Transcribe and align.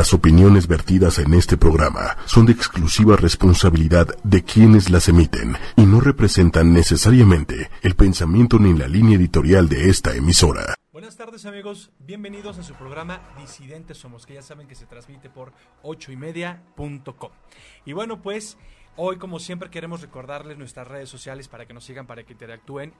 Las 0.00 0.14
opiniones 0.14 0.66
vertidas 0.66 1.18
en 1.18 1.34
este 1.34 1.58
programa 1.58 2.16
son 2.24 2.46
de 2.46 2.52
exclusiva 2.52 3.16
responsabilidad 3.16 4.06
de 4.24 4.42
quienes 4.42 4.88
las 4.88 5.10
emiten 5.10 5.58
y 5.76 5.82
no 5.82 6.00
representan 6.00 6.72
necesariamente 6.72 7.68
el 7.82 7.94
pensamiento 7.96 8.58
ni 8.58 8.72
la 8.72 8.88
línea 8.88 9.18
editorial 9.18 9.68
de 9.68 9.90
esta 9.90 10.16
emisora. 10.16 10.74
Buenas 10.90 11.18
tardes 11.18 11.44
amigos, 11.44 11.90
bienvenidos 11.98 12.58
a 12.58 12.62
su 12.62 12.72
programa 12.76 13.20
Disidentes 13.38 13.98
Somos, 13.98 14.24
que 14.24 14.32
ya 14.32 14.42
saben 14.42 14.66
que 14.66 14.74
se 14.74 14.86
transmite 14.86 15.28
por 15.28 15.52
ochoymedia.com. 15.82 17.30
Y 17.84 17.92
bueno, 17.92 18.22
pues 18.22 18.56
hoy 18.96 19.18
como 19.18 19.38
siempre 19.38 19.68
queremos 19.68 20.00
recordarles 20.00 20.56
nuestras 20.56 20.88
redes 20.88 21.10
sociales 21.10 21.46
para 21.46 21.66
que 21.66 21.74
nos 21.74 21.84
sigan, 21.84 22.06
para 22.06 22.22
que 22.22 22.32
interactúen 22.32 22.94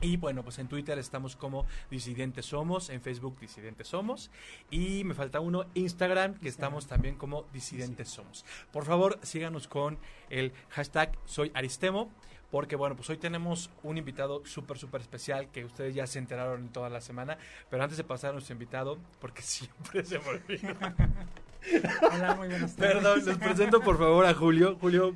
y 0.00 0.16
bueno, 0.16 0.42
pues 0.42 0.58
en 0.58 0.68
Twitter 0.68 0.98
estamos 0.98 1.36
como 1.36 1.66
Disidentes 1.90 2.46
Somos, 2.46 2.90
en 2.90 3.00
Facebook 3.00 3.38
Disidentes 3.40 3.88
Somos 3.88 4.30
y 4.70 5.04
me 5.04 5.14
falta 5.14 5.40
uno, 5.40 5.64
Instagram, 5.74 6.34
que 6.34 6.48
estamos 6.48 6.86
también 6.86 7.16
como 7.16 7.44
Disidentes 7.52 8.08
Somos. 8.08 8.44
Por 8.72 8.84
favor, 8.84 9.18
síganos 9.22 9.68
con 9.68 9.98
el 10.30 10.52
hashtag 10.70 11.16
Soy 11.24 11.50
Aristemo, 11.54 12.10
porque 12.50 12.76
bueno, 12.76 12.96
pues 12.96 13.10
hoy 13.10 13.16
tenemos 13.16 13.70
un 13.82 13.98
invitado 13.98 14.42
súper, 14.44 14.78
súper 14.78 15.00
especial 15.00 15.50
que 15.50 15.64
ustedes 15.64 15.94
ya 15.94 16.06
se 16.06 16.18
enteraron 16.18 16.60
en 16.60 16.68
toda 16.68 16.88
la 16.90 17.00
semana, 17.00 17.38
pero 17.70 17.82
antes 17.82 17.96
de 17.96 18.04
pasar 18.04 18.30
a 18.30 18.32
nuestro 18.34 18.52
invitado, 18.52 18.98
porque 19.20 19.42
siempre 19.42 20.04
se 20.04 20.18
me 20.18 20.28
olvida. 20.28 20.94
Hola, 22.12 22.34
muy 22.34 22.48
buenas 22.48 22.76
tardes. 22.76 22.94
Perdón, 22.94 23.24
les 23.24 23.38
presento 23.38 23.80
por 23.80 23.98
favor 23.98 24.26
a 24.26 24.34
Julio. 24.34 24.76
Julio, 24.80 25.14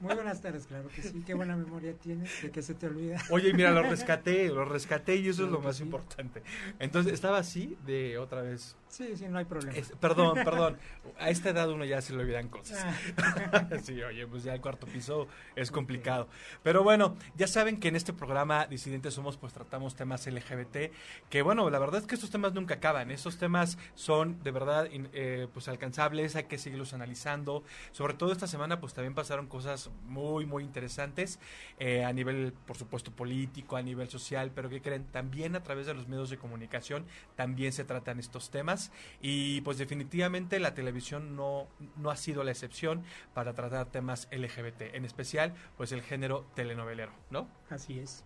Muy 0.00 0.14
buenas 0.14 0.40
tardes, 0.40 0.66
claro 0.66 0.88
que 0.88 1.02
sí. 1.02 1.22
Qué 1.24 1.34
buena 1.34 1.56
memoria 1.56 1.94
tienes, 1.94 2.42
de 2.42 2.50
que 2.50 2.62
se 2.62 2.74
te 2.74 2.86
olvida. 2.86 3.18
Oye, 3.30 3.52
mira, 3.54 3.70
lo 3.70 3.82
rescaté, 3.82 4.48
lo 4.48 4.64
rescaté 4.64 5.16
y 5.16 5.28
eso 5.28 5.44
es 5.44 5.50
lo 5.50 5.60
más 5.60 5.76
sí. 5.76 5.84
importante. 5.84 6.42
Entonces, 6.78 7.12
estaba 7.12 7.38
así 7.38 7.76
de 7.86 8.18
otra 8.18 8.42
vez. 8.42 8.76
Sí, 8.92 9.16
sí, 9.16 9.24
no 9.26 9.38
hay 9.38 9.46
problema. 9.46 9.72
Es- 9.74 9.90
perdón, 9.98 10.34
perdón. 10.44 10.76
A 11.18 11.30
esta 11.30 11.48
edad 11.48 11.70
uno 11.70 11.82
ya 11.86 12.02
se 12.02 12.12
le 12.12 12.20
olvidan 12.22 12.48
cosas. 12.50 12.84
Ah, 13.16 13.66
Sí, 13.82 14.02
oye, 14.02 14.26
pues 14.26 14.42
ya 14.44 14.52
el 14.52 14.60
cuarto 14.60 14.86
piso 14.86 15.28
es 15.56 15.70
complicado. 15.70 16.28
Pero 16.62 16.82
bueno, 16.82 17.16
ya 17.34 17.46
saben 17.46 17.80
que 17.80 17.88
en 17.88 17.96
este 17.96 18.12
programa 18.12 18.66
Disidentes 18.66 19.14
Somos, 19.14 19.38
pues 19.38 19.54
tratamos 19.54 19.94
temas 19.96 20.26
LGBT, 20.26 20.92
que 21.30 21.40
bueno, 21.40 21.70
la 21.70 21.78
verdad 21.78 22.02
es 22.02 22.06
que 22.06 22.16
estos 22.16 22.28
temas 22.30 22.52
nunca 22.52 22.74
acaban. 22.74 23.10
Estos 23.10 23.38
temas 23.38 23.78
son 23.94 24.42
de 24.42 24.50
verdad 24.50 24.86
eh, 24.90 25.48
pues 25.54 25.68
alcanzables, 25.68 26.36
hay 26.36 26.44
que 26.44 26.58
seguirlos 26.58 26.92
analizando. 26.92 27.64
Sobre 27.92 28.12
todo 28.12 28.30
esta 28.30 28.46
semana, 28.46 28.78
pues 28.78 28.92
también 28.92 29.14
pasaron 29.14 29.46
cosas 29.46 29.88
muy, 30.04 30.44
muy 30.44 30.64
interesantes 30.64 31.38
eh, 31.78 32.04
a 32.04 32.12
nivel, 32.12 32.52
por 32.66 32.76
supuesto, 32.76 33.10
político, 33.10 33.76
a 33.76 33.82
nivel 33.82 34.10
social, 34.10 34.50
pero 34.54 34.68
que 34.68 34.82
creen, 34.82 35.06
también 35.06 35.56
a 35.56 35.62
través 35.62 35.86
de 35.86 35.94
los 35.94 36.08
medios 36.08 36.28
de 36.28 36.36
comunicación, 36.36 37.06
también 37.36 37.72
se 37.72 37.84
tratan 37.84 38.20
estos 38.20 38.50
temas. 38.50 38.81
Y 39.20 39.60
pues 39.60 39.78
definitivamente 39.78 40.58
la 40.58 40.74
televisión 40.74 41.36
no, 41.36 41.68
no 41.96 42.10
ha 42.10 42.16
sido 42.16 42.42
la 42.42 42.50
excepción 42.50 43.02
para 43.34 43.52
tratar 43.54 43.86
temas 43.86 44.28
LGBT, 44.32 44.94
en 44.94 45.04
especial 45.04 45.54
pues 45.76 45.92
el 45.92 46.02
género 46.02 46.46
telenovelero, 46.54 47.12
¿no? 47.30 47.48
así 47.70 47.98
es. 47.98 48.24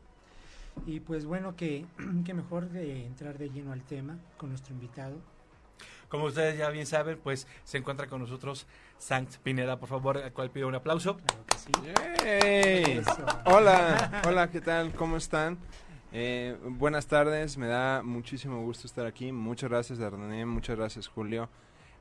Y 0.85 1.01
pues 1.01 1.25
bueno, 1.25 1.57
que, 1.57 1.87
que 2.25 2.35
mejor 2.35 2.69
de 2.69 3.07
entrar 3.07 3.39
de 3.39 3.49
lleno 3.51 3.73
al 3.73 3.83
tema 3.83 4.19
con 4.37 4.51
nuestro 4.51 4.75
invitado. 4.75 5.17
Como 6.09 6.27
ustedes 6.27 6.57
ya 6.57 6.71
bien 6.71 6.87
saben, 6.87 7.19
pues 7.19 7.49
se 7.65 7.79
encuentra 7.79 8.07
con 8.07 8.21
nosotros 8.21 8.67
Sankt 8.99 9.39
Pineda, 9.39 9.79
por 9.79 9.89
favor, 9.89 10.19
al 10.19 10.33
cual 10.33 10.51
pido 10.51 10.69
un 10.69 10.75
aplauso. 10.75 11.17
Claro 11.17 11.45
que 11.47 11.59
sí. 11.59 11.73
¡Yay! 11.85 12.99
Eso. 12.99 13.27
Hola, 13.47 14.23
hola, 14.27 14.51
¿qué 14.51 14.61
tal? 14.61 14.93
¿Cómo 14.95 15.17
están? 15.17 15.59
Eh, 16.13 16.57
buenas 16.63 17.09
tardes, 17.09 17.59
me 17.59 17.67
da 17.67 18.03
muchísimo 18.03 18.63
gusto 18.63 18.87
estar 18.87 19.07
aquí. 19.07 19.33
Muchas 19.33 19.71
gracias, 19.71 19.99
René, 19.99 20.47
muchas 20.47 20.77
gracias, 20.77 21.09
Julio. 21.09 21.49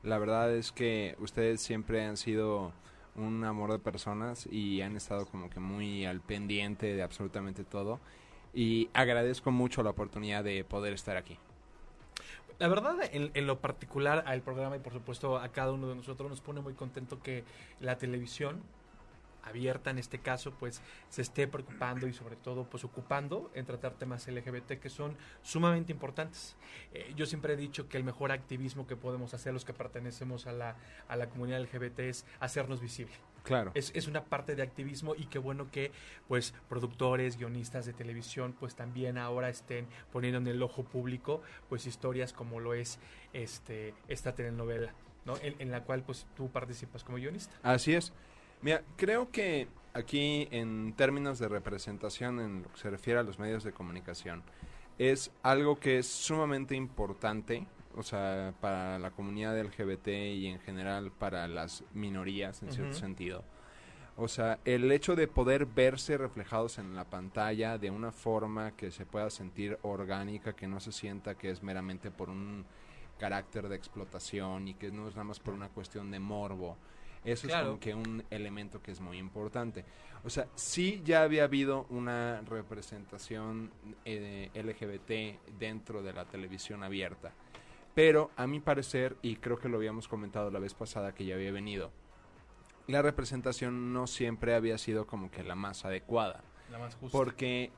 La 0.02 0.18
verdad 0.18 0.54
es 0.54 0.70
que 0.70 1.16
ustedes 1.18 1.60
siempre 1.60 2.04
han 2.04 2.16
sido 2.16 2.72
un 3.16 3.42
amor 3.44 3.72
de 3.72 3.78
personas 3.78 4.46
y 4.50 4.80
han 4.82 4.96
estado 4.96 5.26
como 5.26 5.50
que 5.50 5.58
muy 5.58 6.06
al 6.06 6.20
pendiente 6.20 6.94
de 6.94 7.02
absolutamente 7.02 7.64
todo. 7.64 7.98
Y 8.54 8.88
agradezco 8.94 9.50
mucho 9.50 9.82
la 9.82 9.90
oportunidad 9.90 10.44
de 10.44 10.64
poder 10.64 10.92
estar 10.92 11.16
aquí. 11.16 11.38
La 12.58 12.68
verdad, 12.68 12.96
en, 13.12 13.30
en 13.34 13.46
lo 13.46 13.60
particular 13.60 14.22
al 14.26 14.40
programa 14.40 14.76
y 14.76 14.78
por 14.78 14.92
supuesto 14.92 15.36
a 15.36 15.48
cada 15.48 15.72
uno 15.72 15.88
de 15.88 15.96
nosotros 15.96 16.30
nos 16.30 16.40
pone 16.40 16.60
muy 16.60 16.72
contento 16.72 17.20
que 17.20 17.44
la 17.80 17.98
televisión 17.98 18.62
abierta 19.46 19.90
en 19.90 19.98
este 19.98 20.18
caso 20.18 20.52
pues 20.52 20.82
se 21.08 21.22
esté 21.22 21.46
preocupando 21.46 22.06
y 22.06 22.12
sobre 22.12 22.36
todo 22.36 22.64
pues 22.64 22.84
ocupando 22.84 23.50
en 23.54 23.64
tratar 23.64 23.94
temas 23.94 24.26
LGBT 24.26 24.72
que 24.80 24.90
son 24.90 25.16
sumamente 25.42 25.92
importantes. 25.92 26.56
Eh, 26.92 27.12
yo 27.16 27.26
siempre 27.26 27.54
he 27.54 27.56
dicho 27.56 27.88
que 27.88 27.96
el 27.96 28.04
mejor 28.04 28.32
activismo 28.32 28.86
que 28.86 28.96
podemos 28.96 29.34
hacer 29.34 29.52
los 29.52 29.64
que 29.64 29.72
pertenecemos 29.72 30.46
a 30.46 30.52
la, 30.52 30.76
a 31.08 31.16
la 31.16 31.28
comunidad 31.28 31.60
LGBT 31.60 32.00
es 32.00 32.26
hacernos 32.40 32.80
visible. 32.80 33.14
Claro. 33.44 33.70
Es, 33.74 33.92
es 33.94 34.08
una 34.08 34.24
parte 34.24 34.56
de 34.56 34.62
activismo 34.62 35.14
y 35.14 35.26
qué 35.26 35.38
bueno 35.38 35.70
que 35.70 35.92
pues 36.26 36.52
productores, 36.68 37.36
guionistas 37.36 37.86
de 37.86 37.92
televisión 37.92 38.56
pues 38.58 38.74
también 38.74 39.18
ahora 39.18 39.48
estén 39.48 39.86
poniendo 40.12 40.38
en 40.38 40.48
el 40.48 40.62
ojo 40.62 40.82
público 40.82 41.42
pues 41.68 41.86
historias 41.86 42.32
como 42.32 42.58
lo 42.58 42.74
es 42.74 42.98
este 43.32 43.94
esta 44.08 44.34
telenovela, 44.34 44.94
¿no? 45.24 45.36
En, 45.42 45.54
en 45.60 45.70
la 45.70 45.84
cual 45.84 46.02
pues 46.02 46.26
tú 46.36 46.50
participas 46.50 47.04
como 47.04 47.18
guionista. 47.18 47.54
Así 47.62 47.94
es. 47.94 48.12
Mira, 48.62 48.82
creo 48.96 49.30
que 49.30 49.68
aquí 49.92 50.48
en 50.50 50.92
términos 50.94 51.38
de 51.38 51.48
representación 51.48 52.40
en 52.40 52.62
lo 52.62 52.72
que 52.72 52.78
se 52.78 52.90
refiere 52.90 53.20
a 53.20 53.22
los 53.22 53.38
medios 53.38 53.64
de 53.64 53.72
comunicación, 53.72 54.42
es 54.98 55.30
algo 55.42 55.78
que 55.78 55.98
es 55.98 56.06
sumamente 56.06 56.74
importante, 56.74 57.66
o 57.94 58.02
sea, 58.02 58.54
para 58.60 58.98
la 58.98 59.10
comunidad 59.10 59.58
LGBT 59.58 60.08
y 60.08 60.46
en 60.46 60.60
general 60.60 61.10
para 61.12 61.48
las 61.48 61.84
minorías 61.94 62.62
en 62.62 62.72
cierto 62.72 62.94
sentido. 62.94 63.44
O 64.18 64.28
sea, 64.28 64.58
el 64.64 64.90
hecho 64.92 65.14
de 65.14 65.28
poder 65.28 65.66
verse 65.66 66.16
reflejados 66.16 66.78
en 66.78 66.94
la 66.94 67.04
pantalla 67.04 67.76
de 67.76 67.90
una 67.90 68.12
forma 68.12 68.72
que 68.72 68.90
se 68.90 69.04
pueda 69.04 69.28
sentir 69.28 69.78
orgánica, 69.82 70.54
que 70.54 70.66
no 70.66 70.80
se 70.80 70.92
sienta 70.92 71.34
que 71.34 71.50
es 71.50 71.62
meramente 71.62 72.10
por 72.10 72.30
un 72.30 72.64
carácter 73.18 73.68
de 73.68 73.76
explotación 73.76 74.68
y 74.68 74.74
que 74.74 74.90
no 74.90 75.08
es 75.08 75.14
nada 75.14 75.24
más 75.24 75.40
por 75.40 75.52
una 75.52 75.68
cuestión 75.68 76.10
de 76.10 76.18
morbo. 76.18 76.78
Eso 77.26 77.46
Claro. 77.48 77.62
es 77.62 77.66
como 77.68 77.80
que 77.80 77.94
un 77.94 78.24
elemento 78.30 78.80
que 78.80 78.92
es 78.92 79.00
muy 79.00 79.18
importante. 79.18 79.84
O 80.24 80.30
sea, 80.30 80.48
sí 80.54 81.02
ya 81.04 81.22
había 81.22 81.44
habido 81.44 81.86
una 81.90 82.40
representación 82.42 83.70
eh, 84.04 84.50
LGBT 84.54 85.58
dentro 85.58 86.02
de 86.02 86.12
la 86.12 86.24
televisión 86.24 86.82
abierta. 86.82 87.32
Pero 87.94 88.30
a 88.36 88.46
mi 88.46 88.60
parecer, 88.60 89.16
y 89.22 89.36
creo 89.36 89.58
que 89.58 89.68
lo 89.68 89.76
habíamos 89.78 90.06
comentado 90.08 90.50
la 90.50 90.58
vez 90.58 90.74
pasada 90.74 91.14
que 91.14 91.24
ya 91.24 91.34
había 91.34 91.50
venido, 91.52 91.90
la 92.86 93.02
representación 93.02 93.92
no 93.92 94.06
siempre 94.06 94.54
había 94.54 94.78
sido 94.78 95.06
como 95.06 95.30
que 95.30 95.42
la 95.42 95.54
más 95.54 95.84
adecuada. 95.84 96.44
La 96.70 96.78
más 96.78 96.94
justa. 96.94 97.16
Porque 97.16 97.70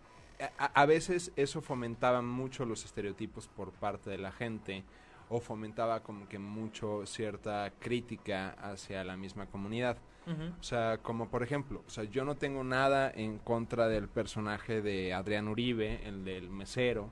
a, 0.59 0.67
a 0.67 0.87
veces 0.87 1.33
eso 1.37 1.61
fomentaba 1.63 2.21
mucho 2.23 2.65
los 2.65 2.85
estereotipos 2.85 3.49
por 3.49 3.73
parte 3.73 4.11
de 4.11 4.19
la 4.19 4.33
gente 4.33 4.85
o 5.31 5.41
fomentaba 5.41 6.03
como 6.03 6.29
que 6.29 6.39
mucho 6.39 7.05
cierta 7.07 7.73
crítica 7.79 8.51
hacia 8.61 9.05
la 9.05 9.17
misma 9.17 9.47
comunidad. 9.47 9.97
O 10.61 10.63
sea, 10.63 10.99
como 10.99 11.31
por 11.31 11.43
ejemplo, 11.43 11.83
o 11.87 11.91
sea, 11.91 12.05
yo 12.05 12.23
no 12.25 12.37
tengo 12.37 12.63
nada 12.63 13.11
en 13.15 13.39
contra 13.39 13.89
del 13.89 14.09
personaje 14.09 14.83
de 14.83 15.15
Adrián 15.15 15.49
Uribe, 15.49 16.07
el 16.07 16.25
del 16.25 16.51
mesero. 16.51 17.11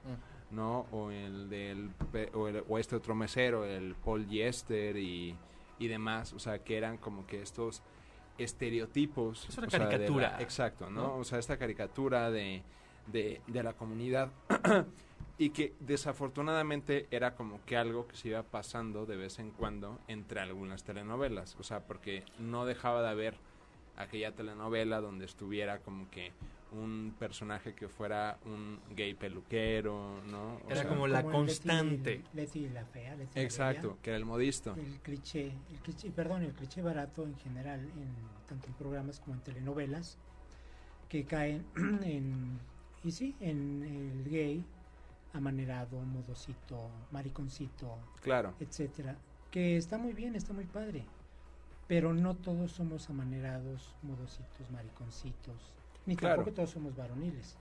¿no? 0.50 0.86
O 0.92 1.10
el 1.10 1.48
del 1.50 1.90
o, 2.34 2.46
el- 2.46 2.62
o 2.68 2.78
este 2.78 2.94
otro 2.94 3.14
mesero, 3.16 3.64
el 3.64 3.94
Paul 3.96 4.28
Yester 4.28 4.96
y, 4.96 5.34
y 5.78 5.88
demás, 5.88 6.32
o 6.34 6.38
sea, 6.38 6.62
que 6.62 6.76
eran 6.76 6.98
como 6.98 7.26
que 7.26 7.42
estos 7.42 7.82
estereotipos. 8.38 9.48
Es 9.48 9.58
una 9.58 9.68
sea, 9.68 9.78
la- 9.80 9.88
caricatura, 9.88 10.36
exacto, 10.40 10.88
¿no? 10.90 11.00
¿no? 11.02 11.16
O 11.16 11.24
sea, 11.24 11.38
esta 11.38 11.56
caricatura 11.56 12.30
de, 12.30 12.62
de, 13.06 13.40
de 13.46 13.62
la 13.62 13.72
comunidad 13.72 14.30
y 15.38 15.50
que 15.50 15.74
desafortunadamente 15.80 17.06
era 17.10 17.34
como 17.34 17.60
que 17.66 17.76
algo 17.76 18.06
que 18.06 18.16
se 18.16 18.28
iba 18.28 18.42
pasando 18.42 19.04
de 19.06 19.16
vez 19.16 19.38
en 19.38 19.50
cuando 19.50 19.98
entre 20.08 20.40
algunas 20.40 20.84
telenovelas, 20.84 21.56
o 21.60 21.62
sea, 21.62 21.80
porque 21.86 22.24
no 22.38 22.64
dejaba 22.64 23.02
de 23.02 23.08
haber 23.10 23.34
aquella 23.96 24.32
telenovela 24.32 25.00
donde 25.00 25.24
estuviera 25.24 25.78
como 25.80 26.10
que 26.10 26.32
un 26.72 27.14
personaje 27.18 27.74
que 27.74 27.88
fuera 27.88 28.38
un 28.44 28.78
gay 28.94 29.14
peluquero, 29.14 30.20
¿no? 30.30 30.56
O 30.56 30.60
Era 30.70 30.82
sea, 30.82 30.88
como 30.88 31.06
la 31.06 31.22
constante. 31.22 32.22
Leti, 32.34 32.60
Leti 32.62 32.68
la 32.70 32.84
fea, 32.84 33.14
Leti 33.14 33.36
la 33.36 33.42
Exacto, 33.42 33.88
bella. 33.90 34.02
que 34.02 34.10
era 34.10 34.16
el 34.16 34.24
modisto. 34.24 34.74
El 34.74 35.00
cliché, 35.00 35.52
el 35.70 35.78
cliché, 35.82 36.10
perdón, 36.10 36.42
el 36.42 36.52
cliché 36.52 36.82
barato 36.82 37.24
en 37.24 37.36
general, 37.38 37.80
en, 37.80 38.14
tanto 38.48 38.66
en 38.68 38.74
programas 38.74 39.20
como 39.20 39.34
en 39.36 39.40
telenovelas, 39.42 40.18
que 41.08 41.24
caen 41.24 41.64
en, 42.02 42.58
y 43.04 43.12
sí, 43.12 43.36
en 43.40 43.82
el 44.24 44.30
gay, 44.30 44.64
amanerado, 45.32 46.00
modosito, 46.00 46.90
mariconcito, 47.10 47.98
Claro, 48.22 48.54
etcétera, 48.60 49.16
que 49.50 49.76
está 49.76 49.98
muy 49.98 50.12
bien, 50.12 50.34
está 50.34 50.52
muy 50.52 50.64
padre, 50.64 51.04
pero 51.86 52.12
no 52.12 52.34
todos 52.36 52.72
somos 52.72 53.08
amanerados, 53.10 53.94
modositos, 54.02 54.70
mariconcitos, 54.70 55.74
ni 56.06 56.16
Claro. 56.16 56.36
tampoco 56.36 56.54
todos 56.54 56.70
somos 56.70 56.96
varoniles. 56.96 57.56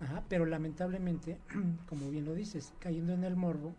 Ajá, 0.00 0.24
pero 0.28 0.46
lamentablemente, 0.46 1.38
como 1.88 2.10
bien 2.10 2.24
lo 2.24 2.34
dices, 2.34 2.72
cayendo 2.78 3.12
en 3.12 3.24
el 3.24 3.36
morbo, 3.36 3.74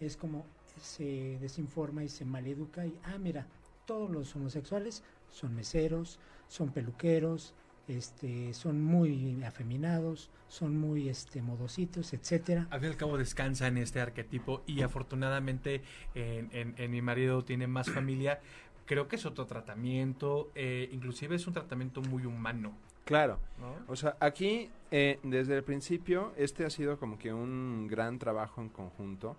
es 0.00 0.16
como 0.16 0.46
se 0.80 1.38
desinforma 1.40 2.02
y 2.02 2.08
se 2.08 2.24
maleduca 2.24 2.86
y, 2.86 2.98
ah, 3.04 3.18
mira, 3.18 3.46
todos 3.84 4.10
los 4.10 4.34
homosexuales 4.34 5.02
son 5.30 5.54
meseros, 5.54 6.18
son 6.48 6.72
peluqueros, 6.72 7.54
este, 7.88 8.54
son 8.54 8.82
muy 8.82 9.42
afeminados, 9.44 10.30
son 10.48 10.76
muy 10.76 11.08
este, 11.08 11.42
modositos, 11.42 12.12
etcétera. 12.12 12.66
Al 12.70 12.80
fin 12.80 12.88
y 12.88 12.92
al 12.92 12.98
cabo 12.98 13.18
descansa 13.18 13.66
en 13.66 13.78
este 13.78 14.00
arquetipo 14.00 14.62
y 14.66 14.82
afortunadamente 14.82 15.82
en, 16.14 16.48
en- 16.52 16.74
en 16.78 16.90
mi 16.90 17.02
marido 17.02 17.44
tiene 17.44 17.66
más 17.66 17.90
familia. 17.90 18.40
Creo 18.86 19.08
que 19.08 19.16
es 19.16 19.26
otro 19.26 19.46
tratamiento, 19.46 20.50
eh, 20.54 20.88
inclusive 20.92 21.36
es 21.36 21.46
un 21.46 21.52
tratamiento 21.54 22.02
muy 22.02 22.26
humano. 22.26 22.72
Claro. 23.04 23.38
¿no? 23.60 23.74
O 23.88 23.96
sea, 23.96 24.16
aquí, 24.20 24.70
eh, 24.90 25.18
desde 25.22 25.56
el 25.56 25.64
principio, 25.64 26.32
este 26.36 26.64
ha 26.64 26.70
sido 26.70 26.98
como 26.98 27.18
que 27.18 27.32
un 27.32 27.88
gran 27.88 28.18
trabajo 28.18 28.60
en 28.60 28.68
conjunto. 28.68 29.36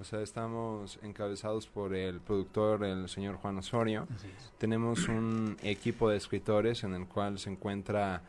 O 0.00 0.04
sea, 0.04 0.20
estamos 0.22 1.00
encabezados 1.02 1.66
por 1.66 1.92
el 1.92 2.20
productor, 2.20 2.84
el 2.84 3.08
señor 3.08 3.34
Juan 3.36 3.58
Osorio. 3.58 4.06
Tenemos 4.56 5.08
un 5.08 5.56
equipo 5.62 6.08
de 6.08 6.16
escritores 6.16 6.84
en 6.84 6.94
el 6.94 7.08
cual 7.08 7.40
se 7.40 7.50
encuentra 7.50 8.22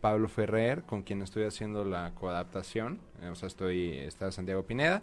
Pablo 0.00 0.28
Ferrer, 0.28 0.84
con 0.84 1.02
quien 1.02 1.22
estoy 1.22 1.42
haciendo 1.42 1.84
la 1.84 2.12
coadaptación. 2.14 3.00
Eh, 3.22 3.28
o 3.28 3.34
sea, 3.34 3.48
estoy, 3.48 3.98
está 3.98 4.30
Santiago 4.30 4.62
Pineda, 4.62 5.02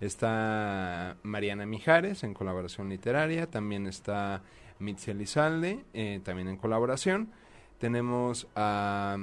está 0.00 1.16
Mariana 1.24 1.66
Mijares 1.66 2.22
en 2.22 2.32
colaboración 2.32 2.88
literaria, 2.88 3.50
también 3.50 3.88
está 3.88 4.42
Mitzi 4.78 5.14
Lizalde, 5.14 5.84
eh, 5.94 6.20
también 6.22 6.46
en 6.46 6.58
colaboración. 6.58 7.32
Tenemos 7.78 8.46
a 8.54 9.18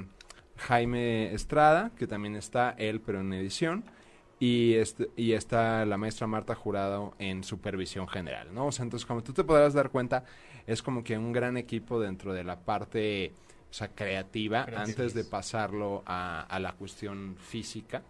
Jaime 0.58 1.32
Estrada, 1.32 1.90
que 1.96 2.06
también 2.06 2.36
está 2.36 2.74
él, 2.76 3.00
pero 3.00 3.20
en 3.20 3.32
edición. 3.32 3.84
Y, 4.44 4.74
este- 4.74 5.08
y 5.16 5.32
está 5.32 5.84
la 5.86 5.96
maestra 5.96 6.26
Marta 6.26 6.54
Jurado 6.54 7.14
en 7.18 7.44
supervisión 7.44 8.06
general, 8.08 8.52
¿no? 8.52 8.66
O 8.66 8.72
sea, 8.72 8.82
entonces, 8.82 9.06
como 9.06 9.22
tú 9.22 9.32
te 9.32 9.42
podrás 9.44 9.72
dar 9.74 9.88
cuenta, 9.90 10.24
es 10.66 10.82
como 10.82 11.02
que 11.02 11.16
un 11.16 11.32
gran 11.32 11.56
equipo 11.56 11.98
dentro 12.00 12.34
de 12.34 12.44
la 12.44 12.60
parte, 12.60 13.32
o 13.70 13.72
sea, 13.72 13.88
creativa, 13.88 14.66
antes 14.76 15.14
de 15.14 15.24
pasarlo 15.24 16.02
a, 16.04 16.42
a 16.42 16.58
la 16.58 16.72
cuestión 16.72 17.36
física. 17.38 18.02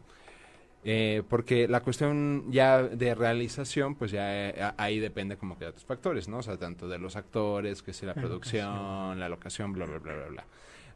Eh, 0.87 1.23
porque 1.31 1.67
la 1.67 1.81
cuestión 1.81 2.45
ya 2.51 2.83
de 2.83 3.15
realización, 3.15 3.95
pues 3.95 4.11
ya 4.11 4.49
eh, 4.51 4.73
ahí 4.77 4.99
depende 5.01 5.37
como 5.39 5.57
que 5.57 5.65
de 5.65 5.71
otros 5.71 5.85
factores, 5.87 6.29
¿no? 6.29 6.39
O 6.39 6.43
sea, 6.43 6.59
tanto 6.59 6.89
de 6.89 6.99
los 6.99 7.17
actores, 7.17 7.83
que 7.83 7.93
si 7.95 8.05
la, 8.05 8.13
La 8.15 8.21
producción, 8.21 8.67
locación. 8.75 9.21
la 9.21 9.29
locación, 9.31 9.73
bla, 9.73 9.87
bla, 9.87 9.99
bla, 9.99 10.15
bla, 10.15 10.27
bla. 10.27 10.45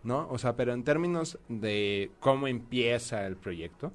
¿No? 0.03 0.29
O 0.31 0.37
sea, 0.39 0.57
pero 0.57 0.75
en 0.75 0.85
términos 0.85 1.39
de 1.49 2.11
cómo 2.21 2.49
empieza 2.49 3.27
el 3.27 3.37
proyecto, 3.37 3.93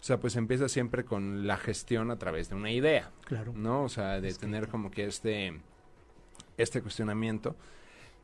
o 0.00 0.02
sea, 0.02 0.18
pues 0.18 0.36
empieza 0.36 0.68
siempre 0.68 1.04
con 1.04 1.46
la 1.46 1.56
gestión 1.56 2.10
a 2.10 2.18
través 2.18 2.48
de 2.48 2.54
una 2.54 2.70
idea, 2.70 3.10
Claro. 3.24 3.52
¿no? 3.54 3.82
O 3.84 3.88
sea, 3.88 4.20
de 4.20 4.28
Es 4.28 4.38
que- 4.38 4.42
tener 4.46 4.68
como 4.68 4.90
que 4.90 5.06
este, 5.06 5.60
este 6.56 6.80
cuestionamiento. 6.82 7.56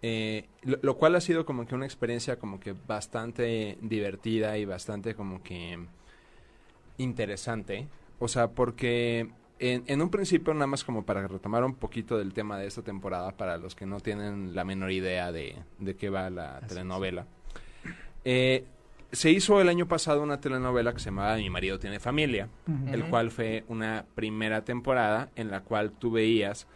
Eh, 0.02 0.46
lo, 0.62 0.78
lo 0.82 0.96
cual 0.96 1.14
ha 1.16 1.20
sido 1.20 1.44
como 1.46 1.66
que 1.66 1.74
una 1.74 1.86
experiencia 1.86 2.38
como 2.38 2.60
que 2.60 2.74
bastante 2.86 3.78
divertida 3.80 4.56
y 4.58 4.64
bastante 4.66 5.14
como 5.14 5.42
que 5.42 5.78
interesante. 6.98 7.88
O 8.18 8.28
sea, 8.28 8.48
porque 8.50 9.30
en, 9.58 9.84
en 9.86 10.02
un 10.02 10.10
principio, 10.10 10.54
nada 10.54 10.66
más 10.66 10.84
como 10.84 11.04
para 11.04 11.26
retomar 11.26 11.64
un 11.64 11.74
poquito 11.74 12.18
del 12.18 12.32
tema 12.32 12.58
de 12.58 12.66
esta 12.66 12.82
temporada, 12.82 13.32
para 13.32 13.56
los 13.56 13.74
que 13.74 13.86
no 13.86 14.00
tienen 14.00 14.54
la 14.54 14.64
menor 14.64 14.92
idea 14.92 15.32
de, 15.32 15.56
de 15.78 15.96
qué 15.96 16.10
va 16.10 16.30
la 16.30 16.58
Así 16.58 16.68
telenovela. 16.68 17.26
Eh, 18.24 18.64
se 19.14 19.30
hizo 19.30 19.60
el 19.60 19.68
año 19.68 19.86
pasado 19.86 20.22
una 20.22 20.40
telenovela 20.40 20.92
que 20.92 20.98
se 20.98 21.06
llamaba 21.06 21.36
Mi 21.36 21.50
marido 21.50 21.78
tiene 21.78 22.00
familia 22.00 22.48
el 22.90 23.04
cual 23.04 23.30
fue 23.30 23.64
una 23.68 24.04
primera 24.14 24.64
temporada 24.64 25.30
en 25.36 25.50
la 25.50 25.60
cual 25.60 25.92
tú 25.92 26.10
veías 26.10 26.66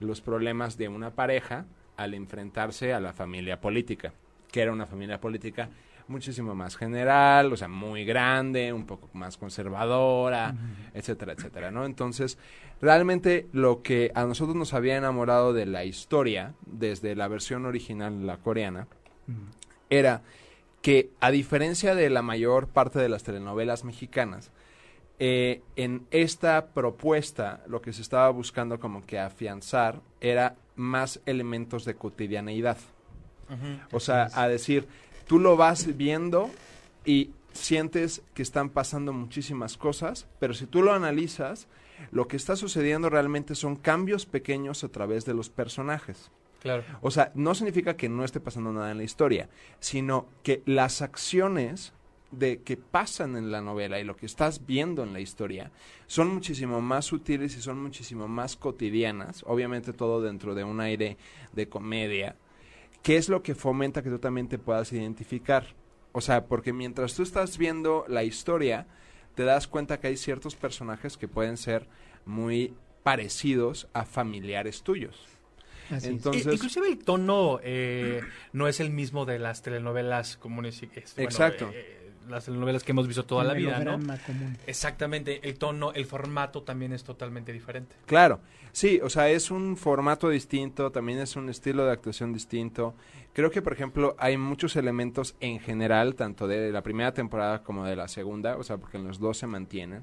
los 0.00 0.20
problemas 0.20 0.76
de 0.76 0.88
una 0.88 1.10
pareja 1.10 1.66
al 1.96 2.14
enfrentarse 2.14 2.92
a 2.92 3.00
la 3.00 3.12
familia 3.12 3.60
política, 3.60 4.12
que 4.52 4.60
era 4.60 4.72
una 4.72 4.86
familia 4.86 5.20
política 5.20 5.70
muchísimo 6.08 6.54
más 6.54 6.76
general, 6.76 7.52
o 7.52 7.56
sea, 7.56 7.68
muy 7.68 8.04
grande, 8.04 8.72
un 8.72 8.86
poco 8.86 9.08
más 9.12 9.36
conservadora, 9.36 10.54
etcétera, 10.94 11.32
etcétera, 11.32 11.70
¿no? 11.70 11.84
Entonces, 11.84 12.38
realmente 12.80 13.48
lo 13.52 13.82
que 13.82 14.12
a 14.14 14.24
nosotros 14.24 14.56
nos 14.56 14.72
había 14.74 14.96
enamorado 14.96 15.52
de 15.52 15.66
la 15.66 15.84
historia, 15.84 16.54
desde 16.64 17.16
la 17.16 17.28
versión 17.28 17.66
original, 17.66 18.26
la 18.26 18.36
coreana, 18.38 18.86
era 19.90 20.22
que 20.86 21.10
a 21.18 21.32
diferencia 21.32 21.96
de 21.96 22.08
la 22.10 22.22
mayor 22.22 22.68
parte 22.68 23.00
de 23.00 23.08
las 23.08 23.24
telenovelas 23.24 23.82
mexicanas, 23.82 24.52
eh, 25.18 25.60
en 25.74 26.06
esta 26.12 26.68
propuesta 26.68 27.64
lo 27.66 27.82
que 27.82 27.92
se 27.92 28.02
estaba 28.02 28.30
buscando 28.30 28.78
como 28.78 29.04
que 29.04 29.18
afianzar 29.18 30.00
era 30.20 30.54
más 30.76 31.20
elementos 31.26 31.84
de 31.86 31.96
cotidianeidad. 31.96 32.78
O 33.90 33.98
sea, 33.98 34.28
a 34.32 34.46
decir, 34.46 34.86
tú 35.26 35.40
lo 35.40 35.56
vas 35.56 35.96
viendo 35.96 36.52
y 37.04 37.32
sientes 37.52 38.22
que 38.32 38.42
están 38.42 38.70
pasando 38.70 39.12
muchísimas 39.12 39.76
cosas, 39.76 40.28
pero 40.38 40.54
si 40.54 40.66
tú 40.66 40.82
lo 40.82 40.92
analizas, 40.92 41.66
lo 42.12 42.28
que 42.28 42.36
está 42.36 42.54
sucediendo 42.54 43.10
realmente 43.10 43.56
son 43.56 43.74
cambios 43.74 44.24
pequeños 44.24 44.84
a 44.84 44.88
través 44.88 45.24
de 45.24 45.34
los 45.34 45.50
personajes. 45.50 46.30
O 47.00 47.10
sea, 47.10 47.32
no 47.34 47.54
significa 47.54 47.96
que 47.96 48.08
no 48.08 48.24
esté 48.24 48.40
pasando 48.40 48.72
nada 48.72 48.90
en 48.90 48.98
la 48.98 49.04
historia, 49.04 49.48
sino 49.80 50.28
que 50.42 50.62
las 50.66 51.02
acciones 51.02 51.92
de 52.30 52.62
que 52.62 52.76
pasan 52.76 53.36
en 53.36 53.50
la 53.50 53.60
novela 53.60 54.00
y 54.00 54.04
lo 54.04 54.16
que 54.16 54.26
estás 54.26 54.66
viendo 54.66 55.02
en 55.02 55.12
la 55.12 55.20
historia 55.20 55.70
son 56.06 56.32
muchísimo 56.34 56.80
más 56.80 57.06
sutiles 57.06 57.56
y 57.56 57.62
son 57.62 57.80
muchísimo 57.80 58.28
más 58.28 58.56
cotidianas, 58.56 59.44
obviamente 59.46 59.92
todo 59.92 60.20
dentro 60.20 60.54
de 60.54 60.64
un 60.64 60.80
aire 60.80 61.16
de 61.52 61.68
comedia, 61.68 62.36
que 63.02 63.16
es 63.16 63.28
lo 63.28 63.42
que 63.42 63.54
fomenta 63.54 64.02
que 64.02 64.10
tú 64.10 64.18
también 64.18 64.48
te 64.48 64.58
puedas 64.58 64.92
identificar. 64.92 65.74
O 66.12 66.20
sea, 66.20 66.46
porque 66.46 66.72
mientras 66.72 67.14
tú 67.14 67.22
estás 67.22 67.58
viendo 67.58 68.04
la 68.08 68.24
historia, 68.24 68.86
te 69.34 69.44
das 69.44 69.68
cuenta 69.68 70.00
que 70.00 70.08
hay 70.08 70.16
ciertos 70.16 70.56
personajes 70.56 71.16
que 71.16 71.28
pueden 71.28 71.56
ser 71.56 71.86
muy 72.24 72.74
parecidos 73.02 73.86
a 73.92 74.04
familiares 74.04 74.82
tuyos. 74.82 75.35
Así 75.90 75.96
es. 75.96 76.04
Entonces- 76.06 76.46
inclusive 76.54 76.88
el 76.88 76.98
tono 76.98 77.60
eh, 77.62 78.20
no 78.52 78.68
es 78.68 78.80
el 78.80 78.90
mismo 78.90 79.24
de 79.24 79.38
las 79.38 79.62
telenovelas 79.62 80.36
comunes. 80.36 80.82
y- 80.82 80.90
es, 80.94 81.14
bueno, 81.14 81.30
Exacto. 81.30 81.70
eh, 81.72 81.92
las 82.28 82.44
telenovelas 82.46 82.82
que 82.82 82.90
hemos 82.92 83.06
visto 83.06 83.24
toda 83.24 83.42
El 83.42 83.48
la 83.48 83.54
vida, 83.54 83.78
¿no? 83.84 83.92
común. 84.26 84.56
Exactamente, 84.66 85.48
el 85.48 85.56
tono, 85.58 85.92
el 85.92 86.06
formato 86.06 86.62
también 86.62 86.92
es 86.92 87.04
totalmente 87.04 87.52
diferente. 87.52 87.94
Claro, 88.06 88.40
sí, 88.72 88.98
o 89.02 89.08
sea, 89.08 89.28
es 89.30 89.50
un 89.52 89.76
formato 89.76 90.28
distinto, 90.28 90.90
también 90.90 91.20
es 91.20 91.36
un 91.36 91.48
estilo 91.48 91.84
de 91.86 91.92
actuación 91.92 92.32
distinto. 92.32 92.94
Creo 93.32 93.50
que, 93.52 93.62
por 93.62 93.74
ejemplo, 93.74 94.16
hay 94.18 94.36
muchos 94.38 94.74
elementos 94.76 95.36
en 95.40 95.60
general, 95.60 96.14
tanto 96.16 96.48
de 96.48 96.72
la 96.72 96.82
primera 96.82 97.12
temporada 97.14 97.62
como 97.62 97.84
de 97.84 97.94
la 97.94 98.08
segunda, 98.08 98.56
o 98.56 98.64
sea, 98.64 98.78
porque 98.78 98.96
en 98.96 99.06
los 99.06 99.20
dos 99.20 99.38
se 99.38 99.46
mantienen, 99.46 100.02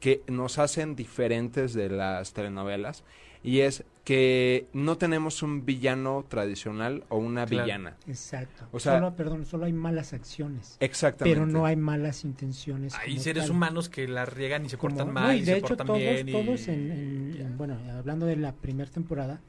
que 0.00 0.22
nos 0.26 0.58
hacen 0.58 0.96
diferentes 0.96 1.72
de 1.72 1.88
las 1.88 2.32
telenovelas. 2.32 3.04
Y 3.44 3.60
es 3.60 3.84
que 4.04 4.66
no 4.72 4.96
tenemos 4.98 5.42
un 5.42 5.64
villano 5.64 6.24
tradicional 6.28 7.04
o 7.10 7.18
una 7.18 7.46
Claro. 7.46 7.64
villana. 7.64 7.96
Exacto. 8.06 8.66
O 8.72 8.80
sea- 8.80 8.94
solo, 8.94 9.14
perdón, 9.14 9.44
solo 9.46 9.66
hay 9.66 9.72
malas 9.72 10.12
acciones. 10.14 10.76
Exactamente. 10.80 11.38
Pero 11.40 11.46
no 11.46 11.64
hay 11.66 11.76
malas 11.76 12.24
intenciones. 12.24 12.94
Hay 12.94 13.18
seres 13.18 13.44
tal. 13.44 13.52
humanos 13.52 13.88
que 13.88 14.08
la 14.08 14.24
riegan 14.26 14.64
y 14.66 14.68
se 14.70 14.76
Como- 14.78 14.96
portan 14.96 15.08
no, 15.08 15.12
mal 15.20 15.34
y 15.36 15.38
y, 15.38 15.40
de 15.40 15.46
se 15.46 15.56
hecho 15.58 15.68
portan 15.68 15.86
todos, 15.86 15.98
bien. 16.00 16.28
y- 16.28 16.32
todos 16.32 16.68
en, 16.68 16.90
en- 16.90 17.36
en- 17.40 17.58
bueno, 17.58 17.78
hablando 17.96 18.26
de 18.26 18.36
la 18.36 18.52
primera 18.52 18.90
temporada, 18.90 19.40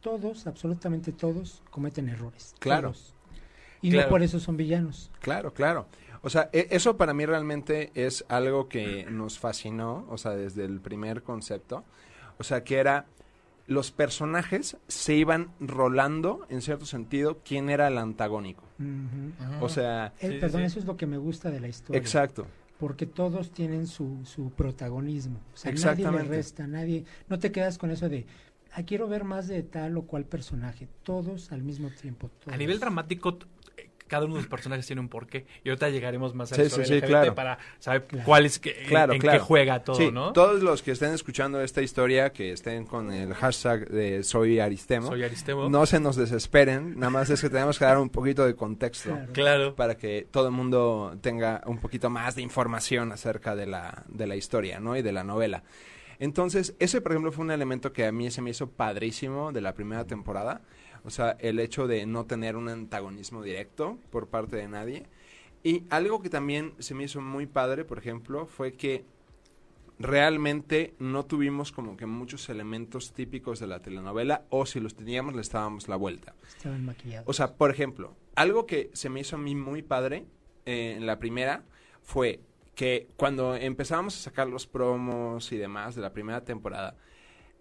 todos, 0.00 0.46
absolutamente 0.46 1.12
todos, 1.12 1.62
cometen 1.70 2.08
errores. 2.08 2.54
Claro. 2.58 2.92
Todos. 2.92 3.14
Y 3.82 3.90
Claro. 3.90 4.06
no 4.06 4.10
por 4.10 4.22
eso 4.22 4.40
son 4.40 4.56
villanos. 4.56 5.10
Claro, 5.20 5.52
claro. 5.52 5.86
O 6.22 6.30
sea, 6.30 6.48
e- 6.52 6.68
eso 6.70 6.96
para 6.96 7.12
mí 7.12 7.26
realmente 7.26 7.90
es 7.94 8.24
algo 8.28 8.68
que 8.68 9.06
nos 9.10 9.38
fascinó, 9.38 10.06
o 10.08 10.16
sea, 10.16 10.32
desde 10.32 10.64
el 10.64 10.80
primer 10.80 11.22
concepto. 11.22 11.84
O 12.38 12.44
sea, 12.44 12.64
que 12.64 12.76
era 12.78 13.04
los 13.66 13.90
personajes 13.90 14.76
se 14.88 15.14
iban 15.14 15.50
rolando, 15.60 16.46
en 16.50 16.60
cierto 16.62 16.84
sentido, 16.86 17.38
quién 17.44 17.70
era 17.70 17.88
el 17.88 17.98
antagónico. 17.98 18.64
O 19.60 19.68
sea, 19.68 20.12
Eh, 20.20 20.32
Sí, 20.32 20.38
perdón, 20.40 20.60
sí. 20.62 20.66
eso 20.66 20.78
es 20.80 20.84
lo 20.84 20.96
que 20.96 21.06
me 21.06 21.16
gusta 21.16 21.50
de 21.50 21.60
la 21.60 21.68
historia. 21.68 21.98
exacto. 22.00 22.46
Porque 22.78 23.06
todos 23.06 23.52
tienen 23.52 23.86
su, 23.86 24.18
su 24.24 24.50
protagonismo. 24.50 25.38
O 25.54 25.56
sea, 25.56 25.70
nadie 25.70 25.80
Exactamente. 25.92 26.28
le 26.28 26.36
resta, 26.36 26.66
nadie. 26.66 27.04
No 27.28 27.38
te 27.38 27.52
quedas 27.52 27.78
con 27.78 27.90
eso 27.92 28.08
de, 28.08 28.26
ah, 28.74 28.82
quiero 28.82 29.08
ver 29.08 29.24
más 29.24 29.46
de 29.48 29.62
tal 29.62 29.96
o 29.96 30.02
cual 30.02 30.24
personaje. 30.24 30.88
Todos 31.04 31.52
al 31.52 31.62
mismo 31.62 31.88
tiempo. 31.90 32.30
A 32.46 32.56
nivel 32.56 32.80
dramático, 32.80 33.38
cada 34.14 34.26
uno 34.26 34.36
de 34.36 34.42
los 34.42 34.48
personajes 34.48 34.86
tiene 34.86 35.00
un 35.00 35.08
porqué. 35.08 35.44
Y 35.64 35.70
ahorita 35.70 35.88
llegaremos 35.88 36.36
más 36.36 36.52
a 36.52 36.54
Sí, 36.54 36.62
eso 36.62 36.84
sí, 36.84 37.00
claro. 37.00 37.34
para 37.34 37.58
saber 37.80 38.04
cuál 38.24 38.46
es, 38.46 38.60
que, 38.60 38.72
Claro, 38.86 39.12
en 39.12 39.18
claro. 39.20 39.40
qué 39.40 39.44
juega 39.44 39.82
todo, 39.82 39.96
sí, 39.96 40.12
¿no? 40.12 40.32
todos 40.32 40.62
los 40.62 40.82
que 40.82 40.92
estén 40.92 41.12
escuchando 41.12 41.60
esta 41.60 41.82
historia, 41.82 42.32
que 42.32 42.52
estén 42.52 42.86
con 42.86 43.12
el 43.12 43.34
hashtag 43.34 43.88
de 43.88 44.22
Soy 44.22 44.60
Aristemo, 44.60 45.08
Soy 45.08 45.24
Aristemo. 45.24 45.68
no 45.68 45.84
se 45.84 45.98
nos 45.98 46.14
desesperen, 46.14 46.94
nada 46.96 47.10
más 47.10 47.28
es 47.30 47.40
que 47.40 47.50
tenemos 47.50 47.76
que 47.76 47.86
dar 47.86 47.98
un 47.98 48.08
poquito 48.08 48.46
de 48.46 48.54
contexto. 48.54 49.10
Claro. 49.10 49.32
Claro. 49.32 49.74
para 49.74 49.96
que 49.96 50.28
todo 50.30 50.46
el 50.46 50.52
mundo 50.52 51.16
tenga 51.20 51.60
un 51.66 51.78
poquito 51.78 52.08
más 52.08 52.36
de 52.36 52.42
información 52.42 53.10
acerca 53.10 53.56
de 53.56 53.66
la, 53.66 54.04
de 54.08 54.26
la 54.28 54.36
historia, 54.36 54.78
¿no? 54.78 54.96
Y 54.96 55.02
de 55.02 55.12
la 55.12 55.24
novela. 55.24 55.64
Entonces, 56.18 56.74
ese, 56.78 57.00
por 57.00 57.12
ejemplo, 57.12 57.32
fue 57.32 57.44
un 57.44 57.50
elemento 57.50 57.92
que 57.92 58.06
a 58.06 58.12
mí 58.12 58.30
se 58.30 58.40
me 58.40 58.50
hizo 58.50 58.70
padrísimo 58.70 59.52
de 59.52 59.60
la 59.60 59.74
primera 59.74 60.04
temporada. 60.06 60.60
O 61.04 61.10
sea, 61.10 61.36
el 61.40 61.60
hecho 61.60 61.86
de 61.86 62.06
no 62.06 62.24
tener 62.26 62.56
un 62.56 62.68
antagonismo 62.68 63.42
directo 63.42 63.98
por 64.10 64.28
parte 64.28 64.56
de 64.56 64.68
nadie. 64.68 65.06
Y 65.62 65.84
algo 65.90 66.20
que 66.20 66.30
también 66.30 66.74
se 66.78 66.94
me 66.94 67.04
hizo 67.04 67.20
muy 67.20 67.46
padre, 67.46 67.84
por 67.84 67.98
ejemplo, 67.98 68.46
fue 68.46 68.72
que 68.72 69.04
realmente 69.98 70.94
no 70.98 71.24
tuvimos 71.24 71.72
como 71.72 71.96
que 71.96 72.06
muchos 72.06 72.48
elementos 72.48 73.12
típicos 73.12 73.60
de 73.60 73.66
la 73.66 73.80
telenovela 73.80 74.44
o 74.50 74.66
si 74.66 74.80
los 74.80 74.94
teníamos 74.94 75.34
le 75.34 75.42
estábamos 75.42 75.88
la 75.88 75.96
vuelta. 75.96 76.34
Estaban 76.48 76.84
maquillados. 76.84 77.28
O 77.28 77.32
sea, 77.32 77.54
por 77.54 77.70
ejemplo, 77.70 78.16
algo 78.34 78.66
que 78.66 78.90
se 78.92 79.08
me 79.08 79.20
hizo 79.20 79.36
a 79.36 79.38
mí 79.38 79.54
muy 79.54 79.82
padre 79.82 80.26
eh, 80.66 80.94
en 80.96 81.06
la 81.06 81.18
primera 81.18 81.64
fue 82.02 82.40
que 82.74 83.08
cuando 83.16 83.54
empezábamos 83.54 84.16
a 84.16 84.20
sacar 84.22 84.48
los 84.48 84.66
promos 84.66 85.52
y 85.52 85.56
demás 85.56 85.94
de 85.94 86.02
la 86.02 86.12
primera 86.12 86.44
temporada, 86.44 86.96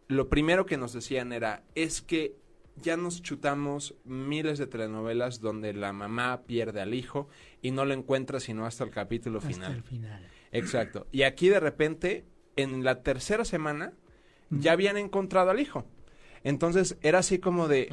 lo 0.07 0.27
primero 0.27 0.65
que 0.65 0.77
nos 0.77 0.93
decían 0.93 1.31
era, 1.33 1.63
es 1.75 2.01
que 2.01 2.35
ya 2.81 2.97
nos 2.97 3.21
chutamos 3.21 3.95
miles 4.03 4.57
de 4.59 4.67
telenovelas 4.67 5.39
donde 5.39 5.73
la 5.73 5.93
mamá 5.93 6.41
pierde 6.45 6.81
al 6.81 6.93
hijo 6.93 7.27
y 7.61 7.71
no 7.71 7.85
lo 7.85 7.93
encuentra 7.93 8.39
sino 8.39 8.65
hasta 8.65 8.83
el 8.83 8.89
capítulo 8.89 9.37
hasta 9.39 9.49
final. 9.51 9.73
el 9.75 9.83
final. 9.83 10.27
Exacto. 10.51 11.07
Y 11.11 11.23
aquí 11.23 11.49
de 11.49 11.59
repente, 11.59 12.25
en 12.55 12.83
la 12.83 13.01
tercera 13.03 13.45
semana, 13.45 13.93
ya 14.49 14.71
habían 14.73 14.97
encontrado 14.97 15.49
al 15.51 15.59
hijo. 15.59 15.85
Entonces 16.43 16.97
era 17.01 17.19
así 17.19 17.39
como 17.39 17.67
de, 17.67 17.89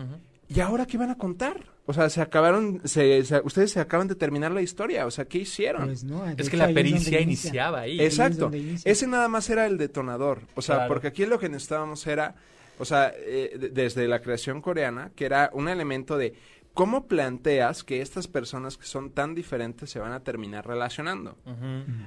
¿y 0.48 0.60
ahora 0.60 0.86
qué 0.86 0.98
van 0.98 1.10
a 1.10 1.16
contar? 1.16 1.64
O 1.86 1.92
sea, 1.92 2.08
se 2.10 2.20
acabaron, 2.20 2.80
se, 2.84 3.24
se- 3.24 3.40
ustedes 3.42 3.72
se 3.72 3.80
acaban 3.80 4.06
de 4.08 4.14
terminar 4.14 4.52
la 4.52 4.62
historia. 4.62 5.06
O 5.06 5.10
sea, 5.10 5.24
¿qué 5.24 5.38
hicieron? 5.38 5.86
Pues 5.86 6.04
no, 6.04 6.24
Es 6.28 6.48
que 6.50 6.56
la 6.56 6.66
pericia 6.68 7.20
inicia. 7.20 7.20
iniciaba 7.20 7.80
ahí. 7.80 7.98
ahí 8.00 8.06
es 8.06 8.18
Exacto. 8.18 8.50
Ese 8.84 9.06
nada 9.06 9.28
más 9.28 9.48
era 9.50 9.66
el 9.66 9.76
detonador. 9.78 10.42
O 10.54 10.62
sea, 10.62 10.76
Claro. 10.76 10.88
porque 10.88 11.08
aquí 11.08 11.26
lo 11.26 11.38
que 11.38 11.48
necesitábamos 11.48 12.06
era, 12.06 12.36
o 12.80 12.84
sea, 12.84 13.12
eh, 13.16 13.56
de- 13.58 13.68
desde 13.68 14.08
la 14.08 14.20
creación 14.20 14.60
coreana, 14.60 15.12
que 15.14 15.26
era 15.26 15.50
un 15.52 15.68
elemento 15.68 16.16
de 16.18 16.34
cómo 16.74 17.06
planteas 17.06 17.84
que 17.84 18.00
estas 18.00 18.26
personas 18.28 18.76
que 18.78 18.86
son 18.86 19.10
tan 19.10 19.34
diferentes 19.34 19.90
se 19.90 19.98
van 19.98 20.12
a 20.12 20.20
terminar 20.24 20.66
relacionando. 20.66 21.36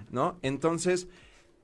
¿no? 0.09 0.37
Entonces, 0.41 1.07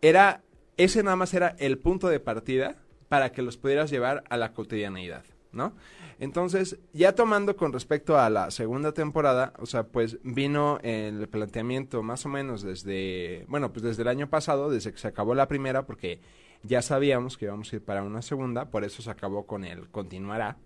era, 0.01 0.44
ese 0.78 1.04
nada 1.04 1.16
más 1.16 1.34
era 1.34 1.56
el 1.60 1.78
punto 1.78 2.08
de 2.08 2.20
partida 2.20 2.75
para 3.10 3.32
que 3.32 3.42
los 3.42 3.58
pudieras 3.58 3.89
llevar 3.89 4.24
a 4.30 4.38
la 4.38 4.54
cotidianeidad, 4.54 5.24
¿no? 5.51 5.74
Entonces, 6.20 6.78
ya 6.94 7.16
tomando 7.16 7.56
con 7.56 7.72
respecto 7.74 8.20
a 8.20 8.30
la 8.30 8.51
segunda 8.51 8.92
temporada, 8.92 9.54
o 9.60 9.66
sea, 9.66 9.84
pues 9.84 10.20
vino 10.24 10.80
el 10.84 11.28
planteamiento 11.30 12.04
más 12.04 12.25
o 12.25 12.30
menos 12.30 12.62
desde, 12.62 13.46
bueno, 13.48 13.72
pues 13.72 13.84
desde 13.84 14.01
el 14.04 14.10
año 14.10 14.30
pasado, 14.30 14.70
desde 14.70 14.92
que 14.92 15.00
se 15.00 15.08
acabó 15.08 15.34
la 15.34 15.48
primera, 15.48 15.86
porque 15.86 16.20
ya 16.63 16.82
sabíamos 16.82 17.38
que 17.38 17.46
íbamos 17.46 17.72
a 17.72 17.78
ir 17.78 17.84
para 17.84 18.04
una 18.04 18.22
segunda, 18.22 18.70
por 18.70 18.84
eso 18.84 19.01
se 19.01 19.10
acabó 19.10 19.46
con 19.46 19.63
el 19.63 19.89
continuará, 19.89 20.58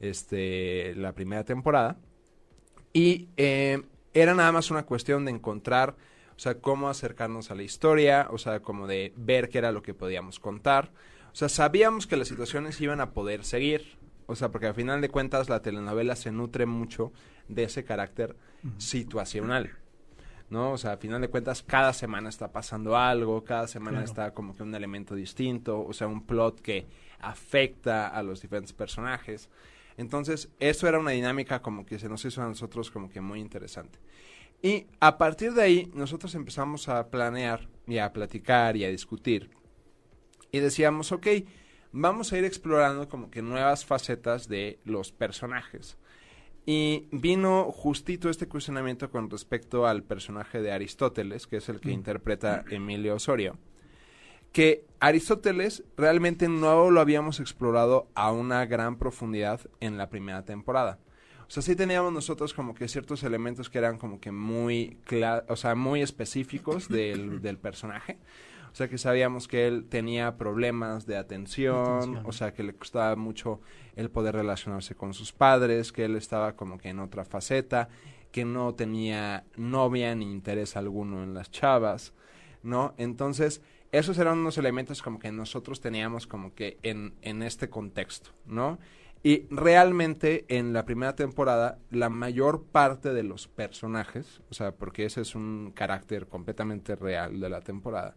este, 0.00 0.94
la 0.96 1.12
primera 1.12 1.44
temporada. 1.44 1.98
Y 2.92 3.28
eh, 3.36 3.82
era 4.12 4.34
nada 4.34 4.52
más 4.52 4.70
una 4.70 4.84
cuestión 4.84 5.24
de 5.24 5.32
encontrar, 5.32 5.96
o 6.36 6.38
sea, 6.38 6.60
cómo 6.60 6.88
acercarnos 6.88 7.50
a 7.50 7.54
la 7.54 7.62
historia, 7.62 8.28
o 8.30 8.38
sea, 8.38 8.60
como 8.60 8.86
de 8.86 9.12
ver 9.16 9.48
qué 9.48 9.58
era 9.58 9.72
lo 9.72 9.82
que 9.82 9.94
podíamos 9.94 10.38
contar. 10.38 10.92
O 11.32 11.36
sea, 11.36 11.48
sabíamos 11.48 12.06
que 12.06 12.16
las 12.16 12.28
situaciones 12.28 12.80
iban 12.80 13.00
a 13.00 13.12
poder 13.12 13.44
seguir, 13.44 13.98
o 14.26 14.36
sea, 14.36 14.50
porque 14.50 14.68
al 14.68 14.74
final 14.74 15.00
de 15.00 15.08
cuentas 15.08 15.48
la 15.48 15.62
telenovela 15.62 16.16
se 16.16 16.30
nutre 16.30 16.66
mucho 16.66 17.12
de 17.48 17.64
ese 17.64 17.84
carácter 17.84 18.36
situacional. 18.78 19.72
¿No? 20.50 20.72
O 20.72 20.78
sea, 20.78 20.92
a 20.92 20.96
final 20.96 21.20
de 21.20 21.28
cuentas, 21.28 21.62
cada 21.62 21.92
semana 21.92 22.28
está 22.28 22.52
pasando 22.52 22.96
algo, 22.96 23.44
cada 23.44 23.66
semana 23.66 23.98
Claro. 23.98 24.04
está 24.04 24.34
como 24.34 24.54
que 24.56 24.62
un 24.62 24.74
elemento 24.74 25.14
distinto, 25.14 25.80
o 25.84 25.92
sea, 25.92 26.06
un 26.06 26.24
plot 26.26 26.60
que 26.60 26.86
afecta 27.20 28.08
a 28.08 28.22
los 28.22 28.42
diferentes 28.42 28.72
personajes. 28.72 29.48
Entonces, 29.96 30.48
eso 30.60 30.88
era 30.88 30.98
una 30.98 31.12
dinámica 31.12 31.62
como 31.62 31.86
que 31.86 31.98
se 31.98 32.08
nos 32.08 32.24
hizo 32.24 32.42
a 32.42 32.46
nosotros 32.48 32.90
como 32.90 33.08
que 33.08 33.20
muy 33.20 33.40
interesante. 33.40 33.98
Y 34.62 34.86
a 35.00 35.18
partir 35.18 35.52
de 35.54 35.62
ahí, 35.62 35.90
nosotros 35.94 36.34
empezamos 36.34 36.88
a 36.88 37.08
planear 37.08 37.68
y 37.86 37.98
a 37.98 38.12
platicar 38.12 38.76
y 38.76 38.84
a 38.84 38.88
discutir. 38.88 39.50
Y 40.50 40.60
decíamos, 40.60 41.12
ok, 41.12 41.26
vamos 41.92 42.32
a 42.32 42.38
ir 42.38 42.44
explorando 42.44 43.08
como 43.08 43.30
que 43.30 43.42
nuevas 43.42 43.84
facetas 43.84 44.48
de 44.48 44.78
los 44.84 45.12
personajes. 45.12 45.96
Y 46.66 47.08
vino 47.10 47.70
justito 47.72 48.30
este 48.30 48.48
cuestionamiento 48.48 49.10
con 49.10 49.28
respecto 49.28 49.86
al 49.86 50.02
personaje 50.02 50.62
de 50.62 50.72
Aristóteles, 50.72 51.46
que 51.46 51.58
es 51.58 51.68
el 51.68 51.80
que 51.80 51.92
interpreta 51.92 52.64
Emilio 52.70 53.16
Osorio. 53.16 53.58
Que 54.52 54.86
Aristóteles 55.00 55.82
realmente 55.96 56.48
no 56.48 56.90
lo 56.90 57.00
habíamos 57.00 57.40
explorado 57.40 58.08
a 58.14 58.32
una 58.32 58.64
gran 58.64 58.96
profundidad 58.96 59.60
en 59.80 59.98
la 59.98 60.08
primera 60.08 60.44
temporada. 60.44 60.98
O 61.46 61.50
sea, 61.50 61.62
sí 61.62 61.76
teníamos 61.76 62.12
nosotros 62.12 62.54
como 62.54 62.74
que 62.74 62.88
ciertos 62.88 63.22
elementos 63.22 63.68
que 63.68 63.78
eran 63.78 63.98
como 63.98 64.18
que 64.18 64.32
muy, 64.32 64.96
o 65.48 65.56
sea, 65.56 65.74
muy 65.74 66.00
específicos 66.00 66.88
del, 66.88 67.42
del 67.42 67.58
personaje. 67.58 68.18
O 68.74 68.76
sea, 68.76 68.88
que 68.88 68.98
sabíamos 68.98 69.46
que 69.46 69.68
él 69.68 69.86
tenía 69.88 70.36
problemas 70.36 71.06
de 71.06 71.16
atención, 71.16 71.98
Atención. 71.98 72.26
o 72.26 72.32
sea, 72.32 72.52
que 72.52 72.64
le 72.64 72.74
costaba 72.74 73.14
mucho 73.14 73.60
el 73.94 74.10
poder 74.10 74.34
relacionarse 74.34 74.96
con 74.96 75.14
sus 75.14 75.30
padres, 75.30 75.92
que 75.92 76.04
él 76.06 76.16
estaba 76.16 76.56
como 76.56 76.76
que 76.76 76.88
en 76.88 76.98
otra 76.98 77.24
faceta, 77.24 77.88
que 78.32 78.44
no 78.44 78.74
tenía 78.74 79.44
novia 79.56 80.12
ni 80.16 80.24
interés 80.28 80.76
alguno 80.76 81.22
en 81.22 81.34
las 81.34 81.52
chavas, 81.52 82.14
¿no? 82.64 82.94
Entonces, 82.98 83.62
esos 83.92 84.18
eran 84.18 84.38
unos 84.38 84.58
elementos 84.58 85.02
como 85.02 85.20
que 85.20 85.30
nosotros 85.30 85.80
teníamos 85.80 86.26
como 86.26 86.52
que 86.52 86.78
en, 86.82 87.14
en 87.22 87.44
este 87.44 87.70
contexto, 87.70 88.30
¿no? 88.44 88.80
Y 89.22 89.46
realmente 89.50 90.46
en 90.48 90.72
la 90.72 90.84
primera 90.84 91.14
temporada, 91.14 91.78
la 91.92 92.08
mayor 92.08 92.64
parte 92.64 93.14
de 93.14 93.22
los 93.22 93.46
personajes, 93.46 94.42
o 94.50 94.54
sea, 94.54 94.72
porque 94.72 95.04
ese 95.04 95.20
es 95.20 95.36
un 95.36 95.70
carácter 95.76 96.26
completamente 96.26 96.96
real 96.96 97.38
de 97.38 97.48
la 97.48 97.60
temporada, 97.60 98.16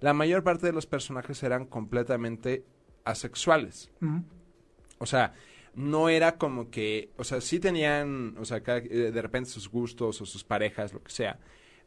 la 0.00 0.12
mayor 0.14 0.42
parte 0.42 0.66
de 0.66 0.72
los 0.72 0.86
personajes 0.86 1.42
eran 1.42 1.66
completamente 1.66 2.64
asexuales. 3.04 3.90
O 4.98 5.06
sea, 5.06 5.34
no 5.74 6.08
era 6.08 6.38
como 6.38 6.70
que, 6.70 7.10
o 7.16 7.24
sea, 7.24 7.40
sí 7.40 7.60
tenían, 7.60 8.36
o 8.38 8.44
sea, 8.44 8.62
cada- 8.62 8.78
eh, 8.78 9.12
de 9.12 9.22
repente 9.22 9.50
sus 9.50 9.68
gustos 9.70 10.20
o 10.20 10.26
sus 10.26 10.44
parejas, 10.44 10.92
lo 10.92 11.02
que 11.02 11.10
sea. 11.10 11.38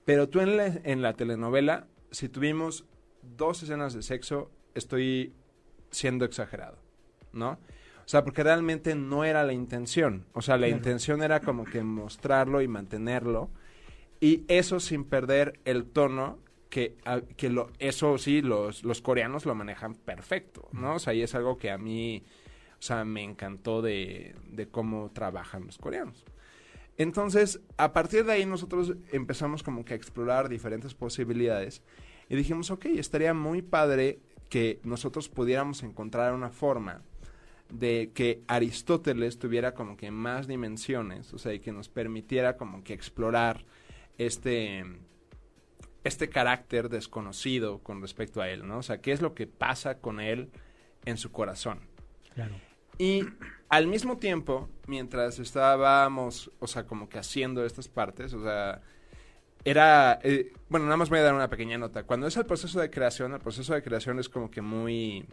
Pero 0.05 0.29
tú 0.29 0.39
en 0.39 0.57
la, 0.57 0.65
en 0.67 1.01
la 1.01 1.13
telenovela, 1.13 1.87
si 2.09 2.29
tuvimos 2.29 2.85
dos 3.21 3.61
escenas 3.63 3.93
de 3.93 4.01
sexo, 4.01 4.49
estoy 4.73 5.33
siendo 5.91 6.25
exagerado, 6.25 6.77
¿no? 7.33 7.51
O 7.51 8.07
sea, 8.11 8.23
porque 8.23 8.43
realmente 8.43 8.95
no 8.95 9.23
era 9.23 9.43
la 9.43 9.53
intención. 9.53 10.25
O 10.33 10.41
sea, 10.41 10.55
la 10.57 10.67
Claro. 10.67 10.77
intención 10.77 11.21
era 11.21 11.39
como 11.39 11.65
que 11.65 11.83
mostrarlo 11.83 12.61
y 12.61 12.67
mantenerlo. 12.67 13.49
Y 14.19 14.43
eso 14.47 14.79
sin 14.79 15.03
perder 15.05 15.59
el 15.65 15.85
tono 15.85 16.39
que, 16.71 16.97
a- 17.05 17.21
que 17.21 17.49
lo, 17.49 17.69
eso 17.77 18.17
sí, 18.17 18.41
los, 18.41 18.83
los 18.83 19.01
coreanos 19.01 19.45
lo 19.45 19.53
manejan 19.53 19.93
perfecto, 19.93 20.67
¿no? 20.71 20.95
O 20.95 20.99
sea, 20.99 21.13
y 21.13 21.21
es 21.21 21.35
algo 21.35 21.57
que 21.59 21.69
a 21.69 21.77
mí, 21.77 22.23
o 22.79 22.81
sea, 22.81 23.05
me 23.05 23.21
encantó 23.23 23.83
de, 23.83 24.33
de 24.49 24.67
cómo 24.67 25.11
trabajan 25.13 25.67
los 25.67 25.77
coreanos. 25.77 26.25
Entonces, 26.97 27.61
a 27.77 27.93
partir 27.93 28.25
de 28.25 28.33
ahí 28.33 28.45
nosotros 28.45 28.93
empezamos 29.11 29.61
como 29.63 29.85
que 29.85 29.93
a 29.93 29.97
explorar 29.97 30.49
diferentes 30.49 30.93
posibilidades 30.93 31.83
y 32.29 32.35
dijimos, 32.35 32.71
ok, 32.71 32.85
estaría 32.85 33.33
muy 33.33 33.61
padre 33.61 34.19
que 34.49 34.79
nosotros 34.83 35.29
pudiéramos 35.29 35.83
encontrar 35.83 36.33
una 36.33 36.49
forma 36.49 37.01
de 37.69 38.11
que 38.13 38.43
Aristóteles 38.47 39.39
tuviera 39.39 39.73
como 39.73 39.95
que 39.95 40.11
más 40.11 40.47
dimensiones, 40.47 41.33
o 41.33 41.37
sea, 41.37 41.53
y 41.53 41.59
que 41.59 41.71
nos 41.71 41.87
permitiera 41.89 42.57
como 42.57 42.83
que 42.83 42.93
explorar 42.93 43.65
este 44.17 44.83
este 46.03 46.29
carácter 46.29 46.89
desconocido 46.89 47.79
con 47.79 48.01
respecto 48.01 48.41
a 48.41 48.49
él, 48.49 48.67
¿no? 48.67 48.79
O 48.79 48.83
sea, 48.83 49.01
qué 49.01 49.11
es 49.11 49.21
lo 49.21 49.33
que 49.33 49.47
pasa 49.47 49.99
con 49.99 50.19
él 50.19 50.49
en 51.05 51.17
su 51.17 51.31
corazón. 51.31 51.81
Claro. 52.33 52.55
Y 52.97 53.25
al 53.69 53.87
mismo 53.87 54.17
tiempo, 54.17 54.69
mientras 54.87 55.39
estábamos, 55.39 56.51
o 56.59 56.67
sea, 56.67 56.85
como 56.85 57.09
que 57.09 57.17
haciendo 57.17 57.65
estas 57.65 57.87
partes, 57.87 58.33
o 58.33 58.43
sea, 58.43 58.81
era, 59.63 60.19
eh, 60.23 60.53
bueno, 60.69 60.85
nada 60.85 60.97
más 60.97 61.09
voy 61.09 61.19
a 61.19 61.23
dar 61.23 61.33
una 61.33 61.49
pequeña 61.49 61.77
nota. 61.77 62.03
Cuando 62.03 62.27
es 62.27 62.37
el 62.37 62.45
proceso 62.45 62.79
de 62.79 62.89
creación, 62.89 63.33
el 63.33 63.39
proceso 63.39 63.73
de 63.73 63.83
creación 63.83 64.19
es 64.19 64.27
como 64.27 64.49
que 64.49 64.61
muy, 64.61 65.25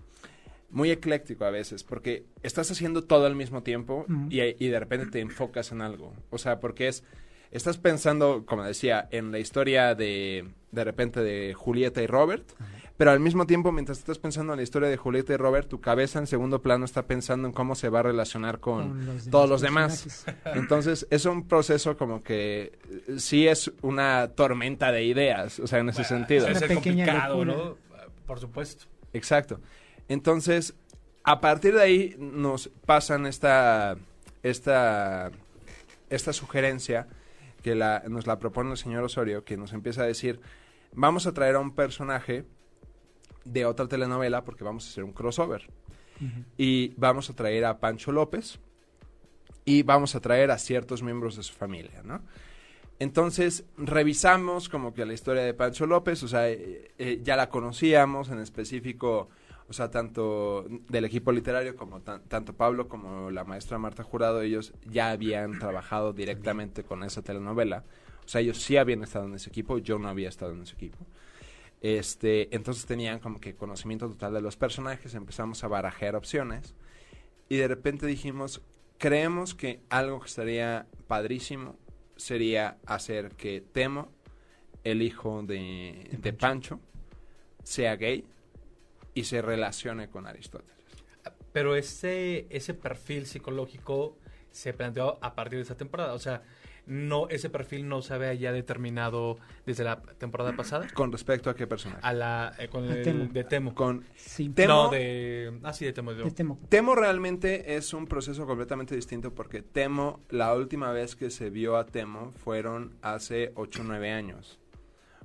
muy 0.71 0.91
ecléctico 0.91 1.45
a 1.45 1.51
veces, 1.51 1.83
porque 1.83 2.25
estás 2.43 2.71
haciendo 2.71 3.05
todo 3.05 3.27
al 3.27 3.35
mismo 3.35 3.63
tiempo 3.63 4.07
y, 4.29 4.41
y 4.43 4.69
de 4.69 4.81
repente 4.81 5.07
te 5.07 5.21
enfocas 5.21 5.73
en 5.73 5.81
algo. 5.81 6.15
O 6.31 6.39
sea, 6.39 6.61
porque 6.61 6.89
es, 6.89 7.05
estás 7.51 7.79
pensando, 7.79 8.45
como 8.47 8.65
decía, 8.65 9.09
en 9.11 9.33
la 9.33 9.39
historia 9.39 9.95
de, 9.95 10.49
de 10.71 10.85
repente 10.85 11.21
de 11.21 11.55
Julieta 11.55 12.03
y 12.03 12.07
Robert, 12.07 12.45
pero 12.99 13.13
al 13.13 13.21
mismo 13.21 13.47
tiempo, 13.47 13.71
mientras 13.71 13.99
estás 13.99 14.19
pensando 14.19 14.53
en 14.53 14.57
la 14.57 14.65
historia 14.65 14.89
de 14.89 14.97
Julieta 14.97 15.33
y 15.33 15.37
Robert, 15.37 15.69
tu 15.69 15.81
cabeza 15.81 16.19
en 16.19 16.27
segundo 16.27 16.63
plano 16.63 16.85
está 16.85 17.07
pensando 17.07 17.47
en 17.47 17.55
cómo 17.55 17.77
se 17.77 17.89
va 17.89 18.01
a 18.01 18.03
relacionar 18.03 18.59
con, 18.59 18.89
Con 18.89 19.07
los 19.07 19.31
todos 19.31 19.63
demás 19.63 20.05
los 20.05 20.25
demás. 20.27 20.57
Entonces, 20.57 21.07
es 21.09 21.25
un 21.25 21.47
proceso 21.47 21.97
como 21.97 22.25
que 22.25 22.73
eh, 23.07 23.19
sí 23.19 23.47
es 23.47 23.71
una 23.83 24.33
tormenta 24.35 24.91
de 24.91 25.05
ideas, 25.05 25.61
o 25.61 25.69
sea, 25.69 25.79
en 25.79 25.91
ese 25.91 26.03
Bueno, 26.03 26.27
sentido. 26.27 26.47
Pequeña 26.47 27.07
complicado. 27.07 27.45
¿no? 27.45 27.77
Por 28.27 28.41
supuesto. 28.41 28.87
Exacto. 29.13 29.61
Entonces, 30.09 30.75
a 31.23 31.41
partir 31.41 31.75
de 31.75 31.83
ahí 31.83 32.17
nos 32.19 32.69
pasan 32.85 33.27
esta, 33.27 33.97
esta, 34.43 35.31
esta 36.11 36.33
sugerencia 36.33 37.07
que 37.63 37.75
la, 37.75 38.03
nos 38.09 38.27
la 38.27 38.39
propone 38.39 38.71
el 38.71 38.77
señor 38.77 39.05
Osorio, 39.05 39.45
que 39.45 39.57
nos 39.57 39.73
empieza 39.73 40.03
a 40.03 40.07
decir, 40.07 40.41
vamos 40.93 41.27
a 41.27 41.33
traer 41.33 41.57
a 41.57 41.61
un 41.61 41.75
personaje 41.75 42.45
de 43.45 43.65
otra 43.67 43.89
telenovela 43.89 44.45
porque 44.45 44.65
vamos 44.65 44.87
a 44.87 44.91
hacer 44.91 45.05
un 45.05 45.13
crossover. 45.13 45.69
Y 46.57 46.95
vamos 46.97 47.31
a 47.31 47.35
traer 47.35 47.65
a 47.65 47.79
Pancho 47.79 48.11
López 48.11 48.59
y 49.65 49.85
vamos 49.85 50.17
a 50.17 50.21
traer 50.21 50.51
a 50.51 50.59
ciertos 50.59 51.01
miembros 51.01 51.37
de 51.37 51.45
su 51.45 51.55
familia, 51.55 52.03
¿no? 52.03 52.23
Entonces 52.99 53.65
revisamos 53.77 54.69
como 54.69 54.93
que 54.93 55.07
la 55.07 55.13
historia 55.13 55.45
de 55.45 55.55
Pancho 55.55 55.87
López, 55.87 56.23
o 56.25 56.29
sea, 56.29 56.49
eh, 56.51 56.91
eh, 56.99 57.21
ya 57.23 57.37
la 57.37 57.49
conocíamos 57.49 58.31
en 58.31 58.41
específico, 58.41 59.29
o 59.69 59.73
sea, 59.73 59.91
tanto 59.91 60.67
del 60.89 61.05
equipo 61.05 61.31
literario 61.33 61.77
como 61.77 62.01
tan- 62.01 62.23
tanto 62.25 62.55
Pablo 62.55 62.89
como 62.89 63.31
la 63.31 63.45
maestra 63.45 63.79
Marta 63.79 64.03
Jurado, 64.03 64.41
ellos 64.43 64.73
ya 64.87 65.11
habían 65.11 65.59
trabajado 65.59 66.13
directamente 66.13 66.85
con 66.85 67.05
esa 67.05 67.23
telenovela. 67.23 67.85
O 68.25 68.29
sea, 68.29 68.41
ellos 68.41 68.59
sí 68.59 68.77
habían 68.77 69.03
estado 69.03 69.27
en 69.27 69.35
ese 69.35 69.49
equipo, 69.51 69.79
yo 69.79 69.99
no 69.99 70.09
había 70.09 70.29
estado 70.29 70.53
en 70.53 70.63
ese 70.63 70.75
equipo. 70.75 70.99
Este, 71.81 72.55
entonces 72.55 72.87
tenían 72.87 73.21
como 73.21 73.41
que 73.41 73.55
conocimiento 73.55 74.09
total 74.09 74.35
de 74.35 74.41
los 74.41 74.57
personajes, 74.57 75.15
empezamos 75.15 75.63
a 75.63 75.69
barajear 75.69 76.17
opciones 76.17 76.75
y 77.49 77.57
de 77.57 77.69
repente 77.69 78.07
dijimos, 78.07 78.63
creemos 78.99 79.55
que 79.55 79.81
algo 79.89 80.19
que 80.21 80.27
estaría 80.27 80.87
padrísimo 81.07 81.77
sería 82.17 82.79
hacer 82.85 83.31
que 83.37 83.61
Temo, 83.61 84.09
el 84.83 85.03
hijo 85.03 85.43
de, 85.45 86.09
de 86.21 86.33
Pancho, 86.33 86.81
sea 87.63 87.95
gay 87.97 88.25
y 89.19 89.25
se 89.25 89.43
relacione 89.43 90.09
con 90.09 90.27
Aristóteles. 90.27 90.77
Pero 91.53 91.75
ese, 91.77 92.47
ese 92.51 92.75
perfil 92.75 93.27
psicológico 93.27 94.17
se 94.51 94.73
planteó 94.73 95.19
a 95.23 95.35
partir 95.35 95.59
de 95.59 95.63
esta 95.63 95.77
temporada. 95.77 96.13
O 96.15 96.19
sea, 96.19 96.43
no 96.87 97.29
ese 97.29 97.51
perfil 97.51 97.89
no 97.89 98.01
se 98.01 98.15
había 98.15 98.33
ya 98.35 98.53
determinado 98.53 99.37
desde 99.67 99.85
la 99.85 100.01
temporada 100.01 100.55
pasada. 100.57 100.87
¿Con 100.95 101.11
respecto 101.13 101.51
a 101.51 101.55
qué 101.55 101.67
personaje? 101.67 102.01
A 102.03 102.13
la, 102.13 102.55
eh, 102.59 102.69
con 102.69 102.85
el 102.85 103.03
Temo. 103.03 103.27
de 103.33 103.45
Temo. 103.45 103.75
Con 103.75 104.05
Sí, 104.15 104.49
Temo- 104.51 104.69
No, 104.69 104.89
de... 104.91 105.59
Ah, 105.65 105.73
sí, 105.73 105.85
de 105.85 105.93
Temo. 105.93 106.15
de- 106.15 106.25
te 106.25 106.31
temo. 106.31 106.59
Temo 106.69 106.95
realmente 106.95 107.77
es 107.77 107.93
un 107.93 108.07
proceso 108.07 108.47
completamente 108.47 108.95
distinto 108.95 109.35
porque 109.35 109.61
Temo, 109.63 110.21
la 110.31 110.55
última 110.55 110.93
vez 110.93 111.15
que 111.17 111.31
se 111.31 111.51
vio 111.51 111.77
a 111.77 111.87
Temo 111.87 112.31
fueron 112.33 112.95
hace 113.03 113.53
8 113.57 113.83
o 113.83 113.85
9 113.85 114.11
años. 114.13 114.59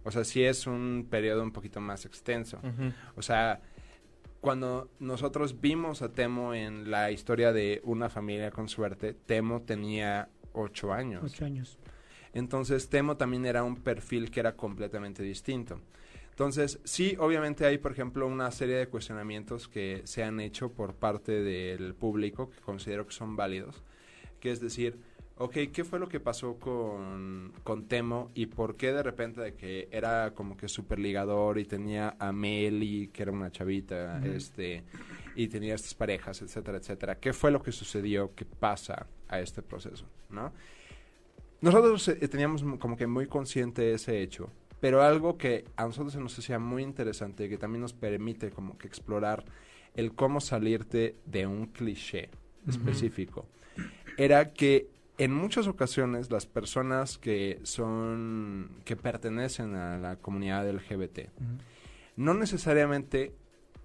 O 0.03 0.11
sea, 0.11 0.25
sí 0.25 0.43
es 0.43 0.67
un 0.67 1.07
periodo 1.09 1.43
un 1.43 1.51
poquito 1.53 1.79
más 1.79 2.05
extenso. 2.05 2.59
O 3.15 3.21
sea, 3.21 3.61
cuando 4.43 4.89
nosotros 4.99 5.61
vimos 5.61 6.01
a 6.01 6.11
Temo 6.11 6.53
en 6.53 6.91
la 6.91 7.11
historia 7.11 7.53
de 7.53 7.79
una 7.85 8.09
familia 8.09 8.51
con 8.51 8.67
suerte, 8.67 9.13
Temo 9.13 9.61
tenía 9.61 10.27
8 10.51 10.91
años. 10.91 11.23
Ocho 11.23 11.45
años. 11.45 11.79
Entonces, 12.33 12.89
Temo 12.89 13.15
también 13.15 13.45
era 13.45 13.63
un 13.63 13.77
perfil 13.77 14.31
que 14.31 14.41
era 14.41 14.57
completamente 14.57 15.23
distinto. 15.23 15.79
Entonces, 16.31 16.81
sí, 16.83 17.15
obviamente 17.21 17.65
hay, 17.65 17.77
por 17.77 17.93
ejemplo, 17.93 18.27
una 18.27 18.51
serie 18.51 18.75
de 18.75 18.87
cuestionamientos 18.87 19.69
que 19.69 20.01
se 20.03 20.25
han 20.25 20.41
hecho 20.41 20.73
por 20.73 20.93
parte 20.93 21.41
del 21.41 21.95
público 21.95 22.49
que 22.49 22.59
considero 22.59 23.07
que 23.07 23.13
son 23.13 23.37
válidos, 23.37 23.81
que 24.41 24.51
es 24.51 24.59
decir, 24.59 24.99
ok, 25.37 25.53
¿qué 25.71 25.83
fue 25.83 25.99
lo 25.99 26.07
que 26.07 26.19
pasó 26.19 26.59
con, 26.59 27.53
con 27.63 27.87
Temo 27.87 28.31
y 28.35 28.45
por 28.47 28.75
qué 28.75 28.93
de 28.93 29.03
repente 29.03 29.41
de 29.41 29.55
que 29.55 29.87
era 29.91 30.33
como 30.33 30.55
que 30.55 30.67
super 30.67 30.99
ligador 30.99 31.57
y 31.57 31.65
tenía 31.65 32.15
a 32.19 32.31
Meli, 32.31 33.09
que 33.09 33.23
era 33.23 33.31
una 33.31 33.51
chavita, 33.51 34.23
este, 34.25 34.83
y 35.35 35.47
tenía 35.47 35.75
estas 35.75 35.95
parejas, 35.95 36.41
etcétera, 36.41 36.77
etcétera? 36.77 37.15
¿Qué 37.19 37.33
fue 37.33 37.51
lo 37.51 37.61
que 37.61 37.71
sucedió 37.71 38.33
que 38.35 38.45
pasa 38.45 39.07
a 39.27 39.39
este 39.39 39.61
proceso, 39.61 40.05
no? 40.29 40.53
Nosotros 41.61 42.07
eh, 42.09 42.27
teníamos 42.27 42.63
como 42.77 42.97
que 42.97 43.07
muy 43.07 43.27
consciente 43.27 43.93
ese 43.93 44.21
hecho, 44.21 44.49
pero 44.81 45.01
algo 45.01 45.37
que 45.37 45.63
a 45.77 45.85
nosotros 45.85 46.11
se 46.11 46.19
nos 46.19 46.37
hacía 46.37 46.59
muy 46.59 46.83
interesante, 46.83 47.47
que 47.47 47.57
también 47.57 47.81
nos 47.81 47.93
permite 47.93 48.51
como 48.51 48.77
que 48.77 48.87
explorar 48.87 49.45
el 49.95 50.13
cómo 50.13 50.41
salirte 50.41 51.15
de 51.25 51.47
un 51.47 51.67
cliché 51.67 52.29
específico, 52.67 53.45
era 54.17 54.51
que 54.51 54.92
en 55.17 55.33
muchas 55.33 55.67
ocasiones 55.67 56.31
las 56.31 56.45
personas 56.45 57.17
que 57.17 57.59
son, 57.63 58.69
que 58.85 58.95
pertenecen 58.95 59.75
a 59.75 59.97
la 59.97 60.15
comunidad 60.17 60.67
LGBT, 60.69 61.29
Ujú. 61.37 61.57
no 62.17 62.33
necesariamente 62.33 63.33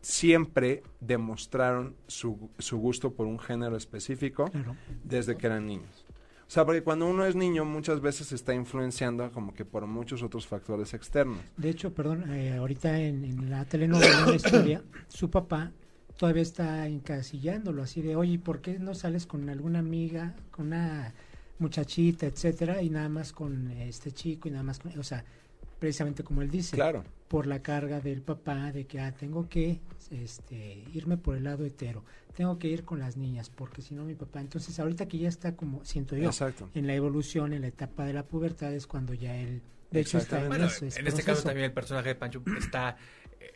siempre 0.01 0.83
demostraron 1.01 1.97
su, 2.07 2.51
su 2.59 2.79
gusto 2.79 3.13
por 3.13 3.27
un 3.27 3.39
género 3.39 3.77
específico 3.77 4.47
Claro. 4.51 4.77
desde 5.05 5.37
que 5.37 5.47
eran 5.47 5.67
niños. 5.67 6.07
O 6.47 6.51
sea, 6.51 6.65
porque 6.65 6.83
cuando 6.83 7.07
uno 7.07 7.27
es 7.27 7.35
niño 7.37 7.67
muchas 7.67 8.01
veces 8.01 8.29
se 8.29 8.35
está 8.35 8.55
influenciando 8.55 9.31
como 9.33 9.53
que 9.53 9.67
por 9.67 9.87
muchos 9.87 10.23
otros 10.23 10.47
factores 10.47 10.95
externos. 10.95 11.41
De 11.59 11.69
hecho, 11.69 11.93
perdón, 11.93 12.25
eh, 12.33 12.57
ahorita 12.57 12.99
en, 13.01 13.23
en 13.25 13.51
la 13.51 13.67
telenovela, 13.67 14.21
en 14.21 14.27
la 14.31 14.37
historia, 14.37 14.83
su 15.09 15.29
papá 15.29 15.73
todavía 16.19 16.43
está 16.43 16.87
encasillándolo 16.89 17.83
así 17.83 18.03
de, 18.03 18.17
oye, 18.17 18.39
¿por 18.39 18.61
qué 18.61 18.79
no 18.79 18.95
sales 18.95 19.25
con 19.25 19.49
alguna 19.49 19.79
amiga, 19.79 20.35
con 20.51 20.67
una 20.67 21.15
muchachita, 21.61 22.27
etcétera, 22.27 22.83
y 22.83 22.91
nada 22.91 23.09
más 23.09 23.33
con 23.33 23.71
este 23.71 24.11
chico 24.13 24.49
y 24.49 24.51
nada 24.51 24.65
más 24.65 24.81
con, 24.81 24.99
o 24.99 25.03
sea, 25.03 25.25
precisamente 25.79 26.25
como 26.25 26.43
él 26.43 26.51
dice, 26.51 26.77
Claro. 26.77 27.05
Por 27.29 27.47
la 27.47 27.61
carga 27.63 28.01
del 28.01 28.23
papá 28.23 28.73
de 28.73 28.87
que 28.87 29.01
ah, 29.01 29.13
tengo 29.13 29.49
que 29.49 29.81
este, 30.11 30.83
irme 30.95 31.17
por 31.19 31.37
el 31.37 31.45
lado 31.45 31.65
hetero, 31.65 32.03
tengo 32.35 32.59
que 32.59 32.69
ir 32.69 32.85
con 32.85 32.99
las 32.99 33.17
niñas, 33.17 33.51
porque 33.51 33.83
si 33.83 33.95
no 33.95 34.05
mi 34.05 34.15
papá, 34.15 34.41
entonces 34.41 34.79
ahorita 34.81 35.07
que 35.07 35.19
ya 35.19 35.29
está 35.29 35.55
como, 35.55 35.85
siento 35.85 36.17
yo, 36.17 36.27
Exacto. 36.29 36.69
en 36.75 36.87
la 36.87 36.95
evolución, 36.95 37.53
en 37.53 37.63
la 37.63 37.69
etapa 37.69 38.05
de 38.07 38.15
la 38.15 38.23
pubertad 38.25 38.73
es 38.73 38.87
cuando 38.87 39.13
ya 39.15 39.37
él, 39.37 39.61
de 39.91 40.01
hecho 40.01 40.19
está 40.19 40.41
en, 40.41 40.49
Bueno, 40.49 40.67
ese 40.67 40.99
en 40.99 41.07
este 41.07 41.23
caso 41.23 41.43
también 41.43 41.67
el 41.67 41.73
personaje 41.73 42.09
de 42.09 42.15
Pancho 42.15 42.43
está, 42.59 42.97